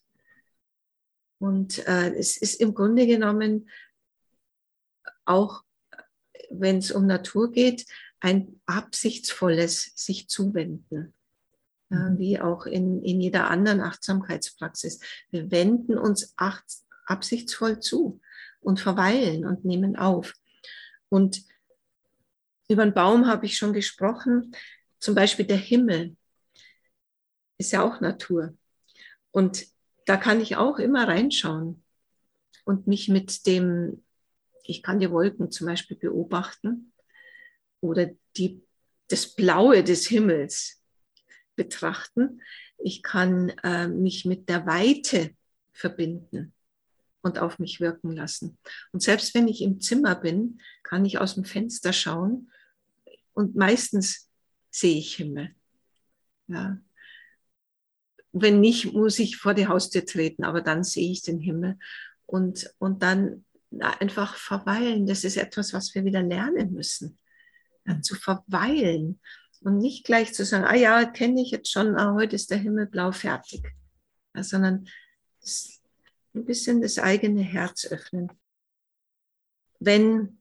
Und 1.38 1.86
äh, 1.86 2.14
es 2.14 2.36
ist 2.36 2.60
im 2.60 2.74
Grunde 2.74 3.06
genommen 3.06 3.70
auch, 5.24 5.62
wenn 6.50 6.78
es 6.78 6.90
um 6.90 7.06
Natur 7.06 7.50
geht, 7.50 7.86
ein 8.20 8.60
absichtsvolles 8.66 9.92
sich 9.94 10.28
zuwenden. 10.28 11.14
Mhm. 11.90 12.18
wie 12.18 12.40
auch 12.40 12.66
in, 12.66 13.02
in 13.02 13.20
jeder 13.20 13.48
anderen 13.48 13.80
Achtsamkeitspraxis. 13.80 15.00
Wir 15.30 15.50
wenden 15.50 15.96
uns 15.96 16.34
acht, 16.36 16.64
absichtsvoll 17.06 17.80
zu 17.80 18.20
und 18.60 18.80
verweilen 18.80 19.46
und 19.46 19.64
nehmen 19.64 19.96
auf. 19.96 20.34
Und 21.08 21.44
über 22.68 22.84
den 22.84 22.92
Baum 22.92 23.26
habe 23.26 23.46
ich 23.46 23.56
schon 23.56 23.72
gesprochen. 23.72 24.54
Zum 24.98 25.14
Beispiel 25.14 25.46
der 25.46 25.56
Himmel 25.56 26.16
ist 27.56 27.72
ja 27.72 27.82
auch 27.82 28.00
Natur. 28.00 28.54
Und 29.30 29.66
da 30.04 30.16
kann 30.16 30.40
ich 30.40 30.56
auch 30.56 30.78
immer 30.78 31.08
reinschauen 31.08 31.82
und 32.64 32.86
mich 32.86 33.08
mit 33.08 33.46
dem, 33.46 34.04
ich 34.64 34.82
kann 34.82 35.00
die 35.00 35.10
Wolken 35.10 35.50
zum 35.50 35.66
Beispiel 35.66 35.96
beobachten 35.96 36.92
oder 37.80 38.10
die, 38.36 38.62
das 39.08 39.34
Blaue 39.34 39.84
des 39.84 40.06
Himmels 40.06 40.80
betrachten. 41.56 42.40
Ich 42.78 43.02
kann 43.02 43.50
äh, 43.62 43.88
mich 43.88 44.24
mit 44.24 44.48
der 44.48 44.66
Weite 44.66 45.30
verbinden 45.72 46.52
und 47.22 47.38
auf 47.38 47.58
mich 47.58 47.80
wirken 47.80 48.12
lassen. 48.12 48.58
Und 48.92 49.02
selbst 49.02 49.34
wenn 49.34 49.48
ich 49.48 49.62
im 49.62 49.80
Zimmer 49.80 50.14
bin, 50.14 50.60
kann 50.82 51.04
ich 51.04 51.18
aus 51.18 51.34
dem 51.34 51.44
Fenster 51.44 51.92
schauen 51.92 52.50
und 53.34 53.56
meistens 53.56 54.28
sehe 54.70 54.98
ich 54.98 55.16
Himmel. 55.16 55.54
Ja, 56.46 56.78
wenn 58.32 58.60
nicht, 58.60 58.92
muss 58.92 59.18
ich 59.18 59.36
vor 59.36 59.54
die 59.54 59.66
Haustür 59.66 60.04
treten, 60.04 60.44
aber 60.44 60.60
dann 60.60 60.84
sehe 60.84 61.10
ich 61.10 61.22
den 61.22 61.40
Himmel 61.40 61.78
und, 62.26 62.72
und 62.78 63.02
dann 63.02 63.44
einfach 63.80 64.36
verweilen. 64.36 65.06
Das 65.06 65.24
ist 65.24 65.36
etwas, 65.36 65.72
was 65.72 65.94
wir 65.94 66.04
wieder 66.04 66.22
lernen 66.22 66.72
müssen. 66.72 67.18
Ja, 67.86 68.00
zu 68.02 68.14
verweilen 68.14 69.20
und 69.62 69.78
nicht 69.78 70.04
gleich 70.04 70.34
zu 70.34 70.44
sagen, 70.44 70.64
ah 70.64 70.74
ja, 70.74 71.04
kenne 71.04 71.40
ich 71.42 71.50
jetzt 71.50 71.70
schon, 71.70 71.96
ah, 71.96 72.14
heute 72.14 72.36
ist 72.36 72.50
der 72.50 72.58
Himmel 72.58 72.86
blau 72.86 73.12
fertig, 73.12 73.62
ja, 74.34 74.42
sondern 74.42 74.88
ein 76.34 76.44
bisschen 76.44 76.80
das 76.80 76.98
eigene 76.98 77.42
Herz 77.42 77.86
öffnen. 77.86 78.30
Wenn 79.80 80.38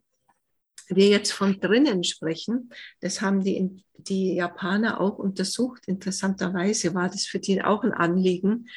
wir 0.89 1.09
jetzt 1.09 1.31
von 1.31 1.59
drinnen 1.59 2.03
sprechen, 2.03 2.69
das 3.01 3.21
haben 3.21 3.43
die, 3.43 3.83
die 3.97 4.35
Japaner 4.35 5.01
auch 5.01 5.17
untersucht. 5.17 5.87
Interessanterweise 5.87 6.93
war 6.93 7.09
das 7.09 7.25
für 7.25 7.39
die 7.39 7.61
auch 7.61 7.83
ein 7.83 7.93
Anliegen. 7.93 8.69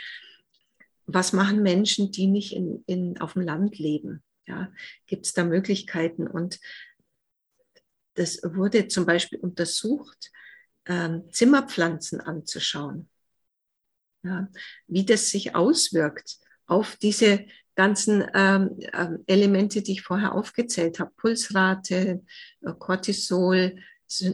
Was 1.06 1.32
machen 1.32 1.62
Menschen, 1.62 2.10
die 2.10 2.26
nicht 2.26 2.52
in, 2.54 2.82
in, 2.86 3.20
auf 3.20 3.34
dem 3.34 3.42
Land 3.42 3.78
leben? 3.78 4.22
Ja, 4.46 4.72
Gibt 5.06 5.26
es 5.26 5.32
da 5.32 5.44
Möglichkeiten? 5.44 6.26
Und 6.26 6.58
das 8.20 8.38
wurde 8.42 8.86
zum 8.86 9.06
Beispiel 9.06 9.38
untersucht, 9.38 10.30
ähm, 10.84 11.24
Zimmerpflanzen 11.32 12.20
anzuschauen. 12.20 13.08
Ja, 14.22 14.48
wie 14.86 15.06
das 15.06 15.30
sich 15.30 15.54
auswirkt 15.54 16.36
auf 16.66 16.96
diese 16.96 17.46
ganzen 17.74 18.26
ähm, 18.34 18.78
ähm, 18.92 19.24
Elemente, 19.26 19.80
die 19.80 19.92
ich 19.92 20.02
vorher 20.02 20.34
aufgezählt 20.34 21.00
habe, 21.00 21.12
Pulsrate, 21.16 22.22
äh, 22.60 22.72
Cortisol, 22.78 23.76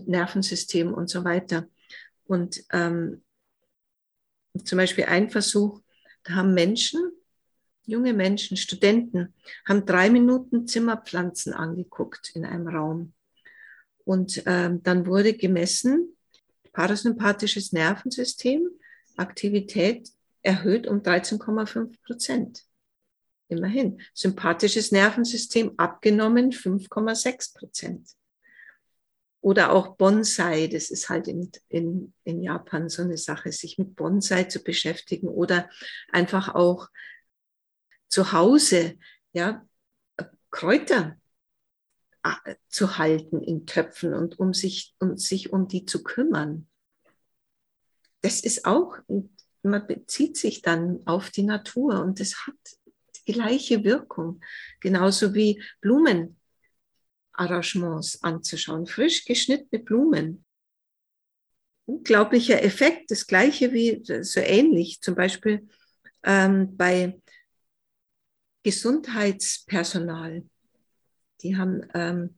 Nervensystem 0.06 0.92
und 0.92 1.08
so 1.08 1.22
weiter. 1.22 1.68
Und 2.24 2.64
ähm, 2.72 3.22
zum 4.64 4.78
Beispiel 4.78 5.04
ein 5.04 5.30
Versuch, 5.30 5.80
da 6.24 6.34
haben 6.34 6.54
Menschen, 6.54 7.12
junge 7.84 8.12
Menschen, 8.14 8.56
Studenten, 8.56 9.32
haben 9.64 9.86
drei 9.86 10.10
Minuten 10.10 10.66
Zimmerpflanzen 10.66 11.52
angeguckt 11.52 12.30
in 12.34 12.44
einem 12.44 12.66
Raum. 12.66 13.12
Und 14.06 14.44
ähm, 14.46 14.84
dann 14.84 15.04
wurde 15.06 15.34
gemessen, 15.34 16.16
parasympathisches 16.72 17.72
Nervensystem, 17.72 18.70
Aktivität 19.16 20.10
erhöht 20.42 20.86
um 20.86 21.00
13,5 21.02 21.92
Prozent. 22.04 22.62
Immerhin. 23.48 24.00
Sympathisches 24.14 24.92
Nervensystem 24.92 25.72
abgenommen 25.76 26.52
5,6 26.52 27.58
Prozent. 27.58 28.10
Oder 29.40 29.72
auch 29.72 29.96
Bonsai, 29.96 30.68
das 30.68 30.90
ist 30.90 31.08
halt 31.08 31.26
in, 31.26 31.50
in, 31.68 32.12
in 32.22 32.42
Japan 32.42 32.88
so 32.88 33.02
eine 33.02 33.16
Sache, 33.16 33.50
sich 33.50 33.76
mit 33.76 33.96
Bonsai 33.96 34.44
zu 34.44 34.62
beschäftigen 34.62 35.28
oder 35.28 35.68
einfach 36.12 36.54
auch 36.54 36.88
zu 38.08 38.30
Hause, 38.30 38.98
ja, 39.32 39.66
Kräuter 40.50 41.16
zu 42.68 42.98
halten 42.98 43.42
in 43.42 43.66
Töpfen 43.66 44.14
und 44.14 44.38
um 44.38 44.54
sich, 44.54 44.94
um 44.98 45.16
sich 45.16 45.52
um 45.52 45.68
die 45.68 45.84
zu 45.84 46.02
kümmern. 46.02 46.68
Das 48.20 48.40
ist 48.40 48.64
auch, 48.64 48.96
man 49.62 49.86
bezieht 49.86 50.36
sich 50.36 50.62
dann 50.62 51.00
auf 51.06 51.30
die 51.30 51.42
Natur 51.42 52.02
und 52.02 52.20
das 52.20 52.46
hat 52.46 52.56
gleiche 53.26 53.84
Wirkung. 53.84 54.40
Genauso 54.80 55.34
wie 55.34 55.62
Blumenarrangements 55.82 58.22
anzuschauen, 58.22 58.86
frisch 58.86 59.26
geschnittene 59.26 59.82
Blumen. 59.82 60.46
Unglaublicher 61.84 62.62
Effekt, 62.62 63.10
das 63.10 63.26
gleiche 63.26 63.70
wie, 63.72 64.00
so 64.22 64.40
ähnlich, 64.40 65.02
zum 65.02 65.14
Beispiel 65.14 65.68
ähm, 66.24 66.74
bei 66.76 67.20
Gesundheitspersonal. 68.64 70.44
Die 71.42 71.56
haben 71.56 71.82
ähm, 71.94 72.34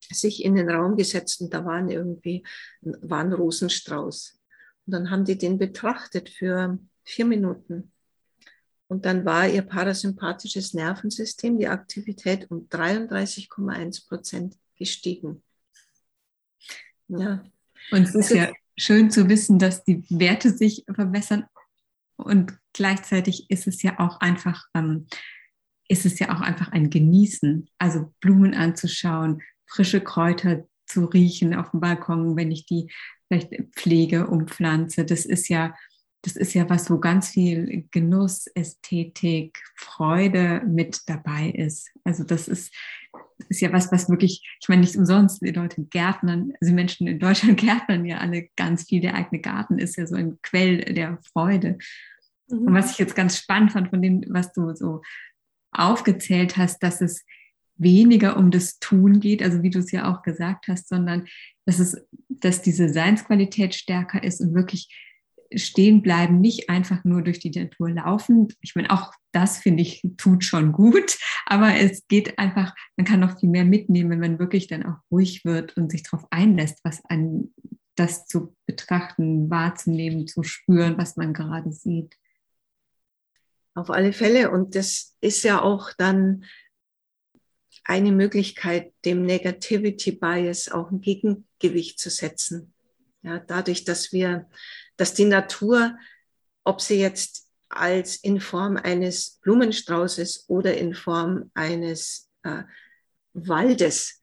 sich 0.00 0.44
in 0.44 0.54
den 0.54 0.70
Raum 0.70 0.96
gesetzt 0.96 1.40
und 1.40 1.52
da 1.52 1.64
waren 1.64 1.90
irgendwie, 1.90 2.44
war 2.82 3.20
ein 3.20 3.32
Rosenstrauß. 3.32 4.38
Und 4.86 4.92
dann 4.92 5.10
haben 5.10 5.24
die 5.24 5.36
den 5.36 5.58
betrachtet 5.58 6.30
für 6.30 6.78
vier 7.04 7.24
Minuten. 7.24 7.92
Und 8.86 9.04
dann 9.04 9.24
war 9.26 9.46
ihr 9.46 9.62
parasympathisches 9.62 10.72
Nervensystem, 10.72 11.58
die 11.58 11.68
Aktivität 11.68 12.50
um 12.50 12.68
33,1 12.68 14.08
Prozent 14.08 14.56
gestiegen. 14.76 15.42
Ja. 17.08 17.44
Und 17.90 18.02
es 18.02 18.14
ist 18.14 18.30
ja 18.30 18.50
schön 18.78 19.10
zu 19.10 19.28
wissen, 19.28 19.58
dass 19.58 19.84
die 19.84 20.04
Werte 20.08 20.50
sich 20.50 20.84
verbessern. 20.90 21.44
Und 22.16 22.58
gleichzeitig 22.72 23.50
ist 23.50 23.66
es 23.66 23.82
ja 23.82 23.98
auch 23.98 24.20
einfach, 24.20 24.66
ähm, 24.74 25.06
ist 25.88 26.06
es 26.06 26.18
ja 26.18 26.34
auch 26.34 26.40
einfach 26.40 26.72
ein 26.72 26.90
Genießen, 26.90 27.68
also 27.78 28.12
Blumen 28.20 28.54
anzuschauen, 28.54 29.42
frische 29.66 30.00
Kräuter 30.00 30.64
zu 30.86 31.06
riechen 31.06 31.54
auf 31.54 31.70
dem 31.70 31.80
Balkon, 31.80 32.36
wenn 32.36 32.50
ich 32.50 32.66
die 32.66 32.90
vielleicht 33.28 33.52
pflege, 33.74 34.26
umpflanze. 34.26 35.04
Das 35.04 35.26
ist 35.26 35.48
ja, 35.48 35.74
das 36.22 36.36
ist 36.36 36.54
ja 36.54 36.68
was, 36.68 36.90
wo 36.90 36.98
ganz 36.98 37.28
viel 37.28 37.86
Genuss, 37.90 38.46
Ästhetik, 38.54 39.62
Freude 39.76 40.62
mit 40.66 41.02
dabei 41.06 41.50
ist. 41.50 41.90
Also 42.04 42.24
das 42.24 42.48
ist, 42.48 42.74
ist 43.48 43.60
ja 43.60 43.72
was, 43.72 43.92
was 43.92 44.08
wirklich, 44.08 44.42
ich 44.60 44.68
meine, 44.68 44.80
nicht 44.80 44.96
umsonst, 44.96 45.42
die 45.42 45.52
Leute 45.52 45.84
gärtnern, 45.84 46.52
also 46.60 46.72
Menschen 46.72 47.06
in 47.06 47.18
Deutschland 47.18 47.60
gärtnern 47.60 48.04
ja 48.04 48.18
alle 48.18 48.48
ganz 48.56 48.84
viel. 48.84 49.00
Der 49.00 49.14
eigene 49.14 49.40
Garten 49.40 49.78
ist 49.78 49.96
ja 49.96 50.06
so 50.06 50.16
ein 50.16 50.38
Quell 50.42 50.78
der 50.94 51.18
Freude. 51.32 51.78
Mhm. 52.48 52.58
Und 52.66 52.74
was 52.74 52.92
ich 52.92 52.98
jetzt 52.98 53.14
ganz 53.14 53.38
spannend 53.38 53.72
fand 53.72 53.90
von 53.90 54.02
dem, 54.02 54.24
was 54.28 54.52
du 54.52 54.74
so 54.74 55.02
aufgezählt 55.72 56.56
hast, 56.56 56.82
dass 56.82 57.00
es 57.00 57.24
weniger 57.76 58.36
um 58.36 58.50
das 58.50 58.78
Tun 58.78 59.20
geht, 59.20 59.42
also 59.42 59.62
wie 59.62 59.70
du 59.70 59.78
es 59.78 59.92
ja 59.92 60.12
auch 60.12 60.22
gesagt 60.22 60.68
hast, 60.68 60.88
sondern 60.88 61.26
dass 61.64 61.78
es, 61.78 61.96
dass 62.28 62.60
diese 62.62 62.88
Seinsqualität 62.88 63.74
stärker 63.74 64.22
ist 64.22 64.40
und 64.40 64.54
wirklich 64.54 64.88
stehen 65.54 66.02
bleiben, 66.02 66.40
nicht 66.40 66.68
einfach 66.68 67.04
nur 67.04 67.22
durch 67.22 67.38
die 67.38 67.50
Natur 67.50 67.90
laufen. 67.90 68.48
Ich 68.60 68.74
meine, 68.74 68.90
auch 68.90 69.12
das 69.32 69.58
finde 69.58 69.82
ich 69.82 70.02
tut 70.16 70.44
schon 70.44 70.72
gut, 70.72 71.18
aber 71.46 71.74
es 71.76 72.06
geht 72.08 72.38
einfach, 72.38 72.74
man 72.96 73.06
kann 73.06 73.20
noch 73.20 73.38
viel 73.38 73.48
mehr 73.48 73.64
mitnehmen, 73.64 74.10
wenn 74.10 74.20
man 74.20 74.38
wirklich 74.38 74.66
dann 74.66 74.84
auch 74.84 74.98
ruhig 75.10 75.44
wird 75.44 75.76
und 75.76 75.90
sich 75.90 76.02
darauf 76.02 76.26
einlässt, 76.30 76.80
was 76.84 77.02
an 77.06 77.48
das 77.94 78.26
zu 78.26 78.54
betrachten, 78.66 79.50
wahrzunehmen, 79.50 80.26
zu 80.26 80.42
spüren, 80.42 80.98
was 80.98 81.16
man 81.16 81.32
gerade 81.32 81.72
sieht. 81.72 82.14
Auf 83.78 83.90
alle 83.90 84.12
Fälle. 84.12 84.50
Und 84.50 84.74
das 84.74 85.14
ist 85.20 85.44
ja 85.44 85.62
auch 85.62 85.92
dann 85.96 86.44
eine 87.84 88.10
Möglichkeit, 88.10 88.92
dem 89.04 89.22
Negativity 89.22 90.10
Bias 90.10 90.68
auch 90.68 90.90
ein 90.90 91.00
Gegengewicht 91.00 92.00
zu 92.00 92.10
setzen. 92.10 92.74
Ja, 93.22 93.38
dadurch, 93.38 93.84
dass 93.84 94.12
wir, 94.12 94.50
dass 94.96 95.14
die 95.14 95.26
Natur, 95.26 95.96
ob 96.64 96.80
sie 96.80 96.98
jetzt 97.00 97.48
als 97.68 98.16
in 98.16 98.40
Form 98.40 98.76
eines 98.76 99.38
Blumenstraußes 99.42 100.46
oder 100.48 100.76
in 100.76 100.92
Form 100.92 101.52
eines 101.54 102.28
äh, 102.42 102.64
Waldes 103.32 104.20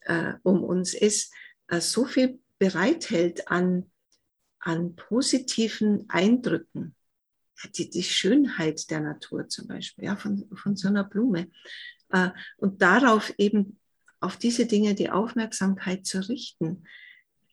äh, 0.00 0.32
um 0.42 0.64
uns 0.64 0.94
ist, 0.94 1.32
äh, 1.68 1.80
so 1.80 2.06
viel 2.06 2.40
bereithält 2.58 3.46
an, 3.46 3.88
an 4.58 4.96
positiven 4.96 6.06
Eindrücken, 6.08 6.95
die, 7.76 7.90
die 7.90 8.02
Schönheit 8.02 8.90
der 8.90 9.00
Natur 9.00 9.48
zum 9.48 9.66
Beispiel, 9.66 10.04
ja, 10.04 10.16
von, 10.16 10.48
von 10.54 10.76
so 10.76 10.88
einer 10.88 11.04
Blume. 11.04 11.48
Äh, 12.10 12.30
und 12.58 12.82
darauf 12.82 13.32
eben, 13.38 13.78
auf 14.20 14.36
diese 14.36 14.66
Dinge 14.66 14.94
die 14.94 15.10
Aufmerksamkeit 15.10 16.06
zu 16.06 16.26
richten, 16.28 16.84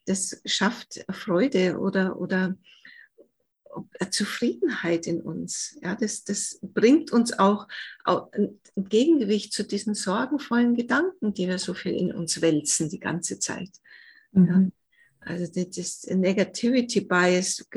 das 0.05 0.41
schafft 0.45 1.05
Freude 1.09 1.77
oder, 1.77 2.19
oder 2.19 2.55
Zufriedenheit 4.09 5.07
in 5.07 5.21
uns. 5.21 5.77
Ja, 5.81 5.95
das, 5.95 6.23
das 6.23 6.59
bringt 6.61 7.11
uns 7.11 7.37
auch, 7.37 7.67
auch 8.03 8.31
ein 8.33 8.59
Gegengewicht 8.75 9.53
zu 9.53 9.63
diesen 9.63 9.95
sorgenvollen 9.95 10.75
Gedanken, 10.75 11.33
die 11.33 11.47
wir 11.47 11.59
so 11.59 11.73
viel 11.73 11.93
in 11.93 12.13
uns 12.13 12.41
wälzen 12.41 12.89
die 12.89 12.99
ganze 12.99 13.39
Zeit. 13.39 13.71
Mhm. 14.31 14.71
Also 15.25 15.45
das 15.47 16.05
Negativity 16.05 17.01
Bias 17.01 17.67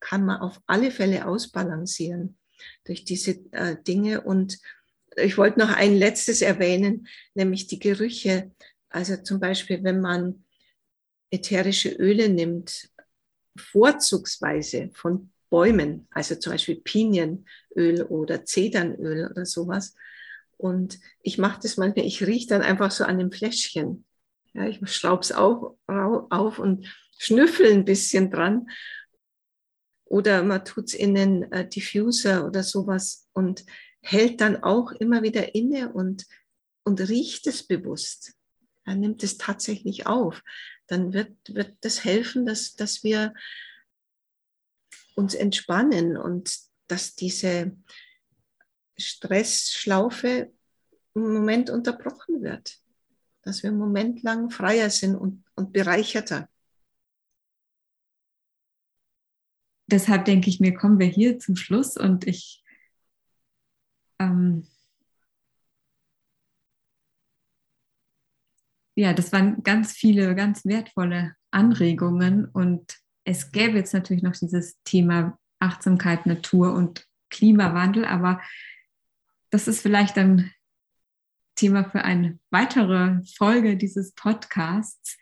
kann 0.00 0.24
man 0.24 0.40
auf 0.40 0.60
alle 0.66 0.90
Fälle 0.90 1.26
ausbalancieren 1.26 2.36
durch 2.84 3.04
diese 3.04 3.38
äh, 3.52 3.76
Dinge. 3.86 4.22
Und 4.22 4.58
ich 5.16 5.38
wollte 5.38 5.58
noch 5.58 5.70
ein 5.70 5.94
letztes 5.96 6.42
erwähnen, 6.42 7.06
nämlich 7.34 7.66
die 7.66 7.78
Gerüche. 7.78 8.52
Also 8.88 9.16
zum 9.18 9.40
Beispiel, 9.40 9.82
wenn 9.82 10.00
man 10.00 10.44
ätherische 11.30 11.90
Öle 11.90 12.28
nimmt, 12.28 12.90
vorzugsweise 13.56 14.90
von 14.94 15.30
Bäumen, 15.50 16.08
also 16.10 16.34
zum 16.36 16.52
Beispiel 16.52 16.76
Pinienöl 16.76 18.02
oder 18.08 18.44
Zedernöl 18.44 19.30
oder 19.30 19.46
sowas. 19.46 19.94
Und 20.56 20.98
ich 21.22 21.38
mache 21.38 21.60
das 21.62 21.76
manchmal, 21.76 22.06
ich 22.06 22.26
rieche 22.26 22.48
dann 22.48 22.62
einfach 22.62 22.90
so 22.90 23.04
an 23.04 23.18
dem 23.18 23.30
Fläschchen. 23.30 24.05
Ja, 24.56 24.66
ich 24.66 24.80
schraube 24.90 25.20
es 25.20 25.32
auch 25.32 25.76
auf 25.86 26.58
und 26.58 26.86
schnüffel 27.18 27.70
ein 27.72 27.84
bisschen 27.84 28.30
dran. 28.30 28.70
Oder 30.06 30.42
man 30.42 30.64
tut 30.64 30.86
es 30.86 30.94
in 30.94 31.14
den 31.14 31.52
äh, 31.52 31.68
Diffuser 31.68 32.46
oder 32.46 32.62
sowas 32.62 33.28
und 33.34 33.66
hält 34.00 34.40
dann 34.40 34.62
auch 34.62 34.92
immer 34.92 35.22
wieder 35.22 35.54
inne 35.54 35.92
und, 35.92 36.24
und 36.84 37.00
riecht 37.00 37.46
es 37.46 37.66
bewusst. 37.66 38.32
Er 38.84 38.94
nimmt 38.94 39.22
es 39.22 39.36
tatsächlich 39.36 40.06
auf. 40.06 40.42
Dann 40.86 41.12
wird, 41.12 41.36
wird 41.48 41.76
das 41.82 42.04
helfen, 42.04 42.46
dass, 42.46 42.76
dass 42.76 43.04
wir 43.04 43.34
uns 45.16 45.34
entspannen 45.34 46.16
und 46.16 46.56
dass 46.86 47.14
diese 47.14 47.76
Stressschlaufe 48.96 50.50
im 51.14 51.32
Moment 51.34 51.68
unterbrochen 51.68 52.42
wird 52.42 52.80
dass 53.46 53.62
wir 53.62 53.70
einen 53.70 53.78
Moment 53.78 54.22
lang 54.22 54.50
freier 54.50 54.90
sind 54.90 55.14
und, 55.14 55.44
und 55.54 55.72
bereicherter. 55.72 56.48
Deshalb 59.88 60.24
denke 60.24 60.50
ich 60.50 60.58
mir, 60.60 60.74
kommen 60.74 60.98
wir 60.98 61.06
hier 61.06 61.38
zum 61.38 61.54
Schluss 61.56 61.96
und 61.96 62.26
ich 62.26 62.64
ähm, 64.18 64.66
ja, 68.96 69.12
das 69.12 69.32
waren 69.32 69.62
ganz 69.62 69.92
viele, 69.92 70.34
ganz 70.34 70.64
wertvolle 70.64 71.36
Anregungen 71.50 72.46
und 72.46 72.96
es 73.24 73.52
gäbe 73.52 73.76
jetzt 73.76 73.92
natürlich 73.92 74.22
noch 74.22 74.32
dieses 74.32 74.80
Thema 74.84 75.38
Achtsamkeit, 75.60 76.26
Natur 76.26 76.72
und 76.72 77.06
Klimawandel, 77.30 78.04
aber 78.04 78.40
das 79.50 79.68
ist 79.68 79.80
vielleicht 79.80 80.16
dann 80.16 80.50
Thema 81.56 81.90
für 81.90 82.02
eine 82.02 82.38
weitere 82.50 83.24
Folge 83.36 83.76
dieses 83.76 84.12
Podcasts. 84.12 85.18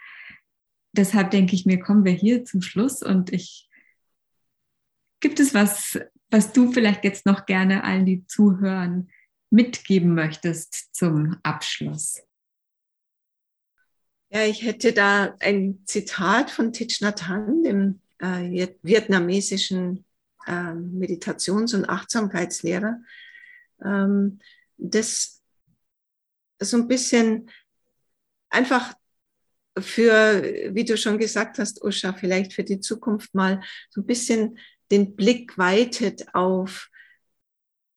Deshalb 0.92 1.30
denke 1.30 1.54
ich 1.54 1.64
mir, 1.64 1.80
kommen 1.80 2.04
wir 2.04 2.12
hier 2.12 2.44
zum 2.44 2.60
Schluss 2.60 3.02
und 3.02 3.32
ich 3.32 3.68
gibt 5.20 5.40
es 5.40 5.54
was, 5.54 5.98
was 6.30 6.52
du 6.52 6.70
vielleicht 6.70 7.04
jetzt 7.04 7.24
noch 7.24 7.46
gerne 7.46 7.82
allen, 7.84 8.04
die 8.04 8.26
zuhören, 8.26 9.10
mitgeben 9.50 10.14
möchtest 10.14 10.94
zum 10.94 11.36
Abschluss? 11.42 12.22
Ja, 14.30 14.44
ich 14.44 14.62
hätte 14.62 14.92
da 14.92 15.36
ein 15.40 15.78
Zitat 15.86 16.50
von 16.50 16.72
Thich 16.72 17.00
Nhat 17.00 17.28
Hanh, 17.28 17.62
dem 17.62 18.00
äh, 18.18 18.68
vietnamesischen 18.82 20.04
äh, 20.46 20.74
Meditations- 20.74 21.74
und 21.74 21.88
Achtsamkeitslehrer, 21.88 23.00
ähm, 23.82 24.40
das 24.76 25.40
so 26.64 26.76
ein 26.76 26.88
bisschen 26.88 27.50
einfach 28.50 28.94
für, 29.78 30.70
wie 30.72 30.84
du 30.84 30.96
schon 30.96 31.18
gesagt 31.18 31.58
hast, 31.58 31.82
Usha, 31.82 32.12
vielleicht 32.12 32.52
für 32.52 32.64
die 32.64 32.80
Zukunft 32.80 33.34
mal 33.34 33.62
so 33.90 34.00
ein 34.00 34.06
bisschen 34.06 34.58
den 34.90 35.16
Blick 35.16 35.58
weitet 35.58 36.34
auf, 36.34 36.88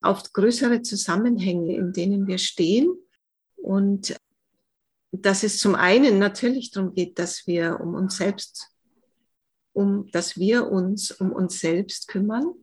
auf 0.02 0.32
größere 0.34 0.82
Zusammenhänge, 0.82 1.76
in 1.76 1.94
denen 1.94 2.28
wir 2.28 2.38
stehen. 2.40 2.90
Und 3.56 4.16
dass 5.12 5.44
es 5.44 5.60
zum 5.60 5.76
einen 5.76 6.20
natürlich 6.20 6.72
darum 6.72 6.94
geht, 6.94 7.20
dass 7.20 7.46
wir 7.48 7.80
um 7.80 7.94
uns 7.94 8.18
selbst, 8.18 8.70
um, 9.74 10.10
dass 10.12 10.38
wir 10.38 10.68
uns 10.68 11.12
um 11.12 11.32
uns 11.32 11.60
selbst 11.60 12.08
kümmern, 12.08 12.54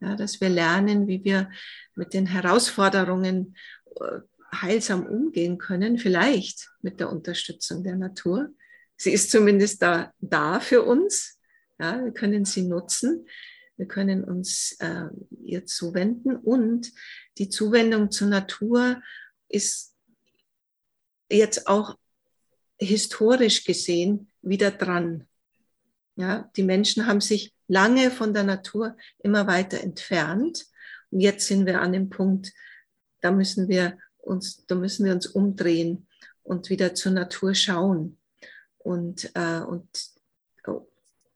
ja, 0.00 0.16
dass 0.16 0.40
wir 0.40 0.48
lernen, 0.48 1.06
wie 1.06 1.24
wir 1.24 1.50
mit 1.94 2.14
den 2.14 2.26
Herausforderungen 2.26 3.56
äh, 4.00 4.20
heilsam 4.54 5.06
umgehen 5.06 5.58
können, 5.58 5.98
vielleicht 5.98 6.70
mit 6.82 7.00
der 7.00 7.10
Unterstützung 7.10 7.82
der 7.82 7.96
Natur. 7.96 8.50
Sie 8.96 9.12
ist 9.12 9.30
zumindest 9.30 9.82
da, 9.82 10.12
da 10.20 10.60
für 10.60 10.82
uns. 10.82 11.38
Ja, 11.78 12.04
wir 12.04 12.12
können 12.12 12.44
sie 12.44 12.62
nutzen. 12.62 13.26
Wir 13.76 13.86
können 13.88 14.22
uns 14.22 14.76
äh, 14.80 15.06
ihr 15.44 15.66
zuwenden 15.66 16.36
und 16.36 16.92
die 17.38 17.48
Zuwendung 17.48 18.10
zur 18.10 18.28
Natur 18.28 19.02
ist 19.48 19.96
jetzt 21.30 21.66
auch 21.66 21.98
historisch 22.78 23.64
gesehen 23.64 24.30
wieder 24.42 24.70
dran. 24.70 25.26
Ja, 26.16 26.50
die 26.56 26.62
Menschen 26.62 27.06
haben 27.06 27.20
sich 27.20 27.54
lange 27.68 28.10
von 28.10 28.34
der 28.34 28.44
Natur 28.44 28.96
immer 29.18 29.46
weiter 29.46 29.80
entfernt. 29.80 30.66
Und 31.10 31.20
jetzt 31.20 31.46
sind 31.46 31.64
wir 31.64 31.80
an 31.80 31.92
dem 31.92 32.10
Punkt, 32.10 32.52
da 33.20 33.30
müssen 33.30 33.68
wir 33.68 33.98
uns, 34.22 34.64
da 34.66 34.74
müssen 34.74 35.04
wir 35.04 35.12
uns 35.12 35.26
umdrehen 35.26 36.06
und 36.42 36.70
wieder 36.70 36.94
zur 36.94 37.12
Natur 37.12 37.54
schauen 37.54 38.18
und, 38.78 39.30
äh, 39.34 39.60
und 39.60 39.88
oh, 40.66 40.88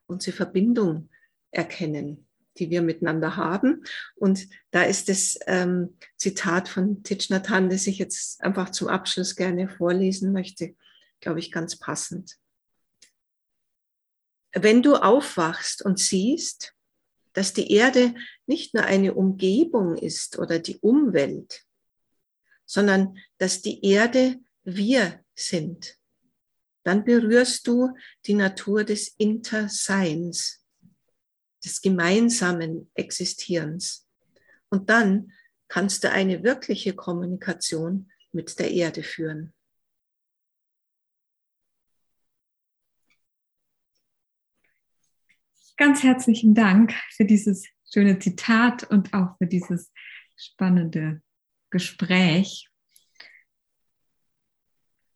unsere 0.07 0.37
Verbindung 0.37 1.09
erkennen, 1.51 2.27
die 2.59 2.71
wir 2.71 2.83
miteinander 2.83 3.37
haben. 3.37 3.85
Und 4.15 4.49
da 4.71 4.83
ist 4.83 5.09
das 5.09 5.39
ähm, 5.47 5.97
Zitat 6.17 6.69
von 6.69 7.03
Hanh, 7.05 7.71
das 7.71 7.87
ich 7.87 7.99
jetzt 7.99 8.43
einfach 8.43 8.71
zum 8.71 8.89
Abschluss 8.89 9.37
gerne 9.37 9.69
vorlesen 9.69 10.33
möchte, 10.33 10.75
glaube 11.21 11.41
ich, 11.41 11.53
ganz 11.53 11.77
passend. 11.77 12.37
Wenn 14.53 14.83
du 14.83 14.97
aufwachst 14.97 15.85
und 15.85 15.99
siehst, 15.99 16.75
dass 17.35 17.53
die 17.53 17.71
Erde 17.71 18.15
nicht 18.47 18.73
nur 18.73 18.85
eine 18.85 19.13
Umgebung 19.13 19.99
ist 19.99 20.39
oder 20.39 20.59
die 20.59 20.79
Umwelt, 20.79 21.66
sondern 22.67 23.17
dass 23.39 23.63
die 23.63 23.85
Erde 23.85 24.39
wir 24.65 25.25
sind, 25.35 25.97
dann 26.83 27.05
berührst 27.05 27.67
du 27.67 27.97
die 28.27 28.35
Natur 28.35 28.85
des 28.85 29.09
Interseins, 29.19 30.65
des 31.65 31.81
gemeinsamen 31.81 32.91
Existierens. 32.95 34.07
Und 34.69 34.91
dann 34.91 35.33
kannst 35.69 36.05
du 36.05 36.11
eine 36.11 36.43
wirkliche 36.45 36.95
Kommunikation 36.95 38.11
mit 38.33 38.59
der 38.59 38.71
Erde 38.71 39.03
führen. 39.03 39.53
Ganz 45.77 46.03
herzlichen 46.03 46.55
Dank 46.55 46.95
für 47.11 47.25
dieses 47.25 47.67
schöne 47.93 48.19
Zitat 48.19 48.85
und 48.85 49.13
auch 49.13 49.37
für 49.37 49.47
dieses 49.47 49.93
spannende 50.37 51.21
Gespräch. 51.77 52.71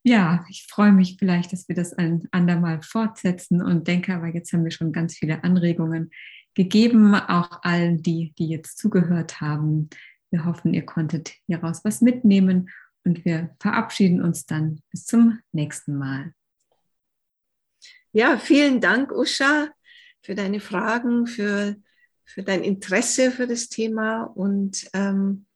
Ja, 0.03 0.45
ich 0.51 0.67
freue 0.69 0.93
mich 0.93 1.17
vielleicht, 1.19 1.55
dass 1.55 1.69
wir 1.69 1.75
das 1.75 1.95
ein 1.95 2.29
andermal 2.33 2.83
fortsetzen 2.83 3.63
und 3.63 3.89
denke, 3.89 4.15
aber 4.15 4.27
jetzt 4.27 4.53
haben 4.53 4.65
wir 4.65 4.71
schon 4.71 4.93
ganz 4.93 5.17
viele 5.17 5.43
Anregungen 5.43 6.11
gegeben, 6.55 7.15
auch 7.15 7.63
allen, 7.63 8.03
die, 8.03 8.35
die 8.39 8.49
jetzt 8.49 8.77
zugehört 8.77 9.41
haben. 9.41 9.89
Wir 10.31 10.45
hoffen, 10.45 10.75
ihr 10.75 10.85
konntet 10.85 11.33
hieraus 11.47 11.81
was 11.83 12.03
mitnehmen 12.03 12.69
und 13.05 13.25
wir 13.25 13.57
verabschieden 13.59 14.21
uns 14.21 14.45
dann 14.45 14.83
bis 14.91 15.07
zum 15.07 15.41
nächsten 15.53 15.97
Mal. 15.97 16.35
Ja, 18.13 18.37
vielen 18.37 18.83
Dank, 18.83 19.13
Usha 19.13 19.71
für 20.21 20.35
deine 20.35 20.61
Fragen, 20.61 21.27
für, 21.27 21.77
für 22.27 22.43
dein 22.43 22.63
Interesse 22.65 23.31
für 23.31 23.47
das 23.47 23.71
Thema 23.71 24.25
und 24.25 24.91
ähm, 24.93 25.47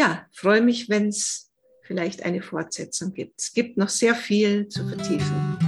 ja, 0.00 0.26
freue 0.32 0.62
mich, 0.62 0.88
wenn 0.88 1.08
es 1.08 1.50
vielleicht 1.82 2.22
eine 2.22 2.40
Fortsetzung 2.40 3.12
gibt. 3.12 3.38
Es 3.38 3.52
gibt 3.52 3.76
noch 3.76 3.90
sehr 3.90 4.14
viel 4.14 4.66
zu 4.66 4.88
vertiefen. 4.88 5.59